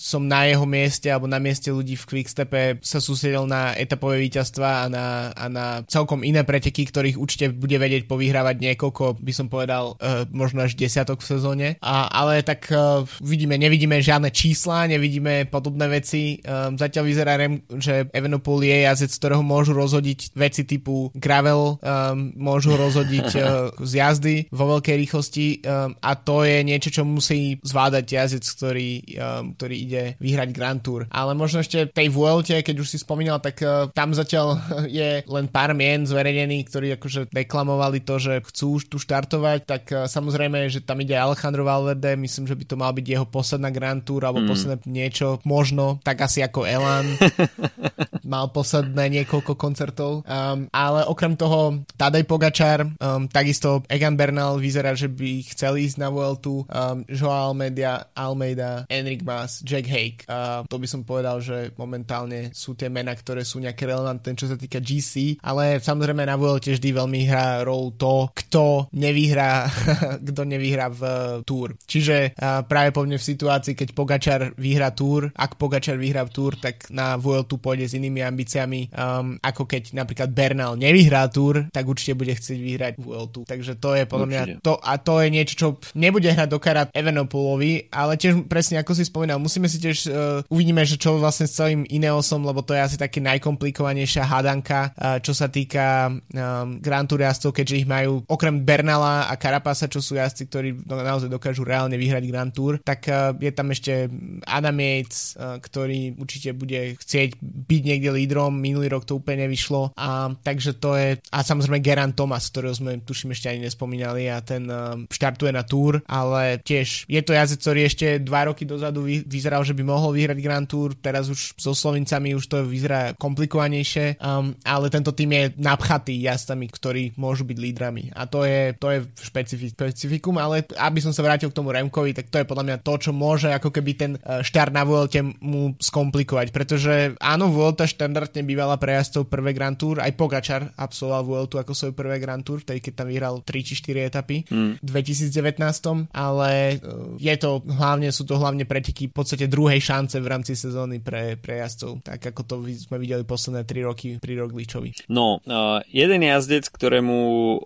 som 0.05 0.29
na 0.29 0.45
jeho 0.45 0.69
mieste 0.69 1.09
alebo 1.09 1.25
na 1.25 1.41
mieste 1.41 1.73
ľudí 1.73 1.97
v 1.97 2.05
Quickstepe 2.05 2.85
sa 2.85 3.01
sústredil 3.01 3.49
na 3.49 3.73
etapové 3.73 4.21
víťazstva 4.29 4.85
a 4.85 4.87
na, 4.93 5.07
a 5.33 5.45
na 5.49 5.67
celkom 5.89 6.21
iné 6.21 6.45
preteky, 6.45 6.85
ktorých 6.85 7.17
určite 7.17 7.57
bude 7.57 7.81
vedieť 7.81 8.05
povyhrávať 8.05 8.61
niekoľko, 8.61 9.17
by 9.25 9.33
som 9.33 9.49
povedal, 9.49 9.97
uh, 9.97 10.29
možno 10.29 10.61
až 10.61 10.77
desiatok 10.77 11.25
v 11.25 11.31
sezóne. 11.33 11.69
A, 11.81 12.13
ale 12.13 12.45
tak 12.45 12.69
uh, 12.69 13.01
vidíme, 13.25 13.57
nevidíme 13.57 13.97
žiadne 14.05 14.29
čísla, 14.29 14.93
nevidíme 14.93 15.49
podobné 15.49 15.89
veci. 15.89 16.37
Um, 16.45 16.77
zatiaľ 16.77 17.05
vyzerá, 17.09 17.35
že 17.81 18.05
Evenepoel 18.13 18.69
je 18.69 18.77
jazdec, 18.85 19.09
z 19.09 19.21
ktorého 19.25 19.41
môžu 19.41 19.73
rozhodiť 19.73 20.37
veci 20.37 20.69
typu 20.69 21.09
gravel, 21.17 21.81
um, 21.81 22.29
môžu 22.37 22.77
rozhodiť 22.77 23.29
uh, 23.41 23.73
z 23.81 23.93
jazdy 24.05 24.37
vo 24.53 24.77
veľkej 24.77 24.97
rýchlosti 25.01 25.65
um, 25.65 25.97
a 26.05 26.13
to 26.13 26.45
je 26.45 26.61
niečo, 26.61 26.93
čo 26.93 27.09
musí 27.09 27.57
zvládať 27.65 28.05
jazdec, 28.05 28.45
ktorý, 28.45 28.91
um, 29.17 29.57
ktorý 29.57 29.77
ide 29.81 30.04
vyhrať 30.21 30.49
Grand 30.53 30.81
Tour. 30.81 31.09
Ale 31.09 31.33
možno 31.33 31.65
ešte 31.65 31.89
tej 31.89 32.09
Vuelte, 32.13 32.61
keď 32.61 32.77
už 32.81 32.89
si 32.95 32.99
spomínal, 33.01 33.41
tak 33.41 33.61
uh, 33.65 33.89
tam 33.93 34.13
zatiaľ 34.13 34.61
je 34.99 35.25
len 35.25 35.47
pár 35.49 35.73
mien 35.73 36.05
zverejnených, 36.05 36.67
ktorí 36.69 36.87
akože 36.99 37.33
deklamovali 37.33 38.05
to, 38.05 38.21
že 38.21 38.45
chcú 38.45 38.81
už 38.81 38.83
tu 38.93 38.97
štartovať, 39.01 39.59
tak 39.65 39.83
uh, 39.91 40.05
samozrejme, 40.05 40.69
že 40.69 40.85
tam 40.85 41.01
ide 41.01 41.17
Alejandro 41.17 41.65
Valverde, 41.65 42.17
myslím, 42.21 42.45
že 42.45 42.59
by 42.59 42.65
to 42.69 42.77
mal 42.77 42.93
byť 42.93 43.07
jeho 43.07 43.27
posledná 43.29 43.69
Grand 43.73 44.03
Tour 44.05 44.25
alebo 44.25 44.45
mm. 44.45 44.49
posledné 44.51 44.77
niečo, 44.85 45.41
možno, 45.49 45.99
tak 46.05 46.21
asi 46.25 46.45
ako 46.45 46.69
Elan. 46.69 47.07
mal 48.25 48.49
posledné 48.51 49.23
niekoľko 49.23 49.53
koncertov. 49.55 50.25
Um, 50.25 50.67
ale 50.73 51.05
okrem 51.05 51.37
toho 51.37 51.85
Tadej 51.95 52.25
Pogačar, 52.25 52.89
um, 52.99 53.29
takisto 53.29 53.85
Egan 53.87 54.17
Bernal 54.17 54.57
vyzerá, 54.57 54.97
že 54.97 55.13
by 55.13 55.45
chceli 55.53 55.87
ísť 55.87 56.01
na 56.01 56.09
Vueltu, 56.09 56.65
um, 56.65 57.05
Joao 57.07 57.53
Almeida, 57.53 58.09
Almeida, 58.17 58.89
Enric 58.89 59.23
Mas, 59.23 59.61
Jack 59.63 59.84
Jack 59.85 59.93
Hake. 59.93 60.21
Uh, 60.25 60.65
to 60.67 60.81
by 60.81 60.89
som 60.89 61.05
povedal, 61.05 61.37
že 61.45 61.77
momentálne 61.77 62.49
sú 62.57 62.73
tie 62.73 62.89
mená, 62.89 63.13
ktoré 63.13 63.45
sú 63.45 63.61
nejaké 63.61 63.85
relevantné, 63.85 64.33
čo 64.33 64.49
sa 64.49 64.57
týka 64.57 64.81
GC, 64.81 65.45
ale 65.45 65.79
samozrejme 65.79 66.25
na 66.25 66.41
Vuelte 66.41 66.73
vždy 66.73 66.91
veľmi 66.97 67.29
hrá 67.29 67.61
rolu 67.63 67.93
to, 68.01 68.33
kto 68.33 68.89
nevyhrá, 68.97 69.69
kto 70.29 70.43
nevyhrá 70.49 70.89
v 70.89 71.03
Tour. 71.45 71.77
Čiže 71.85 72.33
uh, 72.35 72.65
práve 72.65 72.97
po 72.97 73.05
mne 73.05 73.21
v 73.21 73.29
situácii, 73.29 73.77
keď 73.77 73.89
Pogačar 73.93 74.41
vyhrá 74.57 74.97
Tour, 74.97 75.29
ak 75.37 75.61
Pogačar 75.61 76.01
vyhrá 76.01 76.25
v 76.25 76.33
Tour, 76.33 76.57
tak 76.57 76.89
na 76.89 77.21
Vueltu 77.21 77.61
pôjde 77.61 77.85
s 77.85 77.97
inými 77.97 78.25
ambíciami, 78.25 78.89
um, 78.97 79.37
ako 79.45 79.69
keď 79.69 79.93
napríklad 79.93 80.33
Bernal 80.33 80.81
nevyhrá 80.81 81.29
Tour, 81.29 81.69
tak 81.69 81.85
určite 81.85 82.17
bude 82.17 82.33
chcieť 82.33 82.59
vyhrať 82.59 82.93
Vueltu. 82.97 83.45
Takže 83.45 83.77
to 83.77 83.93
je 83.93 84.05
podľa 84.09 84.27
mňa 84.31 84.43
to, 84.65 84.81
a 84.81 84.97
to 84.97 85.21
je 85.21 85.29
niečo, 85.29 85.55
čo 85.55 85.69
nebude 85.99 86.31
hrať 86.31 86.49
do 86.49 86.59
karát 86.63 86.89
Evenopoulovi, 86.95 87.93
ale 87.93 88.17
tiež 88.17 88.47
presne 88.47 88.81
ako 88.81 88.93
si 88.97 89.05
spomínal, 89.05 89.43
musíme 89.43 89.67
si 89.67 89.74
tiež 89.79 89.99
uh, 90.09 90.15
uvidíme, 90.51 90.83
že 90.85 91.01
čo 91.01 91.17
vlastne 91.19 91.47
s 91.49 91.57
celým 91.57 91.87
Ineosom, 91.89 92.45
lebo 92.45 92.61
to 92.63 92.75
je 92.75 92.81
asi 92.83 92.97
také 92.99 93.23
najkomplikovanejšia 93.23 94.25
hadanka, 94.27 94.95
uh, 94.95 95.19
čo 95.21 95.33
sa 95.33 95.49
týka 95.49 96.11
um, 96.11 96.79
Grand 96.81 97.07
Tour 97.07 97.23
jazdcov, 97.23 97.53
keďže 97.55 97.85
ich 97.85 97.89
majú 97.89 98.23
okrem 98.27 98.63
Bernala 98.63 99.31
a 99.31 99.35
Karapasa, 99.39 99.91
čo 99.91 100.03
sú 100.03 100.17
jazdci, 100.19 100.43
ktorí 100.51 100.69
no, 100.85 101.01
naozaj 101.01 101.31
dokážu 101.31 101.67
reálne 101.67 101.99
vyhrať 101.99 102.23
Grand 102.29 102.53
Tour, 102.53 102.79
tak 102.83 103.07
uh, 103.11 103.35
je 103.37 103.53
tam 103.53 103.71
ešte 103.73 104.09
Adam 104.47 104.79
Yates, 104.79 105.35
uh, 105.35 105.59
ktorý 105.59 106.19
určite 106.19 106.55
bude 106.55 106.95
chcieť 107.01 107.39
byť 107.43 107.83
niekde 107.83 108.11
lídrom, 108.15 108.55
minulý 108.55 108.93
rok 108.93 109.09
to 109.09 109.19
úplne 109.19 109.47
nevyšlo 109.49 109.97
a 109.97 110.33
takže 110.41 110.77
to 110.79 110.97
je 110.97 111.19
a 111.31 111.39
samozrejme 111.43 111.83
Geran 111.83 112.13
Thomas, 112.13 112.49
ktorého 112.49 112.75
sme 112.77 113.01
tuším 113.03 113.35
ešte 113.35 113.51
ani 113.51 113.67
nespomínali 113.67 114.29
a 114.31 114.41
ten 114.45 114.69
uh, 114.69 114.95
štartuje 115.09 115.51
na 115.51 115.65
Tour, 115.65 116.01
ale 116.07 116.61
tiež 116.61 117.09
je 117.09 117.21
to 117.25 117.33
jazdec, 117.33 117.61
ktorý 117.61 117.81
ešte 117.85 118.07
dva 118.21 118.49
roky 118.49 118.69
dozadu 118.69 119.05
vy, 119.05 119.25
vyzeral, 119.25 119.64
že 119.65 119.75
by 119.75 119.83
mohol 119.83 120.13
vyhrať 120.13 120.39
Grand 120.45 120.69
Tour, 120.69 120.95
teraz 120.95 121.33
už 121.33 121.57
so 121.57 121.73
Slovincami 121.73 122.37
už 122.37 122.45
to 122.47 122.63
vyzerá 122.63 123.17
komplikovanejšie, 123.17 124.21
um, 124.21 124.53
ale 124.63 124.93
tento 124.93 125.11
tým 125.17 125.33
je 125.33 125.45
napchatý 125.59 126.15
jazdcami, 126.25 126.67
ktorí 126.71 127.03
môžu 127.17 127.49
byť 127.49 127.59
lídrami 127.59 128.05
a 128.13 128.29
to 128.29 128.45
je, 128.45 128.77
to 128.77 128.93
je 128.93 128.99
špecifikum, 129.25 130.37
ale 130.39 130.69
aby 130.77 131.01
som 131.01 131.11
sa 131.11 131.25
vrátil 131.25 131.51
k 131.51 131.57
tomu 131.57 131.73
Remkovi, 131.73 132.13
tak 132.13 132.29
to 132.29 132.39
je 132.41 132.49
podľa 132.49 132.65
mňa 132.69 132.77
to, 132.85 132.95
čo 133.01 133.11
môže 133.11 133.49
ako 133.51 133.73
keby 133.73 133.93
ten 133.97 134.13
uh, 134.21 134.45
štart 134.45 134.71
na 134.71 134.85
Vuelte 134.85 135.25
mu 135.25 135.73
skomplikovať, 135.81 136.53
pretože 136.53 137.17
áno, 137.19 137.49
Vuelta 137.49 137.89
štandardne 137.89 138.45
bývala 138.45 138.77
pre 138.77 139.01
jazdcov 139.01 139.27
prvé 139.33 139.57
Grand 139.57 139.75
Tour, 139.75 140.05
aj 140.05 140.13
Pogačar 140.15 140.63
absolvoval 140.77 141.23
Vueltu 141.25 141.57
ako 141.57 141.73
svoj 141.73 141.93
prvé 141.97 142.21
Grand 142.21 142.45
Tour, 142.45 142.61
tej 142.61 142.85
keď 142.85 142.93
tam 143.05 143.09
vyhral 143.09 143.41
3 143.41 143.67
či 143.67 143.75
4 143.81 144.11
etapy 144.13 144.37
mm. 144.47 144.73
v 144.83 144.89
2019, 144.93 146.13
ale 146.13 146.79
uh, 146.79 147.17
je 147.17 147.35
to 147.39 147.65
hlavne, 147.65 148.09
sú 148.13 148.29
to 148.29 148.37
hlavne 148.37 148.67
preteky 148.69 149.09
v 149.09 149.15
podstate 149.15 149.47
druhej 149.55 149.79
šance 149.79 150.19
v 150.19 150.27
rámci 150.27 150.59
sezóny 150.59 150.99
pre, 150.99 151.39
pre 151.39 151.63
jazdcov, 151.63 152.03
tak 152.03 152.19
ako 152.19 152.43
to 152.43 152.55
sme 152.75 152.99
videli 152.99 153.23
posledné 153.23 153.63
3 153.63 153.87
roky 153.87 154.09
pri 154.19 154.43
Rogličovi. 154.43 155.07
No, 155.07 155.39
uh, 155.47 155.79
jeden 155.87 156.27
jazdec, 156.27 156.67
ktorému 156.67 157.17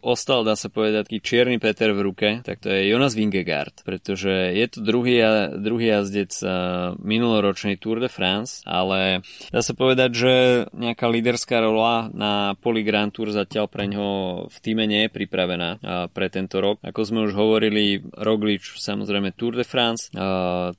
ostal, 0.05 0.45
dá 0.45 0.53
sa 0.53 0.68
povedať, 0.68 1.09
taký 1.09 1.18
čierny 1.24 1.57
Peter 1.57 1.97
v 1.97 2.05
ruke, 2.05 2.28
tak 2.45 2.61
to 2.61 2.68
je 2.68 2.93
Jonas 2.93 3.16
Vingegaard, 3.16 3.80
pretože 3.89 4.53
je 4.53 4.66
to 4.68 4.84
druhý, 4.84 5.24
druhý 5.57 5.97
jazdec 5.97 6.36
uh, 6.45 6.93
minuloročnej 7.01 7.80
Tour 7.80 8.05
de 8.05 8.12
France, 8.12 8.61
ale 8.68 9.24
dá 9.49 9.64
sa 9.64 9.72
povedať, 9.72 10.11
že 10.12 10.32
nejaká 10.76 11.09
líderská 11.09 11.64
rola 11.64 12.12
na 12.12 12.53
Poli 12.61 12.84
Grand 12.84 13.09
Tour 13.09 13.32
zatiaľ 13.32 13.70
pre 13.70 13.89
ňo 13.89 14.07
v 14.51 14.59
týme 14.61 14.84
nie 14.84 15.07
je 15.07 15.14
pripravená 15.14 15.80
pre 16.12 16.26
tento 16.28 16.59
rok. 16.59 16.82
Ako 16.82 17.01
sme 17.07 17.24
už 17.24 17.32
hovorili, 17.32 18.03
Roglič 18.03 18.76
samozrejme 18.76 19.32
Tour 19.39 19.55
de 19.55 19.64
France, 19.64 20.11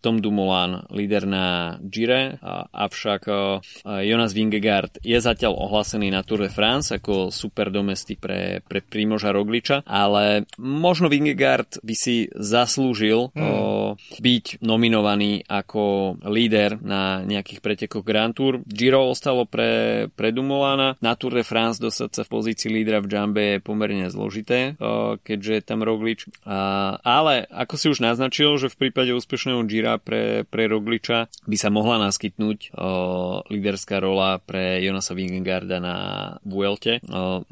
Tom 0.04 0.20
Dumoulin 0.20 0.84
líder 1.00 1.24
na 1.24 1.80
Gire, 1.80 2.36
avšak 2.76 3.32
Jonas 4.04 4.36
Vingegaard 4.36 5.00
je 5.00 5.16
zatiaľ 5.16 5.56
ohlásený 5.56 6.12
na 6.12 6.28
Tour 6.28 6.44
de 6.44 6.52
France 6.52 6.92
ako 6.92 7.32
super 7.32 7.72
domestik 7.72 8.20
pre, 8.20 8.60
pre 8.68 8.84
Primoža 8.84 9.32
Rogliča, 9.32 9.88
ale 9.88 10.44
možno 10.60 11.08
Vingegaard 11.08 11.80
by 11.80 11.96
si 11.96 12.28
zaslúžil 12.36 13.32
mm. 13.32 14.20
byť 14.20 14.46
nominovaný 14.60 15.48
ako 15.48 16.18
líder 16.28 16.82
na 16.84 17.24
nejakých 17.24 17.64
pretekoch 17.64 18.04
Grand 18.04 18.36
Tour. 18.36 18.60
Giro 18.68 19.08
ostalo 19.08 19.48
pre, 19.48 20.06
pre 20.12 20.36
Dumoulana, 20.36 21.00
na 21.00 21.16
Tour 21.16 21.40
de 21.40 21.46
France 21.48 21.80
dostať 21.80 22.10
sa 22.12 22.22
v 22.28 22.34
pozícii 22.34 22.70
lídra 22.74 23.00
v 23.00 23.08
Jambe 23.08 23.44
je 23.56 23.64
pomerne 23.64 24.12
zložité, 24.12 24.76
keďže 25.24 25.54
je 25.56 25.64
tam 25.64 25.86
Roglič. 25.86 26.28
Ale 27.06 27.46
ako 27.48 27.76
si 27.78 27.86
už 27.94 28.02
naznačil, 28.02 28.58
že 28.58 28.74
v 28.74 28.90
prípade 28.90 29.14
úspešného 29.14 29.62
Gira 29.70 30.02
pre, 30.02 30.44
pre 30.50 30.66
Rogliča 30.90 31.30
by 31.46 31.54
sa 31.54 31.70
mohla 31.70 32.02
naskytnúť 32.10 32.74
líderská 33.46 34.02
rola 34.02 34.42
pre 34.42 34.82
Jonasa 34.82 35.14
Vingegaarda 35.14 35.78
na 35.78 35.96
Vuelte. 36.42 36.98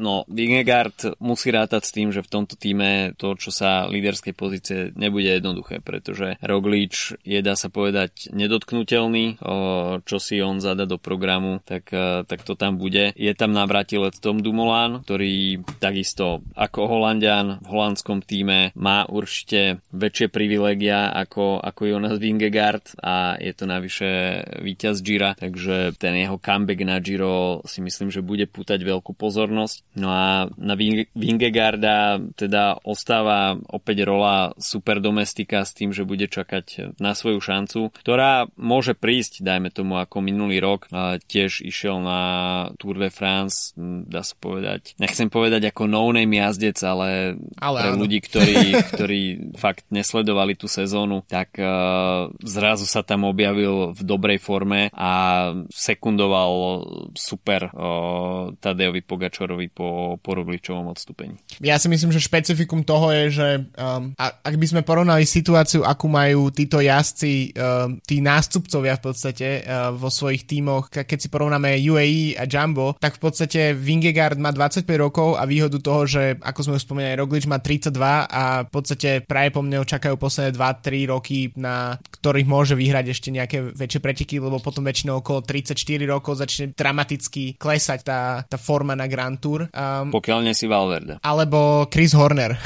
No, 0.01 0.25
Vingegaard 0.25 1.21
musí 1.21 1.53
rátať 1.53 1.85
s 1.85 1.93
tým, 1.93 2.09
že 2.09 2.25
v 2.25 2.31
tomto 2.33 2.57
týme 2.57 3.13
to, 3.13 3.37
čo 3.37 3.53
sa 3.53 3.85
líderskej 3.85 4.33
pozície 4.33 4.89
nebude 4.97 5.29
jednoduché, 5.29 5.85
pretože 5.85 6.41
Roglič 6.41 7.13
je, 7.21 7.37
dá 7.45 7.53
sa 7.53 7.69
povedať, 7.69 8.33
nedotknutelný, 8.33 9.37
čo 10.01 10.17
si 10.17 10.41
on 10.41 10.57
zada 10.57 10.89
do 10.89 10.97
programu, 10.97 11.61
tak, 11.61 11.93
tak 12.25 12.41
to 12.41 12.57
tam 12.57 12.81
bude. 12.81 13.13
Je 13.13 13.33
tam 13.37 13.53
navratilec 13.53 14.17
Tom 14.17 14.41
Dumoulin, 14.41 15.05
ktorý 15.05 15.61
takisto 15.77 16.41
ako 16.57 16.89
Holandian 16.89 17.61
v 17.61 17.67
holandskom 17.69 18.25
týme 18.25 18.73
má 18.73 19.05
určite 19.05 19.85
väčšie 19.93 20.31
privilegia 20.31 21.11
ako, 21.11 21.59
ako 21.59 21.81
Jonas 21.83 22.15
Vingegaard 22.17 22.95
a 23.03 23.26
je 23.35 23.51
to 23.51 23.67
navyše 23.67 24.09
víťaz 24.63 25.03
Gira, 25.03 25.35
takže 25.35 25.99
ten 25.99 26.15
jeho 26.15 26.39
comeback 26.39 26.79
na 26.87 27.03
Giro 27.03 27.59
si 27.67 27.83
myslím, 27.83 28.07
že 28.07 28.23
bude 28.23 28.47
pútať 28.47 28.79
veľkú 28.79 29.11
pozornosť. 29.11 29.99
No 29.99 30.07
a 30.07 30.47
na 30.55 30.73
Vingegaarda 31.11 32.23
teda 32.39 32.79
ostáva 32.87 33.59
opäť 33.67 34.07
rola 34.07 34.55
super 34.61 35.03
domestika 35.03 35.67
s 35.67 35.73
tým, 35.73 35.91
že 35.91 36.07
bude 36.07 36.29
čakať 36.29 36.95
na 37.01 37.17
svoju 37.17 37.41
šancu, 37.41 37.89
ktorá 37.91 38.45
môže 38.55 38.93
prísť, 38.93 39.41
dajme 39.41 39.73
tomu 39.73 39.97
ako 39.97 40.21
minulý 40.21 40.61
rok, 40.61 40.87
tiež 41.25 41.65
išiel 41.65 41.97
na 41.99 42.21
Tour 42.77 43.01
de 43.01 43.09
France, 43.09 43.73
dá 44.05 44.21
sa 44.21 44.37
povedať, 44.37 44.93
nechcem 45.01 45.33
povedať 45.33 45.73
ako 45.73 45.89
no-name 45.89 46.37
jazdec, 46.37 46.77
ale, 46.85 47.41
ale 47.57 47.77
pre 47.81 47.91
áno. 47.97 48.01
ľudí, 48.05 48.19
ktorí, 48.21 48.57
ktorí 48.93 49.21
fakt 49.57 49.89
nesledovali 49.89 50.53
tú 50.53 50.69
sezónu, 50.69 51.25
tak 51.25 51.57
uh, 51.57 52.29
zrazu 52.45 52.85
sa 52.85 53.01
tam 53.01 53.16
objavil 53.25 53.95
v 53.95 54.01
dobrej 54.05 54.37
forme 54.41 54.93
a 54.93 55.11
sekundoval 55.71 56.51
super 57.15 57.71
Tadejovi 58.59 59.01
Pogačorovi 59.01 59.67
po, 59.71 60.19
po 60.21 60.31
Rogličovom 60.37 60.91
odstúpení. 60.91 61.37
Ja 61.63 61.81
si 61.81 61.89
myslím, 61.89 62.13
že 62.13 62.21
špecifikum 62.21 62.83
toho 62.83 63.09
je, 63.13 63.23
že 63.33 63.47
um, 63.77 64.13
ak 64.17 64.55
by 64.55 64.65
sme 64.67 64.81
porovnali 64.81 65.23
situáciu, 65.25 65.85
akú 65.85 66.09
majú 66.11 66.49
títo 66.51 66.81
jazdci, 66.81 67.53
um, 67.53 67.97
tí 68.03 68.19
nástupcovia 68.19 68.97
v 68.97 69.03
podstate 69.03 69.47
uh, 69.63 69.93
vo 69.93 70.09
svojich 70.09 70.49
tímoch, 70.49 70.89
keď 70.89 71.17
si 71.17 71.29
porovnáme 71.29 71.77
UAE 71.77 72.37
a 72.37 72.43
Jumbo, 72.49 72.97
tak 72.97 73.17
v 73.17 73.21
podstate 73.21 73.61
Vingegaard 73.77 74.41
má 74.41 74.49
25 74.49 74.85
rokov 74.97 75.37
a 75.37 75.45
výhodu 75.45 75.77
toho, 75.77 76.01
že 76.09 76.23
ako 76.41 76.59
sme 76.65 76.77
už 76.77 76.83
spomínali, 76.83 77.19
Roglič 77.19 77.45
má 77.45 77.61
32 77.61 77.93
a 78.25 78.65
v 78.65 78.71
podstate 78.71 79.09
práve 79.21 79.53
po 79.53 79.61
mne 79.61 79.83
očakajú 79.83 80.15
posledné 80.17 80.51
2-3 80.57 81.13
roky, 81.13 81.53
na 81.55 81.97
ktorých 81.97 82.47
môže 82.49 82.73
vyhrať 82.73 82.96
ešte 83.05 83.29
nejaké 83.29 83.73
väčšie 83.77 84.01
preteky, 84.01 84.41
lebo 84.41 84.57
potom 84.57 84.81
väčšinou 84.81 85.21
okolo 85.21 85.45
34 85.45 85.77
rokov 86.09 86.41
začne 86.41 86.73
dramaticky 86.73 87.59
klesať 87.61 87.99
tá, 88.01 88.21
tá 88.47 88.57
forma 88.57 88.97
na 88.97 89.05
Grand 89.05 89.37
Tour. 89.37 89.69
Um, 89.69 90.09
Pokiaľ 90.09 90.39
nie 90.49 90.55
si 90.57 90.65
Valverde. 90.65 91.21
Alebo 91.21 91.85
Chris 91.93 92.17
Horner. 92.17 92.57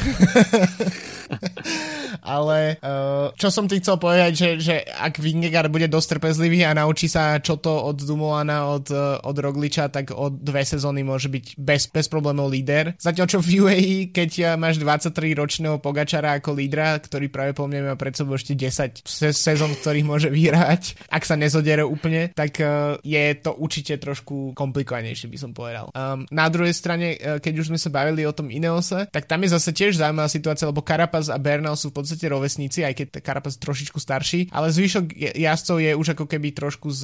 ale 2.22 2.78
uh, 2.80 3.32
čo 3.36 3.48
som 3.50 3.66
ti 3.66 3.80
chcel 3.80 3.98
povedať, 3.98 4.32
že, 4.36 4.50
že 4.60 4.76
ak 4.84 5.18
Vingegaard 5.18 5.72
bude 5.72 5.88
dosť 5.88 6.18
trpezlivý 6.18 6.68
a 6.68 6.76
naučí 6.76 7.08
sa 7.08 7.40
čo 7.40 7.58
to 7.58 7.72
od 7.72 8.04
Dumulana, 8.04 8.68
od, 8.68 8.88
uh, 8.92 9.18
od 9.24 9.36
Rogliča, 9.36 9.90
tak 9.90 10.14
od 10.14 10.38
dve 10.44 10.62
sezóny 10.68 11.02
môže 11.02 11.32
byť 11.32 11.46
bez, 11.58 11.88
bez 11.90 12.06
problémov 12.12 12.52
líder. 12.52 12.94
Zatiaľ 13.00 13.26
čo 13.28 13.40
v 13.40 13.64
UAE, 13.64 13.98
keď 14.14 14.32
uh, 14.44 14.48
máš 14.60 14.78
23 14.78 15.34
ročného 15.40 15.80
Pogačara 15.80 16.38
ako 16.38 16.54
lídra, 16.56 17.00
ktorý 17.00 17.32
práve 17.32 17.52
po 17.56 17.66
mne 17.66 17.92
má 17.92 17.96
pred 17.96 18.14
sebou 18.14 18.36
ešte 18.36 18.54
10 18.54 19.02
se- 19.08 19.36
sezón, 19.36 19.74
ktorých 19.74 20.06
môže 20.06 20.21
vyhrať, 20.30 21.08
ak 21.10 21.24
sa 21.26 21.40
nezodiere 21.40 21.82
úplne, 21.82 22.30
tak 22.36 22.62
uh, 22.62 23.00
je 23.02 23.34
to 23.40 23.56
určite 23.58 23.98
trošku 23.98 24.54
komplikovanejšie, 24.54 25.32
by 25.32 25.38
som 25.40 25.52
povedal. 25.56 25.90
Um, 25.96 26.28
na 26.30 26.52
druhej 26.52 26.76
strane, 26.76 27.18
uh, 27.18 27.40
keď 27.40 27.54
už 27.64 27.74
sme 27.74 27.80
sa 27.80 27.90
bavili 27.90 28.28
o 28.28 28.36
tom 28.36 28.52
Ineose, 28.52 29.08
tak 29.10 29.26
tam 29.26 29.42
je 29.48 29.56
zase 29.56 29.72
tiež 29.72 29.96
zaujímavá 29.96 30.28
situácia, 30.28 30.68
lebo 30.68 30.84
Carapaz 30.84 31.32
a 31.32 31.40
Bernal 31.40 31.80
sú 31.80 31.96
v 31.96 32.04
podstate 32.04 32.28
rovesníci, 32.28 32.84
aj 32.84 32.94
keď 33.00 33.08
Carapaz 33.24 33.56
trošičku 33.56 33.98
starší, 33.98 34.52
ale 34.52 34.74
zvyšok 34.76 35.06
jazdcov 35.40 35.78
je 35.80 35.92
už 35.96 36.08
ako 36.20 36.26
keby 36.28 36.52
trošku 36.52 36.92
z, 36.92 37.02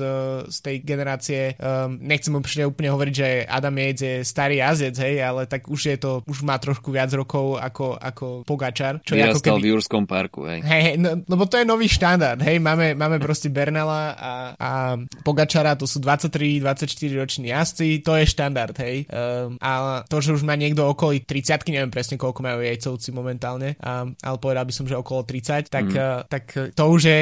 z 0.51 0.57
tej 0.59 0.75
generácie, 0.83 1.55
um, 1.55 1.95
nechcem 2.03 2.35
úplne 2.35 2.89
hovoriť, 2.91 3.13
že 3.15 3.27
Adam 3.47 3.75
Yates 3.79 4.03
je 4.03 4.13
starý 4.27 4.59
jazdec, 4.59 4.95
hej, 4.99 5.15
ale 5.23 5.47
tak 5.47 5.71
už 5.71 5.81
je 5.95 5.97
to, 5.97 6.11
už 6.27 6.43
má 6.43 6.59
trošku 6.59 6.91
viac 6.91 7.07
rokov 7.15 7.55
ako, 7.55 7.95
ako 7.95 8.25
Pogačar. 8.43 8.99
Čo 9.07 9.15
je 9.15 9.23
ako 9.23 9.39
keby... 9.39 9.61
v 9.63 9.69
Jurskom 9.71 10.03
parku, 10.03 10.43
hej. 10.43 10.59
Hej, 10.67 10.81
hej 10.83 10.95
no, 10.99 11.23
lebo 11.23 11.47
to 11.47 11.55
je 11.55 11.63
nový 11.63 11.87
štandard, 11.87 12.43
hej, 12.43 12.59
máme, 12.59 12.91
máme 12.99 13.06
proste 13.15 13.47
Bernala 13.47 14.11
a, 14.11 14.31
a 14.59 14.71
Pogačara, 15.23 15.79
to 15.79 15.87
sú 15.87 16.03
23-24 16.03 16.83
roční 17.15 17.55
jazdci, 17.55 18.03
to 18.03 18.19
je 18.19 18.27
štandard, 18.27 18.75
hej. 18.83 19.07
Um, 19.07 19.55
a 19.63 20.03
to, 20.03 20.19
že 20.19 20.35
už 20.35 20.43
má 20.43 20.59
niekto 20.59 20.83
okolo 20.83 21.15
30 21.23 21.63
neviem 21.71 21.87
presne 21.87 22.19
koľko 22.19 22.43
majú 22.43 22.59
jajcovci 22.59 23.09
momentálne, 23.15 23.79
um, 23.79 24.11
ale 24.19 24.37
povedal 24.37 24.67
by 24.67 24.73
som, 24.75 24.85
že 24.85 24.99
okolo 24.99 25.23
30, 25.23 25.71
tak, 25.71 25.87
mm. 25.87 25.95
uh, 25.95 26.27
tak 26.27 26.43
to 26.75 26.83
už 26.91 27.01
je, 27.07 27.19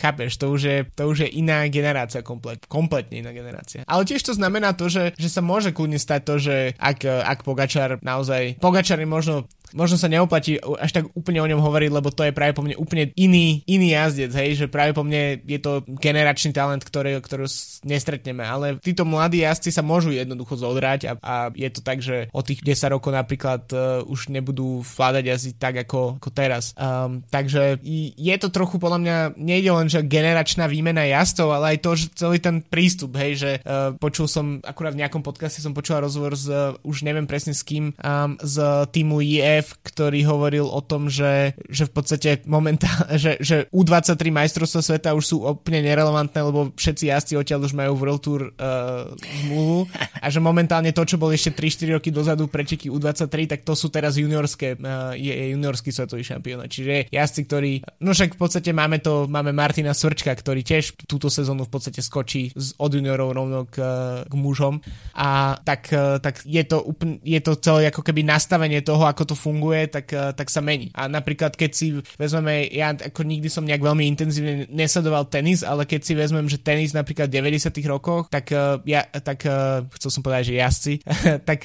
chápeš, 0.00 0.40
to 0.40 0.46
už 0.48 0.60
je, 0.64 0.76
to 0.96 1.02
už 1.04 1.28
je 1.28 1.28
iná 1.36 1.68
generácia 1.68 2.24
komplet, 2.24 2.64
kompletne 2.64 3.20
iná 3.20 3.36
generácia. 3.36 3.84
Ale 3.84 4.08
tiež 4.08 4.24
to 4.24 4.32
znamená 4.32 4.72
to, 4.72 4.88
že, 4.88 5.12
že 5.20 5.28
sa 5.28 5.44
môže 5.44 5.76
kľudne 5.76 6.00
stať 6.00 6.20
to, 6.24 6.34
že 6.40 6.56
ak, 6.80 7.04
ak 7.04 7.44
Pogačar 7.44 8.00
naozaj, 8.00 8.56
Pogačar 8.62 8.96
je 8.96 9.08
možno 9.08 9.36
možno 9.74 9.96
sa 9.98 10.06
neoplatí 10.06 10.60
až 10.78 10.90
tak 10.92 11.04
úplne 11.16 11.42
o 11.42 11.50
ňom 11.50 11.62
hovoriť, 11.62 11.90
lebo 11.90 12.12
to 12.12 12.22
je 12.26 12.36
práve 12.36 12.54
po 12.54 12.62
mne 12.62 12.78
úplne 12.78 13.10
iný, 13.18 13.64
iný 13.66 13.96
jazdec, 13.96 14.30
hej, 14.36 14.50
že 14.54 14.66
práve 14.70 14.94
po 14.94 15.02
mne 15.02 15.42
je 15.42 15.58
to 15.58 15.82
generačný 15.86 16.54
talent, 16.54 16.84
ktorý, 16.84 17.18
ktorý 17.18 17.48
nestretneme, 17.82 18.44
ale 18.44 18.78
títo 18.78 19.02
mladí 19.08 19.42
jazdci 19.42 19.74
sa 19.74 19.82
môžu 19.82 20.14
jednoducho 20.14 20.58
zodrať 20.58 21.00
a, 21.08 21.12
a 21.18 21.34
je 21.54 21.70
to 21.72 21.80
tak, 21.82 21.98
že 22.04 22.30
o 22.30 22.44
tých 22.44 22.62
10 22.62 22.94
rokov 22.94 23.10
napríklad 23.14 23.62
uh, 23.72 24.02
už 24.06 24.30
nebudú 24.30 24.82
vládať 24.84 25.24
jazdiť 25.32 25.56
tak 25.56 25.74
ako, 25.86 26.20
ako 26.22 26.28
teraz. 26.30 26.76
Um, 26.76 27.24
takže 27.30 27.80
je 28.16 28.36
to 28.38 28.52
trochu 28.52 28.76
podľa 28.76 28.98
mňa, 29.02 29.16
nejde 29.38 29.70
len, 29.72 29.88
že 29.88 30.04
generačná 30.04 30.68
výmena 30.68 31.06
jazdcov, 31.06 31.48
ale 31.50 31.76
aj 31.76 31.78
to, 31.82 31.90
že 31.96 32.06
celý 32.14 32.38
ten 32.42 32.60
prístup, 32.60 33.16
hej, 33.16 33.32
že 33.38 33.50
uh, 33.62 33.94
počul 33.96 34.28
som, 34.28 34.60
akurát 34.62 34.92
v 34.92 35.02
nejakom 35.06 35.22
podcaste 35.22 35.62
som 35.62 35.72
počul 35.72 36.02
rozhovor 36.02 36.34
s, 36.36 36.50
uh, 36.50 36.74
už 36.82 37.06
neviem 37.06 37.24
presne 37.24 37.56
s 37.56 37.62
kým, 37.62 37.94
um, 37.96 38.36
z 38.42 38.56
týmu 38.90 39.22
IE 39.22 39.55
šéf, 39.56 39.80
ktorý 39.80 40.20
hovoril 40.28 40.66
o 40.68 40.80
tom, 40.84 41.08
že, 41.08 41.56
že 41.72 41.88
v 41.88 41.92
podstate 41.96 42.30
momentálne, 42.44 43.16
že, 43.22 43.40
že 43.40 43.72
U23 43.72 44.28
majstrovstva 44.28 44.80
sveta 44.84 45.16
už 45.16 45.24
sú 45.24 45.36
úplne 45.48 45.80
nerelevantné, 45.80 46.40
lebo 46.44 46.76
všetci 46.76 47.08
jazdci 47.08 47.32
odtiaľ 47.40 47.64
už 47.64 47.72
majú 47.72 47.92
World 47.96 48.20
Tour 48.20 48.40
uh, 48.52 49.08
zmluvu 49.16 49.88
a 50.24 50.26
že 50.28 50.40
momentálne 50.44 50.92
to, 50.92 51.02
čo 51.08 51.16
bol 51.16 51.32
ešte 51.32 51.56
3-4 51.56 51.96
roky 51.96 52.08
dozadu 52.12 52.52
preteky 52.52 52.92
U23, 52.92 53.56
tak 53.56 53.60
to 53.64 53.72
sú 53.72 53.88
teraz 53.88 54.20
juniorské, 54.20 54.76
uh, 54.76 55.16
je, 55.16 55.32
je 55.32 55.46
juniorský 55.56 55.88
svetový 55.88 56.20
šampión. 56.20 56.60
Čiže 56.68 57.08
jazdci, 57.08 57.40
ktorí, 57.48 57.72
no 58.04 58.12
však 58.12 58.36
v 58.36 58.40
podstate 58.40 58.70
máme 58.76 59.00
to, 59.00 59.24
máme 59.24 59.56
Martina 59.56 59.96
Svrčka, 59.96 60.36
ktorý 60.36 60.60
tiež 60.60 61.00
túto 61.08 61.32
sezónu 61.32 61.64
v 61.64 61.72
podstate 61.72 62.04
skočí 62.04 62.52
z, 62.52 62.76
od 62.76 62.90
juniorov 62.92 63.32
rovno 63.32 63.64
k, 63.64 63.80
k 64.26 64.34
mužom 64.36 64.84
a 65.16 65.56
tak, 65.64 65.88
uh, 65.96 66.20
tak 66.20 66.44
je 66.44 66.60
to 66.66 66.82
úplne, 66.84 67.22
je 67.24 67.40
to 67.40 67.56
celé 67.56 67.88
ako 67.88 68.02
keby 68.04 68.26
nastavenie 68.26 68.82
toho, 68.82 69.06
ako 69.06 69.22
to 69.32 69.36
funguje, 69.46 69.86
tak, 69.86 70.10
eh, 70.10 70.34
tak 70.34 70.50
sa 70.50 70.58
mení. 70.58 70.90
A 70.98 71.06
napríklad, 71.06 71.54
keď 71.54 71.70
si 71.70 71.86
vezmeme, 72.18 72.66
ja 72.74 72.90
ako 72.90 73.22
nikdy 73.22 73.46
som 73.46 73.62
nejak 73.62 73.78
veľmi 73.78 74.02
intenzívne 74.10 74.66
nesledoval 74.66 75.30
tenis, 75.30 75.62
ale 75.62 75.86
keď 75.86 76.00
si 76.02 76.12
vezmem, 76.18 76.50
že 76.50 76.58
tenis 76.58 76.90
napríklad 76.90 77.30
v 77.30 77.38
90 77.38 77.86
rokoch, 77.86 78.26
tak, 78.26 78.50
eh, 78.50 78.82
ja, 78.90 79.06
tak 79.06 79.46
eh, 79.46 79.86
chcel 79.94 80.10
som 80.10 80.22
povedať, 80.26 80.50
že 80.50 80.54
jazdci, 80.58 80.94
tak 81.50 81.60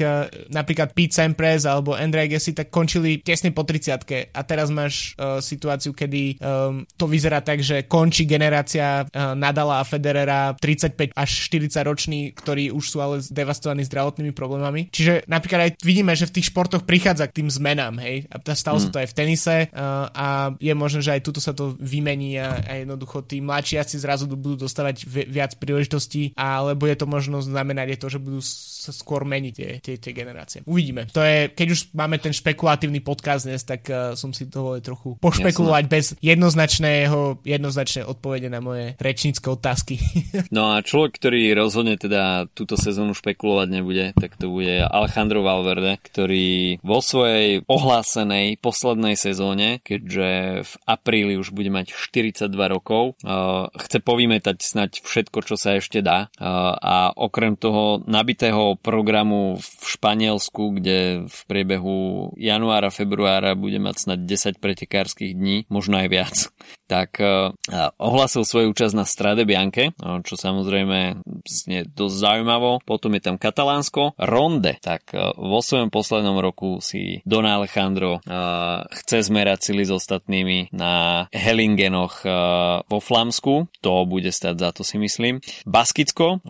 napríklad 0.51 0.93
Pete 0.93 1.15
Sampras 1.15 1.65
alebo 1.65 1.95
Andre 1.95 2.27
Agassi 2.27 2.51
tak 2.51 2.69
končili 2.69 3.23
tesne 3.23 3.49
po 3.55 3.63
30 3.63 4.03
a 4.35 4.41
teraz 4.43 4.67
máš 4.67 5.15
uh, 5.15 5.39
situáciu, 5.39 5.95
kedy 5.95 6.41
um, 6.41 6.83
to 6.99 7.07
vyzerá 7.07 7.39
tak, 7.39 7.63
že 7.63 7.87
končí 7.87 8.27
generácia 8.27 9.05
uh, 9.05 9.33
Nadala 9.37 9.79
a 9.79 9.87
Federera 9.87 10.51
35 10.57 11.15
až 11.15 11.29
40 11.47 11.87
roční, 11.87 12.19
ktorí 12.35 12.73
už 12.73 12.85
sú 12.85 12.97
ale 12.99 13.23
devastovaní 13.31 13.87
zdravotnými 13.87 14.35
problémami. 14.35 14.91
Čiže 14.91 15.25
napríklad 15.31 15.59
aj 15.67 15.71
vidíme, 15.81 16.11
že 16.17 16.27
v 16.27 16.41
tých 16.41 16.49
športoch 16.51 16.83
prichádza 16.83 17.31
k 17.31 17.41
tým 17.41 17.47
zmenám 17.47 17.70
zmenám, 17.71 18.03
hej. 18.03 18.27
A 18.27 18.35
stalo 18.51 18.77
mm. 18.77 18.83
sa 18.83 18.89
to 18.91 18.99
aj 18.99 19.07
v 19.07 19.15
tenise 19.15 19.55
uh, 19.71 20.11
a 20.11 20.27
je 20.59 20.73
možné, 20.75 20.99
že 20.99 21.15
aj 21.15 21.21
tuto 21.23 21.39
sa 21.39 21.55
to 21.55 21.79
vymení 21.79 22.35
a, 22.35 22.59
a 22.59 22.71
jednoducho 22.83 23.23
tí 23.23 23.39
mladší 23.39 23.79
asi 23.79 23.95
zrazu 23.95 24.27
budú 24.27 24.67
dostávať 24.67 25.07
viac 25.07 25.55
príležitostí, 25.55 26.35
alebo 26.35 26.83
je 26.83 26.99
to 26.99 27.07
možno 27.07 27.39
znamenať 27.39 27.95
aj 27.95 27.99
to, 28.03 28.07
že 28.11 28.19
budú 28.19 28.39
sa 28.81 28.89
skôr 28.89 29.21
meniť 29.29 29.53
tie, 29.53 29.69
tie, 29.77 29.95
tie 30.01 30.13
generácie. 30.17 30.65
Uvidíme. 30.65 31.05
To 31.13 31.21
je, 31.21 31.53
keď 31.53 31.67
už 31.69 31.79
máme 31.93 32.17
ten 32.17 32.33
špekulatívny 32.33 33.05
podcast 33.05 33.45
dnes, 33.45 33.61
tak 33.61 33.85
uh, 33.93 34.17
som 34.17 34.33
si 34.33 34.49
toho 34.49 34.81
trochu 34.81 35.21
pošpekulovať 35.21 35.83
Jasne. 35.85 35.93
bez 35.93 36.05
jednoznačného, 36.17 37.45
jednoznačné 37.45 38.01
odpovede 38.09 38.49
na 38.49 38.57
moje 38.57 38.97
rečnícke 38.97 39.45
otázky. 39.45 40.01
no 40.55 40.73
a 40.73 40.81
človek, 40.81 41.21
ktorý 41.21 41.53
rozhodne 41.53 41.93
teda 42.01 42.49
túto 42.57 42.73
sezónu 42.73 43.13
špekulovať 43.13 43.67
nebude, 43.69 44.05
tak 44.17 44.41
to 44.41 44.49
bude 44.49 44.81
Alejandro 44.81 45.45
Valverde, 45.45 46.01
ktorý 46.01 46.81
vo 46.81 47.05
svojej 47.05 47.61
ohlásenej 47.69 48.57
poslednej 48.57 49.13
sezóne, 49.13 49.77
keďže 49.85 50.29
v 50.65 50.73
apríli 50.89 51.37
už 51.37 51.53
bude 51.53 51.69
mať 51.69 51.93
42 51.93 52.49
rokov. 52.65 53.13
Uh, 53.21 53.69
chce 53.77 54.01
povymetať 54.01 54.57
snať 54.57 54.91
všetko, 55.05 55.37
čo 55.45 55.55
sa 55.59 55.77
ešte 55.77 56.01
dá. 56.01 56.33
Uh, 56.41 56.73
a 56.81 56.95
okrem 57.13 57.53
toho 57.53 58.01
nabitého 58.07 58.70
programu 58.79 59.59
v 59.59 59.83
Španielsku, 59.87 60.79
kde 60.79 61.27
v 61.27 61.39
priebehu 61.47 62.31
januára, 62.37 62.93
februára 62.93 63.55
bude 63.57 63.79
mať 63.81 64.07
snať 64.07 64.19
10 64.57 64.63
pretekárskych 64.63 65.33
dní, 65.35 65.65
možno 65.67 65.99
aj 65.99 66.07
viac, 66.07 66.35
tak 66.91 67.17
uh, 67.23 67.55
ohlasil 67.97 68.43
svoju 68.43 68.75
účasť 68.75 68.95
na 68.95 69.07
Strade 69.07 69.47
Bianche, 69.47 69.95
čo 69.97 70.35
samozrejme 70.35 71.23
znie 71.47 71.87
dosť 71.87 72.15
zaujímavo. 72.15 72.83
Potom 72.83 73.15
je 73.15 73.21
tam 73.23 73.35
Katalánsko. 73.39 74.15
Ronde, 74.19 74.77
tak 74.83 75.11
vo 75.37 75.59
svojom 75.63 75.89
poslednom 75.89 76.37
roku 76.39 76.83
si 76.83 77.23
Don 77.23 77.47
Alejandro 77.47 78.19
chce 78.91 79.17
zmerať 79.27 79.71
sily 79.71 79.83
s 79.87 79.91
ostatnými 79.91 80.73
na 80.75 81.25
Hellingenoch 81.31 82.23
vo 82.85 82.99
Flamsku. 82.99 83.71
To 83.81 84.03
bude 84.03 84.29
stať 84.29 84.55
za 84.59 84.69
to 84.75 84.81
si 84.83 84.99
myslím. 84.99 85.39
Baskicko, 85.65 86.43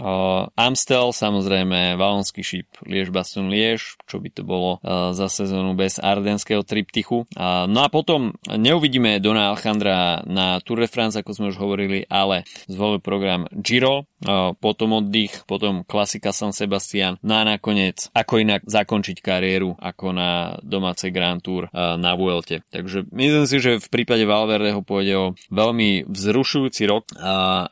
Amstel, 0.55 1.13
samozrejme 1.13 1.95
Valonský 2.11 2.43
šíp 2.43 2.67
Liež 2.83 3.07
Baston 3.15 3.47
Liež, 3.47 3.95
čo 4.03 4.19
by 4.19 4.27
to 4.35 4.43
bolo 4.43 4.83
uh, 4.83 5.15
za 5.15 5.31
sezónu 5.31 5.79
bez 5.79 5.95
ardenského 6.03 6.67
triptychu. 6.67 7.23
No 7.39 7.79
a 7.79 7.87
potom 7.87 8.35
neuvidíme 8.51 9.23
Dona 9.23 9.55
Alejandra 9.55 10.27
na 10.27 10.59
Tour 10.59 10.83
de 10.83 10.91
France, 10.91 11.15
ako 11.15 11.31
sme 11.31 11.55
už 11.55 11.57
hovorili, 11.63 12.03
ale 12.11 12.43
zvolil 12.67 12.99
program 12.99 13.47
Giro, 13.55 14.03
uh, 14.27 14.51
potom 14.59 14.99
oddych, 14.99 15.47
potom 15.47 15.87
klasika 15.87 16.35
San 16.35 16.51
Sebastian, 16.51 17.15
no 17.23 17.39
a 17.39 17.47
nakoniec, 17.47 18.11
ako 18.11 18.43
inak 18.43 18.67
zakončiť 18.67 19.23
kariéru 19.23 19.79
ako 19.79 20.11
na 20.11 20.59
dom 20.59 20.81
domácej 20.81 21.13
Grand 21.13 21.37
Tour 21.37 21.69
na 21.77 22.17
Vuelte. 22.17 22.65
Takže 22.73 23.05
myslím 23.13 23.45
si, 23.45 23.61
že 23.61 23.77
v 23.77 23.87
prípade 23.93 24.25
Valverdeho 24.25 24.81
pôjde 24.81 25.13
o 25.13 25.27
veľmi 25.53 26.09
vzrušujúci 26.09 26.89
rok. 26.89 27.05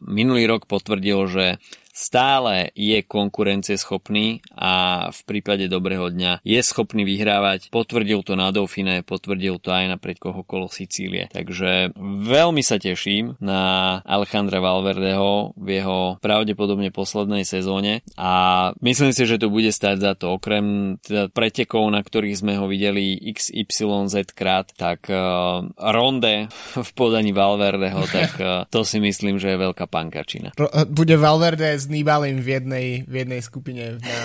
Minulý 0.05 0.45
rok 0.45 0.69
potvrdil, 0.69 1.25
že 1.25 1.45
stále 1.99 2.71
je 2.71 3.03
konkurencieschopný 3.03 4.39
a 4.55 5.05
v 5.11 5.21
prípade 5.27 5.67
dobrého 5.67 6.07
dňa 6.07 6.39
je 6.47 6.59
schopný 6.63 7.03
vyhrávať. 7.03 7.67
Potvrdil 7.75 8.23
to 8.23 8.39
na 8.39 8.55
Dauphine, 8.55 9.03
potvrdil 9.03 9.59
to 9.59 9.75
aj 9.75 9.91
na 9.91 9.97
predkoch 9.99 10.47
okolo 10.47 10.71
Sicílie. 10.71 11.27
Takže 11.27 11.91
veľmi 12.23 12.63
sa 12.63 12.79
teším 12.79 13.35
na 13.43 13.99
Alejandra 14.07 14.63
Valverdeho 14.63 15.51
v 15.59 15.67
jeho 15.83 15.99
pravdepodobne 16.23 16.95
poslednej 16.95 17.43
sezóne 17.43 17.99
a 18.15 18.71
myslím 18.79 19.11
si, 19.11 19.27
že 19.27 19.35
to 19.35 19.51
bude 19.51 19.75
stať 19.75 19.97
za 19.99 20.13
to. 20.15 20.39
Okrem 20.39 20.95
teda 21.03 21.27
pretekov, 21.27 21.91
na 21.91 21.99
ktorých 21.99 22.39
sme 22.39 22.55
ho 22.55 22.71
videli 22.71 23.19
XYZ 23.35 24.31
krát, 24.31 24.71
tak 24.71 25.11
uh, 25.11 25.67
ronde 25.75 26.47
v 26.79 26.89
podaní 26.95 27.35
Valverdeho, 27.35 28.07
tak 28.07 28.31
uh, 28.39 28.63
to 28.71 28.87
si 28.87 29.03
myslím, 29.03 29.35
že 29.35 29.51
je 29.51 29.57
veľká 29.59 29.89
pankačina. 29.89 30.55
Bude 30.87 31.19
Valverde 31.19 31.75
z 31.75 31.88
Nibalim 31.89 32.39
v 32.39 32.47
jednej, 32.59 32.87
v 33.03 33.13
jednej 33.25 33.41
skupine. 33.41 33.97
Na... 33.99 34.17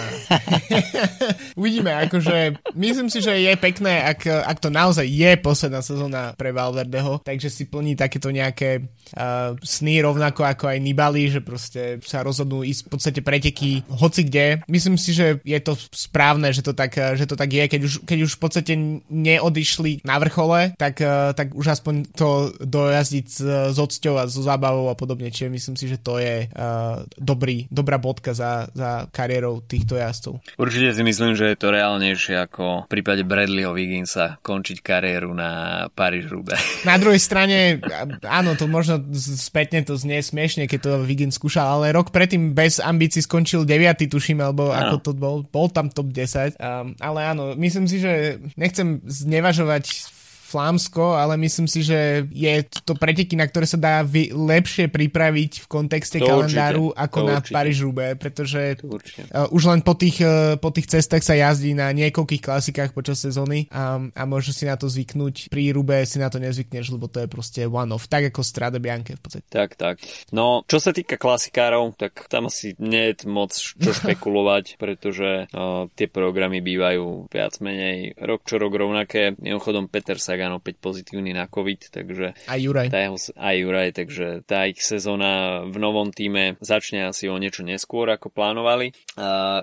Uvidíme, 1.61 1.91
akože 2.07 2.61
myslím 2.77 3.09
si, 3.09 3.25
že 3.25 3.35
je 3.41 3.53
pekné, 3.57 4.05
ak, 4.05 4.29
ak 4.29 4.59
to 4.61 4.69
naozaj 4.69 5.07
je 5.07 5.33
posledná 5.41 5.81
sezóna 5.81 6.37
pre 6.37 6.53
Valverdeho, 6.53 7.21
takže 7.25 7.49
si 7.51 7.65
plní 7.67 7.97
takéto 7.97 8.29
nejaké 8.29 8.85
uh, 9.17 9.57
sny 9.61 10.05
rovnako 10.05 10.45
ako 10.45 10.65
aj 10.71 10.79
Nibali, 10.83 11.31
že 11.31 11.41
proste 11.41 12.01
sa 12.05 12.21
rozhodnú 12.27 12.67
ísť 12.67 12.83
v 12.87 12.91
podstate 12.91 13.21
preteky 13.21 13.87
hoci 13.89 14.27
kde. 14.27 14.67
Myslím 14.69 15.01
si, 15.01 15.17
že 15.17 15.41
je 15.45 15.61
to 15.61 15.77
správne, 15.93 16.51
že 16.53 16.65
to 16.65 16.77
tak, 16.77 16.97
že 17.17 17.25
to 17.29 17.37
tak 17.39 17.51
je, 17.51 17.65
keď 17.69 17.81
už, 17.85 17.95
keď 18.05 18.19
už 18.25 18.33
v 18.37 18.41
podstate 18.41 18.73
neodišli 19.09 20.05
na 20.05 20.17
vrchole, 20.21 20.77
tak, 20.77 21.01
uh, 21.01 21.37
tak 21.37 21.53
už 21.53 21.67
aspoň 21.79 21.95
to 22.17 22.53
dojazdiť 22.61 23.27
s, 23.29 23.39
s 23.73 23.77
odsťou 23.79 24.15
a 24.19 24.27
so 24.27 24.41
zábavou 24.41 24.89
a 24.89 24.99
podobne, 24.99 25.29
čiže 25.29 25.53
myslím 25.53 25.77
si, 25.77 25.87
že 25.87 26.01
to 26.01 26.17
je 26.17 26.49
uh, 26.49 27.05
dobré 27.21 27.44
dobrý, 27.45 27.69
dobrá 27.69 28.01
bodka 28.01 28.33
za, 28.33 28.73
za 28.73 29.05
kariérou 29.13 29.61
týchto 29.61 30.01
jazdcov. 30.01 30.41
Určite 30.57 30.97
si 30.97 31.03
myslím, 31.05 31.37
že 31.37 31.53
je 31.53 31.61
to 31.61 31.77
reálnejšie 31.77 32.41
ako 32.41 32.89
v 32.89 32.91
prípade 32.91 33.21
Bradleyho 33.21 33.77
Wigginsa 33.77 34.41
končiť 34.41 34.81
kariéru 34.81 35.37
na 35.37 35.85
paríž 35.93 36.33
rube 36.33 36.57
Na 36.89 36.97
druhej 36.97 37.21
strane, 37.21 37.85
áno, 38.25 38.57
to 38.57 38.65
možno 38.65 38.97
spätne 39.13 39.85
to 39.85 39.93
znie 40.01 40.25
smiešne, 40.25 40.65
keď 40.65 40.81
to 40.81 40.91
Wiggins 41.05 41.37
skúšal, 41.37 41.85
ale 41.85 41.93
rok 41.93 42.09
predtým 42.09 42.57
bez 42.57 42.81
ambícií 42.81 43.21
skončil 43.21 43.69
9. 43.69 44.09
tuším, 44.09 44.41
alebo 44.41 44.73
ano. 44.73 44.97
ako 44.97 44.97
to 45.05 45.11
bol, 45.13 45.37
bol 45.45 45.69
tam 45.69 45.93
top 45.93 46.17
10. 46.17 46.57
Um, 46.57 46.97
ale 46.97 47.29
áno, 47.29 47.53
myslím 47.61 47.85
si, 47.85 48.01
že 48.01 48.41
nechcem 48.57 49.05
znevažovať 49.05 50.14
Flámsko, 50.55 51.19
ale 51.19 51.35
myslím 51.43 51.67
si, 51.67 51.83
že 51.83 52.31
je 52.31 52.63
to 52.87 52.95
preteky, 52.95 53.35
na 53.35 53.51
ktoré 53.51 53.67
sa 53.67 53.75
dá 53.75 54.07
vy, 54.07 54.31
lepšie 54.31 54.87
pripraviť 54.87 55.53
v 55.63 55.67
kontexte 55.67 56.23
to 56.23 56.27
kalendáru 56.31 56.95
určite, 56.95 57.03
ako 57.03 57.19
na 57.27 57.37
paríž 57.43 57.83
roubaix 57.83 58.15
pretože 58.15 58.79
uh, 58.81 59.49
už 59.51 59.63
len 59.67 59.81
po 59.83 59.99
tých, 59.99 60.23
uh, 60.23 60.55
po 60.61 60.71
tých 60.71 60.87
cestách 60.93 61.25
sa 61.25 61.35
jazdí 61.35 61.75
na 61.75 61.91
niekoľkých 61.91 62.45
klasikách 62.45 62.91
počas 62.93 63.19
sezóny 63.19 63.67
a, 63.73 63.99
a 63.99 64.23
môžeš 64.29 64.55
si 64.55 64.65
na 64.69 64.77
to 64.77 64.87
zvyknúť. 64.87 65.49
Pri 65.49 65.73
Rube 65.73 66.05
si 66.05 66.21
na 66.21 66.29
to 66.29 66.39
nezvykneš, 66.39 66.95
lebo 66.95 67.09
to 67.09 67.25
je 67.25 67.29
proste 67.29 67.61
one-off, 67.65 68.07
tak 68.07 68.29
ako 68.31 68.45
Strade 68.45 68.79
Bianche 68.79 69.17
v 69.17 69.23
podstate. 69.25 69.49
Tak, 69.49 69.75
tak. 69.75 70.05
No, 70.31 70.63
čo 70.69 70.79
sa 70.79 70.93
týka 70.93 71.17
klasikárov, 71.17 71.97
tak 71.97 72.29
tam 72.29 72.53
asi 72.53 72.77
nie 72.79 73.13
je 73.13 73.25
moc 73.27 73.57
čo 73.57 73.91
špekulovať, 73.99 74.77
pretože 74.77 75.49
uh, 75.49 75.89
tie 75.97 76.07
programy 76.07 76.61
bývajú 76.61 77.33
viac 77.33 77.59
menej 77.65 78.13
rok 78.21 78.45
čo 78.45 78.61
rok 78.61 78.73
rovnaké. 78.77 79.33
Mimochodom 79.41 79.89
Peter 79.89 80.21
Sagan 80.21 80.44
Sagan 80.45 80.61
opäť 80.61 80.77
pozitívny 80.77 81.33
na 81.33 81.49
COVID, 81.49 81.89
takže... 81.89 82.37
Aj 82.45 82.61
Juraj. 82.61 82.93
Tá 82.93 83.01
jeho, 83.01 83.17
aj 83.17 83.57
Juraj, 83.57 83.89
takže 83.97 84.27
tá 84.45 84.69
ich 84.69 84.77
sezóna 84.85 85.65
v 85.65 85.81
novom 85.81 86.13
týme 86.13 86.61
začne 86.61 87.09
asi 87.09 87.33
o 87.33 87.41
niečo 87.41 87.65
neskôr, 87.65 88.13
ako 88.13 88.29
plánovali. 88.29 88.93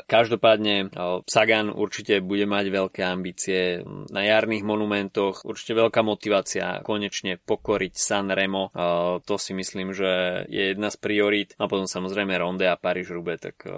Každopádne 0.09 0.89
Sagan 1.29 1.69
určite 1.69 2.17
bude 2.25 2.49
mať 2.49 2.65
veľké 2.73 3.05
ambície 3.05 3.86
na 4.09 4.25
jarných 4.25 4.65
monumentoch, 4.65 5.45
určite 5.45 5.77
veľká 5.77 6.01
motivácia 6.01 6.82
konečne 6.82 7.38
pokoriť 7.38 7.93
San 7.93 8.34
Remo. 8.34 8.73
To 9.21 9.36
si 9.38 9.53
myslím, 9.53 9.93
že 9.93 10.43
je 10.49 10.73
jedna 10.73 10.89
z 10.89 10.97
priorít. 10.97 11.53
A 11.61 11.69
potom 11.69 11.86
samozrejme 11.86 12.41
Ronde 12.41 12.65
a 12.65 12.73
Paríž-Roubaix, 12.73 13.38
tak 13.38 13.69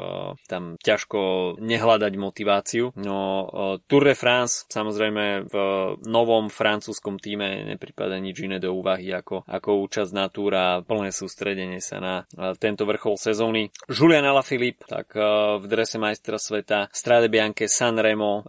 tam 0.48 0.80
ťažko 0.80 1.60
nehľadať 1.60 2.14
motiváciu. 2.16 2.96
No 2.96 3.44
Tour 3.92 4.08
de 4.08 4.16
France 4.16 4.64
samozrejme 4.72 5.52
v 5.52 5.56
novom 6.08 6.48
francúzskom 6.54 6.92
francúzskom 6.94 7.18
týme 7.18 7.74
nepripada 7.74 8.22
nič 8.22 8.46
iné 8.46 8.62
do 8.62 8.70
úvahy 8.78 9.10
ako, 9.10 9.50
ako 9.50 9.82
účasť 9.90 10.12
na 10.14 10.30
túr 10.30 10.54
a 10.54 10.86
plné 10.86 11.10
sústredenie 11.10 11.82
sa 11.82 11.98
na 11.98 12.16
tento 12.62 12.86
vrchol 12.86 13.18
sezóny. 13.18 13.74
Julian 13.90 14.30
Alaphilippe, 14.30 14.86
tak 14.86 15.18
v 15.58 15.66
drese 15.66 15.98
majstra 15.98 16.38
sveta, 16.38 16.94
Strade 16.94 17.34
Bianche, 17.34 17.66
San 17.66 17.98
Remo, 17.98 18.46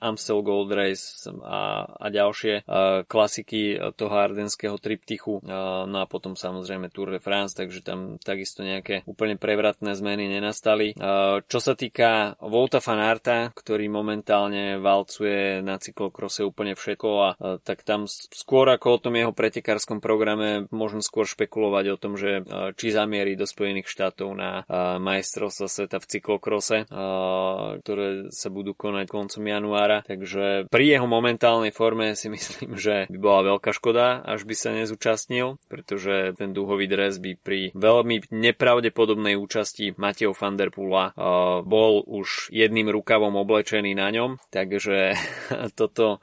Amstel 0.00 0.40
Gold 0.40 0.72
Race 0.72 1.28
a, 1.44 1.84
a 1.84 2.06
ďalšie 2.08 2.64
klasiky 3.04 3.76
toho 4.00 4.14
ardenského 4.16 4.80
triptychu, 4.80 5.44
no 5.84 5.96
a 6.00 6.08
potom 6.08 6.32
samozrejme 6.32 6.88
Tour 6.88 7.12
de 7.12 7.20
France, 7.20 7.52
takže 7.52 7.84
tam 7.84 8.16
takisto 8.16 8.64
nejaké 8.64 9.04
úplne 9.04 9.36
prevratné 9.36 9.92
zmeny 9.92 10.24
nenastali. 10.32 10.96
Čo 11.44 11.58
sa 11.60 11.76
týka 11.76 12.40
Volta 12.40 12.80
Fanarta, 12.80 13.52
ktorý 13.52 13.92
momentálne 13.92 14.80
valcuje 14.80 15.60
na 15.60 15.76
cyklokrose 15.76 16.48
úplne 16.48 16.72
všetko 16.72 17.08
a 17.20 17.28
tak 17.64 17.80
tam 17.82 18.04
skôr 18.08 18.68
ako 18.68 18.86
o 18.96 18.98
tom 19.00 19.16
jeho 19.16 19.32
pretekárskom 19.32 20.04
programe 20.04 20.68
môžem 20.68 21.00
skôr 21.00 21.24
špekulovať 21.24 21.84
o 21.90 21.96
tom, 21.96 22.12
že 22.20 22.44
či 22.76 22.92
zamierí 22.92 23.34
do 23.34 23.48
Spojených 23.48 23.88
štátov 23.88 24.28
na 24.36 24.68
majstrovstva 25.00 25.66
sveta 25.66 25.96
v 25.98 26.08
cyklokrose, 26.12 26.84
ktoré 27.80 28.28
sa 28.28 28.48
budú 28.52 28.76
konať 28.76 29.06
koncom 29.08 29.42
januára. 29.42 30.04
Takže 30.04 30.68
pri 30.68 30.84
jeho 30.84 31.08
momentálnej 31.08 31.72
forme 31.72 32.12
si 32.12 32.28
myslím, 32.34 32.76
že 32.76 33.08
by 33.08 33.18
bola 33.18 33.56
veľká 33.56 33.72
škoda, 33.72 34.20
až 34.20 34.44
by 34.44 34.54
sa 34.54 34.70
nezúčastnil, 34.76 35.56
pretože 35.66 36.36
ten 36.36 36.52
dúhový 36.52 36.84
dres 36.84 37.16
by 37.16 37.40
pri 37.40 37.72
veľmi 37.72 38.28
nepravdepodobnej 38.28 39.40
účasti 39.40 39.96
Mateo 39.96 40.36
van 40.36 40.60
der 40.60 40.68
Pula 40.68 41.16
bol 41.64 42.04
už 42.04 42.52
jedným 42.52 42.92
rukavom 42.92 43.40
oblečený 43.40 43.96
na 43.96 44.12
ňom, 44.12 44.36
takže 44.52 45.16
toto 45.80 46.20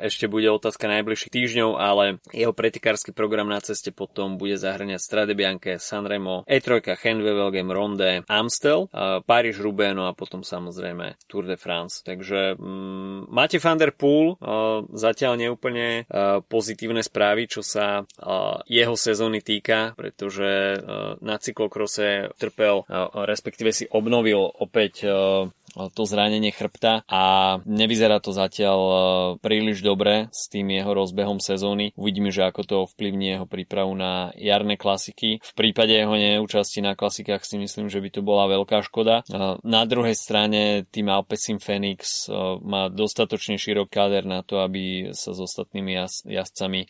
ešte 0.00 0.30
bude 0.30 0.46
otázka 0.52 0.83
najbližších 0.86 1.32
týždňov, 1.32 1.70
ale 1.76 2.04
jeho 2.30 2.52
pretekársky 2.52 3.10
program 3.10 3.48
na 3.50 3.60
ceste 3.60 3.90
potom 3.90 4.36
bude 4.36 4.56
zahrňať 4.60 5.00
Strade 5.00 5.34
Bianche, 5.34 5.80
Sanremo, 5.80 6.44
E3, 6.48 6.96
Henvevelgem, 6.96 7.68
Ronde, 7.68 8.22
Amstel, 8.28 8.88
Paríž, 9.24 9.60
Roubaix, 9.60 9.92
no 9.96 10.06
a 10.08 10.16
potom 10.16 10.42
samozrejme 10.44 11.16
Tour 11.26 11.44
de 11.48 11.56
France. 11.56 12.04
Takže 12.04 12.56
um, 12.58 13.26
máte 13.28 13.58
Van 13.58 13.78
der 13.78 13.92
Poel, 13.94 14.36
uh, 14.36 14.84
zatiaľ 14.92 15.40
neúplne 15.40 16.04
uh, 16.06 16.40
pozitívne 16.44 17.02
správy, 17.02 17.48
čo 17.48 17.64
sa 17.64 18.02
uh, 18.04 18.60
jeho 18.68 18.94
sezóny 18.94 19.40
týka, 19.40 19.96
pretože 19.96 20.78
uh, 20.78 21.16
na 21.20 21.36
cyklokrose 21.40 22.34
trpel, 22.38 22.84
uh, 22.84 23.24
respektíve 23.26 23.70
si 23.72 23.84
obnovil 23.90 24.40
opäť 24.60 25.06
uh, 25.06 25.48
to 25.94 26.02
zranenie 26.06 26.54
chrbta 26.54 27.02
a 27.10 27.22
nevyzerá 27.66 28.22
to 28.22 28.30
zatiaľ 28.30 28.78
e, 28.80 28.94
príliš 29.42 29.82
dobre 29.82 30.30
s 30.30 30.46
tým 30.46 30.70
jeho 30.70 30.94
rozbehom 30.94 31.42
sezóny. 31.42 31.90
Uvidíme, 31.98 32.30
že 32.30 32.46
ako 32.46 32.62
to 32.64 32.74
ovplyvní 32.86 33.36
jeho 33.38 33.46
prípravu 33.48 33.92
na 33.98 34.30
jarné 34.38 34.78
klasiky. 34.78 35.42
V 35.42 35.52
prípade 35.56 35.94
jeho 35.94 36.14
neúčasti 36.14 36.78
na 36.80 36.94
klasikách 36.94 37.42
si 37.42 37.58
myslím, 37.58 37.90
že 37.90 37.98
by 37.98 38.08
to 38.14 38.20
bola 38.22 38.46
veľká 38.50 38.86
škoda. 38.86 39.26
E, 39.26 39.58
na 39.62 39.82
druhej 39.84 40.14
strane 40.14 40.86
tým 40.88 41.10
Alpecin 41.10 41.58
Phoenix 41.58 42.26
e, 42.26 42.32
má 42.62 42.86
dostatočne 42.88 43.58
širok 43.58 43.90
káder 43.90 44.22
na 44.22 44.46
to, 44.46 44.62
aby 44.62 45.10
sa 45.12 45.34
s 45.34 45.40
ostatnými 45.40 45.98
jazdcami 46.24 46.86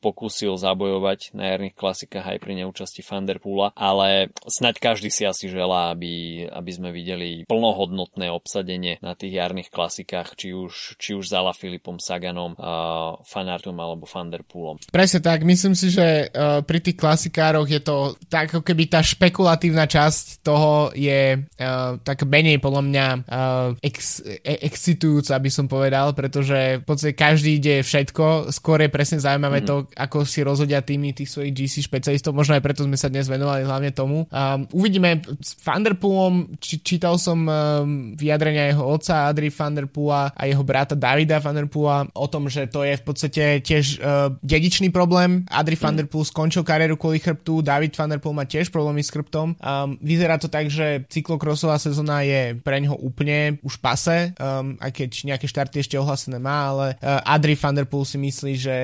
pokúsil 0.00 0.56
zabojovať 0.56 1.32
na 1.36 1.54
jarných 1.54 1.76
klasikách 1.76 2.36
aj 2.36 2.38
pri 2.42 2.52
neúčasti 2.62 3.00
Vanderpoola, 3.02 3.72
ale 3.76 4.30
snaď 4.46 4.78
každý 4.78 5.08
si 5.10 5.26
asi 5.26 5.50
želá, 5.50 5.94
aby, 5.94 6.46
aby 6.50 6.70
sme 6.72 6.90
videli 6.90 7.46
plnohodnotné 7.46 8.25
plné 8.26 8.34
obsadenie 8.34 8.94
na 8.98 9.14
tých 9.14 9.38
jarných 9.38 9.70
klasikách, 9.70 10.34
či 10.34 10.50
už, 10.50 10.98
či 10.98 11.14
už 11.14 11.30
Zala 11.30 11.54
Filipom, 11.54 12.02
Saganom, 12.02 12.58
uh, 12.58 13.22
Fanartom 13.22 13.78
alebo 13.78 14.02
Fanderpoolom. 14.02 14.82
Presne 14.90 15.22
tak, 15.22 15.46
myslím 15.46 15.78
si, 15.78 15.94
že 15.94 16.26
uh, 16.26 16.66
pri 16.66 16.82
tých 16.82 16.98
klasikároch 16.98 17.70
je 17.70 17.78
to 17.78 18.18
tak, 18.26 18.50
ako 18.50 18.66
keby 18.66 18.90
tá 18.90 18.98
špekulatívna 18.98 19.86
časť 19.86 20.42
toho 20.42 20.90
je 20.90 21.38
uh, 21.38 22.02
tak 22.02 22.26
menej 22.26 22.58
podľa 22.58 22.82
mňa 22.82 23.06
uh, 23.14 23.68
ex, 23.78 24.26
excitujúca, 24.42 25.38
aby 25.38 25.50
som 25.52 25.70
povedal, 25.70 26.10
pretože 26.10 26.82
v 26.82 26.84
podstate 26.84 27.14
každý 27.14 27.62
ide 27.62 27.74
všetko, 27.86 28.50
skôr 28.50 28.82
je 28.82 28.90
presne 28.90 29.22
zaujímavé 29.22 29.62
mm. 29.62 29.66
to, 29.68 29.74
ako 29.94 30.26
si 30.26 30.42
rozhodia 30.42 30.82
tými 30.82 31.14
tých 31.14 31.30
svojich 31.30 31.54
GC 31.54 31.86
špecialistov, 31.86 32.34
možno 32.34 32.58
aj 32.58 32.64
preto 32.64 32.82
sme 32.82 32.98
sa 32.98 33.12
dnes 33.12 33.30
venovali 33.30 33.62
hlavne 33.62 33.94
tomu. 33.94 34.26
Um, 34.32 34.66
uvidíme 34.74 35.22
s 35.38 35.54
Fanderpoolom, 35.60 36.58
či, 36.58 36.80
čítal 36.82 37.20
som 37.20 37.44
um, 37.44 38.15
vyjadrenia 38.16 38.72
jeho 38.72 38.88
otca 38.88 39.28
Adri 39.28 39.52
van 39.52 39.76
der 39.76 39.86
Poola 39.86 40.32
a 40.32 40.42
jeho 40.48 40.64
brata 40.64 40.96
Davida 40.96 41.38
van 41.38 41.54
der 41.54 41.68
Poola 41.68 42.08
o 42.16 42.26
tom, 42.26 42.48
že 42.48 42.66
to 42.66 42.82
je 42.82 42.96
v 42.96 43.04
podstate 43.04 43.42
tiež 43.60 44.00
uh, 44.00 44.32
dedičný 44.40 44.88
problém. 44.88 45.44
Adri 45.52 45.76
van 45.76 46.00
der 46.00 46.08
Poel 46.08 46.24
skončil 46.24 46.64
kariéru 46.64 46.96
kvôli 46.96 47.20
chrbtu, 47.20 47.60
David 47.60 47.92
van 47.92 48.10
der 48.10 48.20
Poel 48.24 48.32
má 48.32 48.48
tiež 48.48 48.72
problémy 48.72 49.04
s 49.04 49.12
chrbtom. 49.12 49.54
Um, 49.60 50.00
vyzerá 50.00 50.40
to 50.40 50.48
tak, 50.48 50.72
že 50.72 51.04
cyklokrosová 51.12 51.76
sezóna 51.76 52.24
je 52.24 52.56
pre 52.64 52.80
neho 52.80 52.96
úplne 52.96 53.60
už 53.60 53.76
pase, 53.78 54.32
um, 54.40 54.80
aj 54.80 54.90
keď 54.96 55.10
nejaké 55.34 55.46
štarty 55.46 55.84
ešte 55.84 56.00
ohlasené 56.00 56.40
má, 56.40 56.72
ale 56.72 56.86
uh, 57.04 57.20
Adri 57.28 57.52
van 57.58 57.76
der 57.76 57.84
Poel 57.84 58.08
si 58.08 58.16
myslí, 58.16 58.52
že 58.56 58.76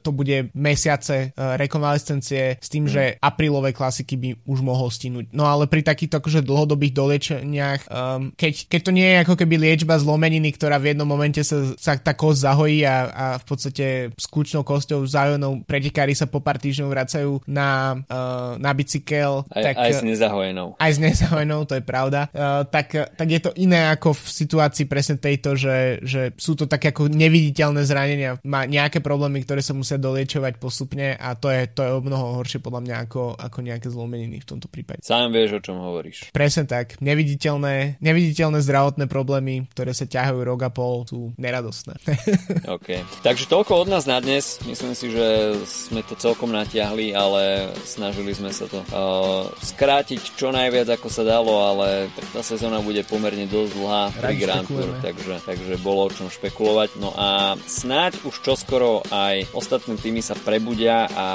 to 0.00 0.10
bude 0.14 0.48
mesiace 0.56 1.36
uh, 1.36 1.58
rekonvalescencie 1.60 2.56
s 2.56 2.68
tým, 2.72 2.88
mm. 2.88 2.90
že 2.90 3.02
aprílové 3.20 3.76
klasiky 3.76 4.16
by 4.16 4.30
už 4.48 4.58
mohol 4.64 4.88
stinúť. 4.88 5.34
No 5.34 5.44
ale 5.44 5.68
pri 5.68 5.84
takýchto 5.84 6.22
akože 6.22 6.46
dlhodobých 6.46 6.94
doliečeniach, 6.94 7.80
um, 7.90 8.32
keď, 8.32 8.70
keď 8.70 8.77
keď 8.78 8.86
to 8.86 8.94
nie 8.94 9.10
je 9.10 9.22
ako 9.26 9.34
keby 9.34 9.58
liečba 9.58 9.98
zlomeniny, 9.98 10.54
ktorá 10.54 10.78
v 10.78 10.94
jednom 10.94 11.10
momente 11.10 11.42
sa, 11.42 11.74
sa 11.74 11.98
tá 11.98 12.14
kosť 12.14 12.46
zahojí 12.46 12.86
a, 12.86 12.96
a 13.10 13.24
v 13.42 13.44
podstate 13.50 13.86
s 14.14 14.30
kľúčnou 14.30 14.62
kosťou 14.62 15.02
vzájomnou 15.02 15.66
pretekári 15.66 16.14
sa 16.14 16.30
po 16.30 16.38
pár 16.38 16.62
týždňov 16.62 16.86
vracajú 16.86 17.32
na, 17.50 17.98
uh, 18.06 18.54
na 18.62 18.70
bicykel. 18.70 19.42
Aj, 19.50 19.66
tak, 19.66 19.74
aj 19.82 19.98
s 19.98 20.02
nezahojenou. 20.06 20.78
Aj 20.78 20.90
s 20.94 21.02
nezahojenou, 21.02 21.66
to 21.66 21.74
je 21.74 21.82
pravda. 21.82 22.30
Uh, 22.30 22.62
tak, 22.70 22.94
tak 23.18 23.26
je 23.26 23.40
to 23.42 23.50
iné 23.58 23.90
ako 23.90 24.14
v 24.14 24.22
situácii 24.46 24.86
presne 24.86 25.18
tejto, 25.18 25.58
že, 25.58 25.98
že 26.06 26.30
sú 26.38 26.54
to 26.54 26.70
také 26.70 26.94
ako 26.94 27.10
neviditeľné 27.10 27.82
zranenia. 27.82 28.38
Má 28.46 28.62
nejaké 28.62 29.02
problémy, 29.02 29.42
ktoré 29.42 29.58
sa 29.58 29.74
musia 29.74 29.98
doliečovať 29.98 30.62
postupne 30.62 31.18
a 31.18 31.34
to 31.34 31.50
je, 31.50 31.66
to 31.74 31.82
je 31.82 31.90
o 31.90 31.98
mnoho 31.98 32.38
horšie 32.38 32.62
podľa 32.62 32.86
mňa 32.86 32.96
ako, 33.10 33.34
ako 33.34 33.58
nejaké 33.58 33.90
zlomeniny 33.90 34.38
v 34.38 34.46
tomto 34.46 34.70
prípade. 34.70 35.02
Sám 35.02 35.34
vieš, 35.34 35.58
o 35.58 35.60
čom 35.66 35.82
hovoríš. 35.82 36.30
Presne 36.30 36.62
tak. 36.70 37.02
Neviditeľné, 37.02 37.98
neviditeľné 37.98 38.67
zdravotné 38.68 39.08
problémy, 39.08 39.64
ktoré 39.72 39.96
sa 39.96 40.04
ťahajú 40.04 40.44
rok 40.44 40.60
a 40.68 40.70
pol, 40.70 41.08
sú 41.08 41.32
neradostné. 41.40 41.96
OK. 42.76 43.00
Takže 43.24 43.48
toľko 43.48 43.88
od 43.88 43.88
nás 43.88 44.04
na 44.04 44.20
dnes. 44.20 44.60
Myslím 44.68 44.92
si, 44.92 45.08
že 45.08 45.56
sme 45.64 46.04
to 46.04 46.12
celkom 46.20 46.52
natiahli, 46.52 47.16
ale 47.16 47.72
snažili 47.88 48.36
sme 48.36 48.52
sa 48.52 48.68
to 48.68 48.84
uh, 48.92 49.48
skrátiť 49.64 50.36
čo 50.36 50.52
najviac 50.52 51.00
ako 51.00 51.08
sa 51.08 51.24
dalo, 51.24 51.64
ale 51.64 52.12
tá 52.36 52.44
sezóna 52.44 52.84
bude 52.84 53.00
pomerne 53.08 53.48
dosť 53.48 53.72
dlhá 53.72 54.04
pri 54.20 54.34
Grand 54.36 54.68
Tour, 54.68 54.88
takže, 55.00 55.40
takže 55.48 55.74
bolo 55.80 56.06
o 56.06 56.12
čom 56.12 56.28
špekulovať. 56.28 57.00
No 57.00 57.16
a 57.16 57.56
snáď 57.64 58.20
už 58.28 58.44
čoskoro 58.44 59.00
aj 59.08 59.48
ostatní 59.56 59.96
týmy 59.96 60.20
sa 60.20 60.36
prebudia 60.36 61.08
a 61.16 61.26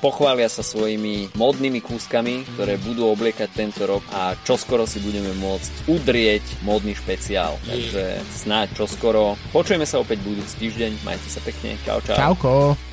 pochvália 0.00 0.48
sa 0.48 0.64
svojimi 0.64 1.36
modnými 1.36 1.84
kúskami, 1.84 2.48
ktoré 2.56 2.80
budú 2.80 3.12
obliekať 3.12 3.48
tento 3.52 3.84
rok 3.84 4.00
a 4.14 4.32
čoskoro 4.48 4.88
si 4.88 5.02
budeme 5.04 5.36
môcť 5.36 5.90
udrieť 5.90 6.44
modný 6.68 6.92
špeciál. 6.92 7.56
Takže 7.64 8.20
snáď 8.36 8.76
čoskoro. 8.76 9.40
Počujeme 9.56 9.88
sa 9.88 10.04
opäť 10.04 10.20
budúci 10.20 10.68
týždeň. 10.68 11.00
Majte 11.00 11.28
sa 11.32 11.40
pekne. 11.40 11.80
Čau, 11.88 12.04
čau. 12.04 12.16
Čauko. 12.20 12.87